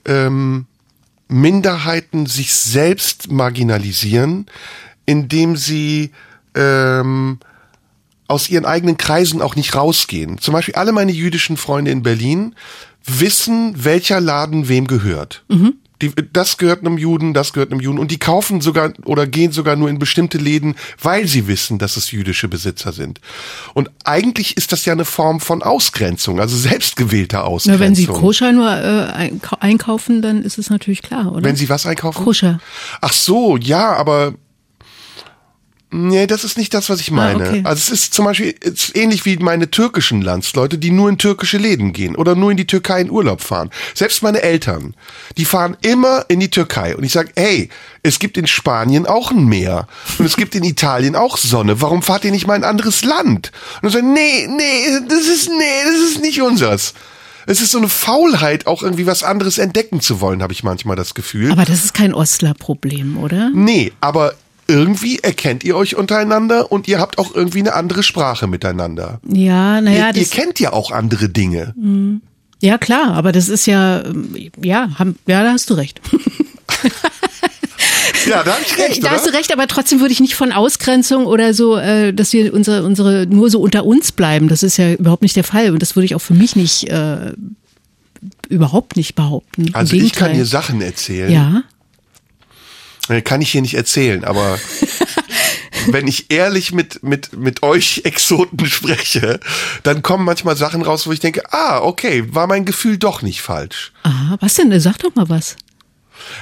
[0.04, 0.66] ähm,
[1.28, 4.46] Minderheiten sich selbst marginalisieren,
[5.06, 6.10] indem sie
[6.54, 7.38] ähm,
[8.28, 10.38] aus ihren eigenen Kreisen auch nicht rausgehen.
[10.38, 12.54] Zum Beispiel alle meine jüdischen Freunde in Berlin
[13.04, 15.44] wissen, welcher Laden wem gehört.
[16.02, 17.98] Die, das gehört einem Juden, das gehört einem Juden.
[17.98, 21.96] Und die kaufen sogar oder gehen sogar nur in bestimmte Läden, weil sie wissen, dass
[21.96, 23.20] es jüdische Besitzer sind.
[23.74, 27.80] Und eigentlich ist das ja eine Form von Ausgrenzung, also selbstgewählter Ausgrenzung.
[27.80, 31.44] Na, wenn Sie koscher nur äh, einkau- einkaufen, dann ist es natürlich klar, oder?
[31.44, 32.24] Wenn Sie was einkaufen?
[32.24, 32.58] Koscher.
[33.00, 34.34] Ach so, ja, aber
[35.94, 37.44] nee, das ist nicht das, was ich meine.
[37.44, 37.60] Ah, okay.
[37.64, 41.58] Also es ist zum Beispiel ist ähnlich wie meine türkischen Landsleute, die nur in türkische
[41.58, 43.70] Läden gehen oder nur in die Türkei in Urlaub fahren.
[43.94, 44.94] Selbst meine Eltern,
[45.36, 47.68] die fahren immer in die Türkei und ich sage, hey,
[48.02, 49.86] es gibt in Spanien auch ein Meer
[50.18, 51.80] und es gibt in Italien auch Sonne.
[51.80, 53.52] Warum fahrt ihr nicht mal in ein anderes Land?
[53.76, 56.94] Und dann sagen, nee, nee, das ist nee, das ist nicht unseres.
[57.46, 60.96] Es ist so eine Faulheit, auch irgendwie was anderes entdecken zu wollen, habe ich manchmal
[60.96, 61.52] das Gefühl.
[61.52, 63.50] Aber das ist kein Ostler-Problem, oder?
[63.54, 64.34] Nee, aber
[64.66, 69.20] irgendwie erkennt ihr euch untereinander und ihr habt auch irgendwie eine andere Sprache miteinander.
[69.26, 71.74] Ja, naja, ihr, ihr kennt ja auch andere Dinge.
[72.60, 76.00] ja klar, aber das ist ja, ähm, ja, haben, ja, da hast du recht.
[78.26, 81.26] Ja, da ich recht, da hast du recht, aber trotzdem würde ich nicht von Ausgrenzung
[81.26, 84.48] oder so, äh, dass wir unsere, unsere nur so unter uns bleiben.
[84.48, 86.88] Das ist ja überhaupt nicht der Fall und das würde ich auch für mich nicht
[86.88, 87.32] äh,
[88.48, 89.74] überhaupt nicht behaupten.
[89.74, 91.30] Also ich kann dir Sachen erzählen.
[91.30, 91.62] ja.
[93.08, 94.58] Äh, Kann ich hier nicht erzählen, aber
[95.88, 99.40] wenn ich ehrlich mit, mit, mit euch Exoten spreche,
[99.82, 103.42] dann kommen manchmal Sachen raus, wo ich denke, ah, okay, war mein Gefühl doch nicht
[103.42, 103.92] falsch.
[104.02, 104.78] Ah, was denn?
[104.80, 105.56] Sag doch mal was.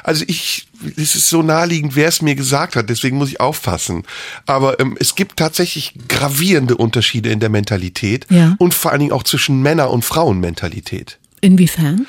[0.05, 4.05] Also ich, es ist so naheliegend, wer es mir gesagt hat, deswegen muss ich aufpassen.
[4.47, 8.55] Aber ähm, es gibt tatsächlich gravierende Unterschiede in der Mentalität Ja.
[8.59, 11.19] und vor allen Dingen auch zwischen Männer- und Frauenmentalität.
[11.41, 12.07] Inwiefern?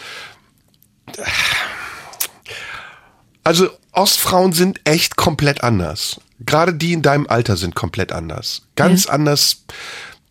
[3.44, 6.20] Also Ostfrauen sind echt komplett anders.
[6.46, 8.64] Gerade die in deinem Alter sind komplett anders.
[8.76, 9.64] Ganz anders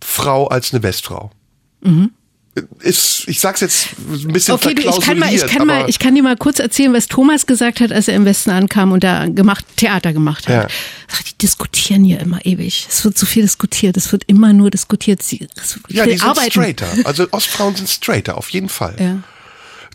[0.02, 1.30] Frau als eine Westfrau.
[2.80, 4.60] Ist, ich sag's jetzt ein bisschen Mhm.
[4.62, 7.06] Okay, du, ich kann mal, ich kann mal, ich kann dir mal kurz erzählen, was
[7.06, 10.54] Thomas gesagt hat, als er im Westen ankam und da gemacht, Theater gemacht hat.
[10.54, 11.18] Ja.
[11.30, 12.86] Die diskutieren hier immer ewig.
[12.90, 13.96] Es wird zu viel diskutiert.
[13.96, 15.22] Es wird immer nur diskutiert.
[15.22, 15.48] Sie,
[15.88, 16.50] Ja, die sind arbeiten.
[16.50, 16.88] straighter.
[17.04, 18.96] Also Ostfrauen sind straighter, auf jeden Fall.
[18.98, 19.22] Ja.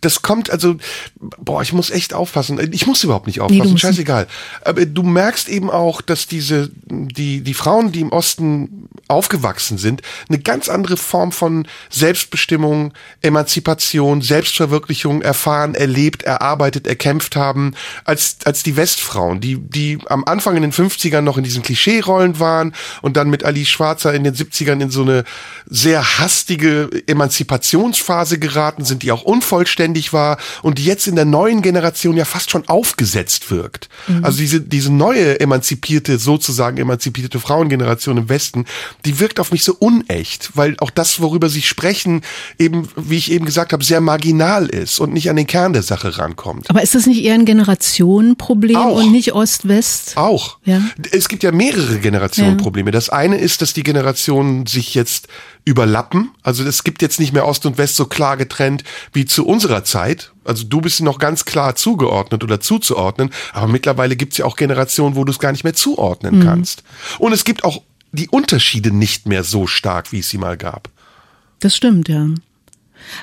[0.02, 0.76] Das kommt, also,
[1.20, 2.60] boah, ich muss echt aufpassen.
[2.72, 4.28] Ich muss überhaupt nicht Nee, aufpassen, musst scheißegal.
[4.64, 10.02] Aber du merkst eben auch, dass diese, die, die Frauen, die im Osten aufgewachsen sind,
[10.28, 18.64] eine ganz andere Form von Selbstbestimmung, Emanzipation, Selbstverwirklichung erfahren, erlebt, erarbeitet, erkämpft haben, als, als
[18.64, 23.18] die Westfrauen, die, die am Anfang in den 50ern noch in diesen Klischee-Rollen waren und
[23.18, 25.24] dann mit Alice Schwarzer in den 70ern in so eine
[25.66, 31.62] sehr hastige Emanzipationsphase geraten sind, die auch unvollständig war und die jetzt in der neuen
[31.62, 33.90] Generation ja fast schon aufgesetzt wirkt.
[34.22, 38.66] Also diese, diese neue emanzipierte, sozusagen emanzipierte Frauengeneration im Westen,
[39.06, 42.22] die wirkt auf mich so unecht, weil auch das, worüber sie sprechen,
[42.60, 45.84] eben, wie ich eben gesagt habe, sehr marginal ist und nicht an den Kern der
[45.84, 46.70] Sache rankommt.
[46.70, 48.98] Aber ist das nicht eher ein Generationenproblem Auch.
[48.98, 50.18] und nicht Ost-West?
[50.18, 50.58] Auch.
[50.66, 50.82] Ja.
[51.12, 52.92] Es gibt ja mehrere Generationen Ja.
[52.92, 55.28] Das eine ist, dass die Generationen sich jetzt
[55.68, 56.32] überlappen.
[56.44, 59.84] Also es gibt jetzt nicht mehr Ost und West so klar getrennt wie zu unserer
[59.84, 60.32] Zeit.
[60.46, 63.32] Also du bist noch ganz klar zugeordnet oder zuzuordnen.
[63.52, 66.84] Aber mittlerweile gibt es ja auch Generationen, wo du es gar nicht mehr zuordnen kannst.
[67.20, 67.82] Und es gibt auch
[68.14, 70.90] die Unterschiede nicht mehr so stark, wie es sie mal gab.
[71.60, 72.28] Das stimmt, ja.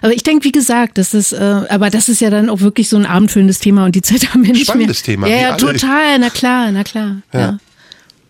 [0.03, 2.91] Aber ich denke, wie gesagt, das ist, äh, aber das ist ja dann auch wirklich
[2.91, 5.15] so ein abendfüllendes Thema und die Zeit haben wir nicht Spannendes mehr.
[5.15, 7.16] Thema, Ja, ja, total, na klar, na klar.
[7.33, 7.41] Ja.
[7.41, 7.59] Ja.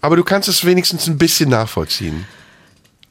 [0.01, 2.27] Aber du kannst es wenigstens ein bisschen nachvollziehen.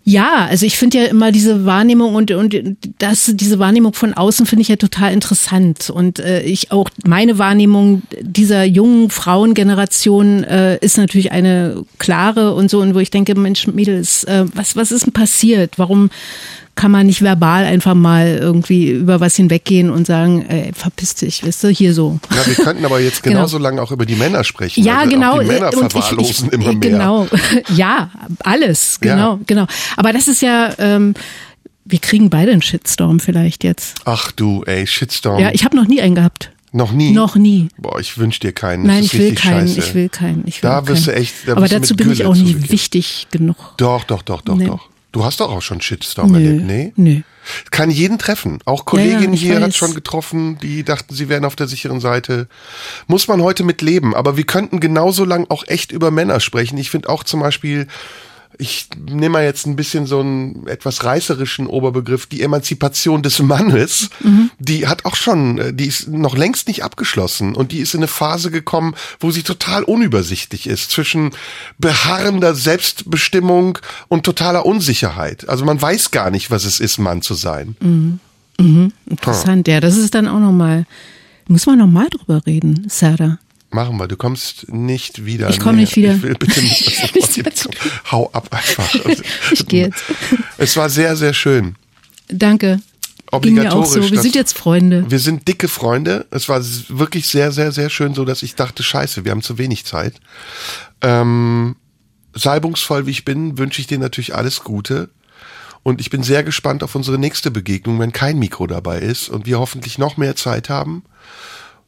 [0.06, 2.56] Ja, also ich finde ja immer diese Wahrnehmung und, und
[2.98, 5.90] das, diese Wahrnehmung von außen finde ich ja total interessant.
[5.90, 12.70] Und äh, ich auch meine Wahrnehmung dieser jungen Frauengeneration äh, ist natürlich eine klare und
[12.70, 15.80] so, und wo ich denke, Mensch, Mädels, äh, was, was ist denn passiert?
[15.80, 16.10] Warum
[16.76, 21.46] kann man nicht verbal einfach mal irgendwie über was hinweggehen und sagen, ey, verpiss dich,
[21.46, 22.20] weißt du, hier so.
[22.36, 23.36] Ja, wir könnten aber jetzt Genau.
[23.38, 24.84] genauso lange auch über die Männer sprechen.
[24.84, 25.40] Ja, genau.
[25.40, 26.76] Die Männer Und ich- verwahrlosen ich, immer mehr.
[26.80, 27.28] Genau.
[27.76, 28.10] Ja,
[28.44, 29.00] alles.
[29.04, 29.14] Ja.
[29.16, 29.68] Genau, genau.
[29.98, 31.14] Aber das ist ja, ähm,
[31.86, 33.96] wir kriegen beide einen Shitstorm vielleicht jetzt.
[34.06, 35.40] Ach du, ey, Shitstorm.
[35.40, 36.50] Ja, ich habe noch nie einen gehabt.
[36.72, 37.12] noch nie?
[37.12, 37.68] Noch nie.
[37.78, 38.84] Boah, ich wünsch dir keinen.
[38.88, 39.68] Nein, ich will keinen.
[39.68, 39.80] Scheiße.
[39.80, 40.44] Ich will keinen.
[40.48, 41.16] Ich will Da wirst keinen.
[41.16, 43.58] du echt- da Aber wirst dazu bin ich Gülle auch nicht wichtig genug.
[43.78, 44.66] Doch, doch, doch, doch, Nee.
[44.66, 44.90] doch.
[45.14, 46.40] Du hast doch auch schon Shitstorm Nö.
[46.40, 46.94] erlebt, nee?
[46.96, 47.22] Nö.
[47.72, 48.60] Kann jeden treffen.
[48.66, 49.76] Auch Ja, ja, Kolleginnen ich hier hat weiß.
[49.76, 52.48] schon getroffen, die dachten, sie wären auf der sicheren Seite.
[53.08, 54.16] Muss man heute mit leben.
[54.16, 56.78] Aber wir könnten genauso lang auch echt über Männer sprechen.
[56.80, 57.88] Ich finde auch zum Beispiel,
[58.60, 64.10] ich nehme mal jetzt ein bisschen so einen etwas reißerischen Oberbegriff, die Emanzipation des Mannes,
[64.22, 64.52] Mhm.
[64.60, 68.00] die hat auch schon, äh, die ist noch längst nicht abgeschlossen und die ist in
[68.02, 71.32] eine Phase gekommen, wo sie total unübersichtlich ist zwischen
[71.80, 75.50] beharrender Selbstbestimmung und totaler Unsicherheit.
[75.50, 77.76] Also man weiß gar nicht, was es ist, Mann zu sein.
[79.10, 79.68] Interessant.
[79.68, 80.86] Ja, das ist dann auch nochmal,
[81.48, 83.40] muss man nochmal drüber reden, Sarah.
[83.74, 85.50] Machen wir, du kommst nicht wieder.
[85.50, 85.86] Ich komm mehr.
[85.86, 86.16] nicht wieder.
[86.16, 87.70] Ich will bitte nicht, dass du kommst.
[88.12, 88.94] Hau ab einfach.
[89.52, 90.04] Ich gehe jetzt.
[90.58, 91.76] Es war sehr, sehr schön.
[92.28, 92.80] Danke.
[93.42, 94.10] Ging mir auch Obligatorisch.
[94.10, 94.12] so.
[94.12, 95.06] Wir sind jetzt Freunde.
[95.10, 96.28] Wir sind dicke Freunde.
[96.30, 99.58] Es war wirklich sehr, sehr, sehr schön, so dass ich dachte, scheiße, wir haben zu
[99.58, 100.14] wenig Zeit.
[101.02, 101.76] Ähm,
[102.36, 105.10] salbungsvoll wie ich bin, wünsche ich dir natürlich alles Gute.
[105.82, 109.46] Und ich bin sehr gespannt auf unsere nächste Begegnung, wenn kein Mikro dabei ist und
[109.46, 111.04] wir hoffentlich noch mehr Zeit haben.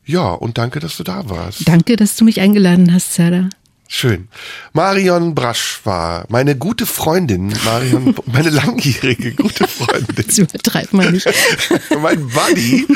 [0.06, 1.68] Ja, und danke, dass du da warst.
[1.68, 3.50] Danke, dass du mich eingeladen hast, Sarah.
[3.88, 4.30] Schön.
[4.74, 10.26] Marion Brasch war meine gute Freundin, Marion, meine langjährige gute Freundin.
[10.26, 11.28] Das übertreibt man nicht.
[12.02, 12.88] mein Buddy.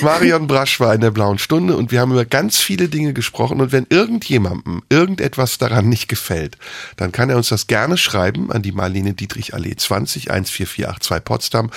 [0.00, 3.60] Marion Brasch war in der blauen Stunde und wir haben über ganz viele Dinge gesprochen.
[3.60, 6.56] Und wenn irgendjemandem irgendetwas daran nicht gefällt,
[6.96, 11.70] dann kann er uns das gerne schreiben an die Marlene Dietrich Allee 20 14482 Potsdam.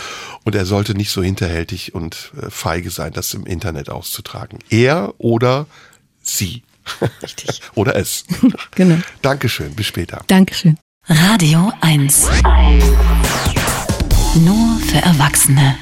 [0.44, 4.60] Und er sollte nicht so hinterhältig und äh, feige sein, das im Internet auszutragen.
[4.70, 5.66] Er oder
[6.22, 6.62] sie.
[7.22, 7.62] Richtig.
[7.76, 8.24] oder es.
[8.76, 8.98] Genau.
[9.22, 9.74] Dankeschön.
[9.76, 10.22] Bis später.
[10.28, 10.78] Dankeschön.
[11.08, 12.30] Radio 1.
[14.36, 15.76] Nur für Erwachsene.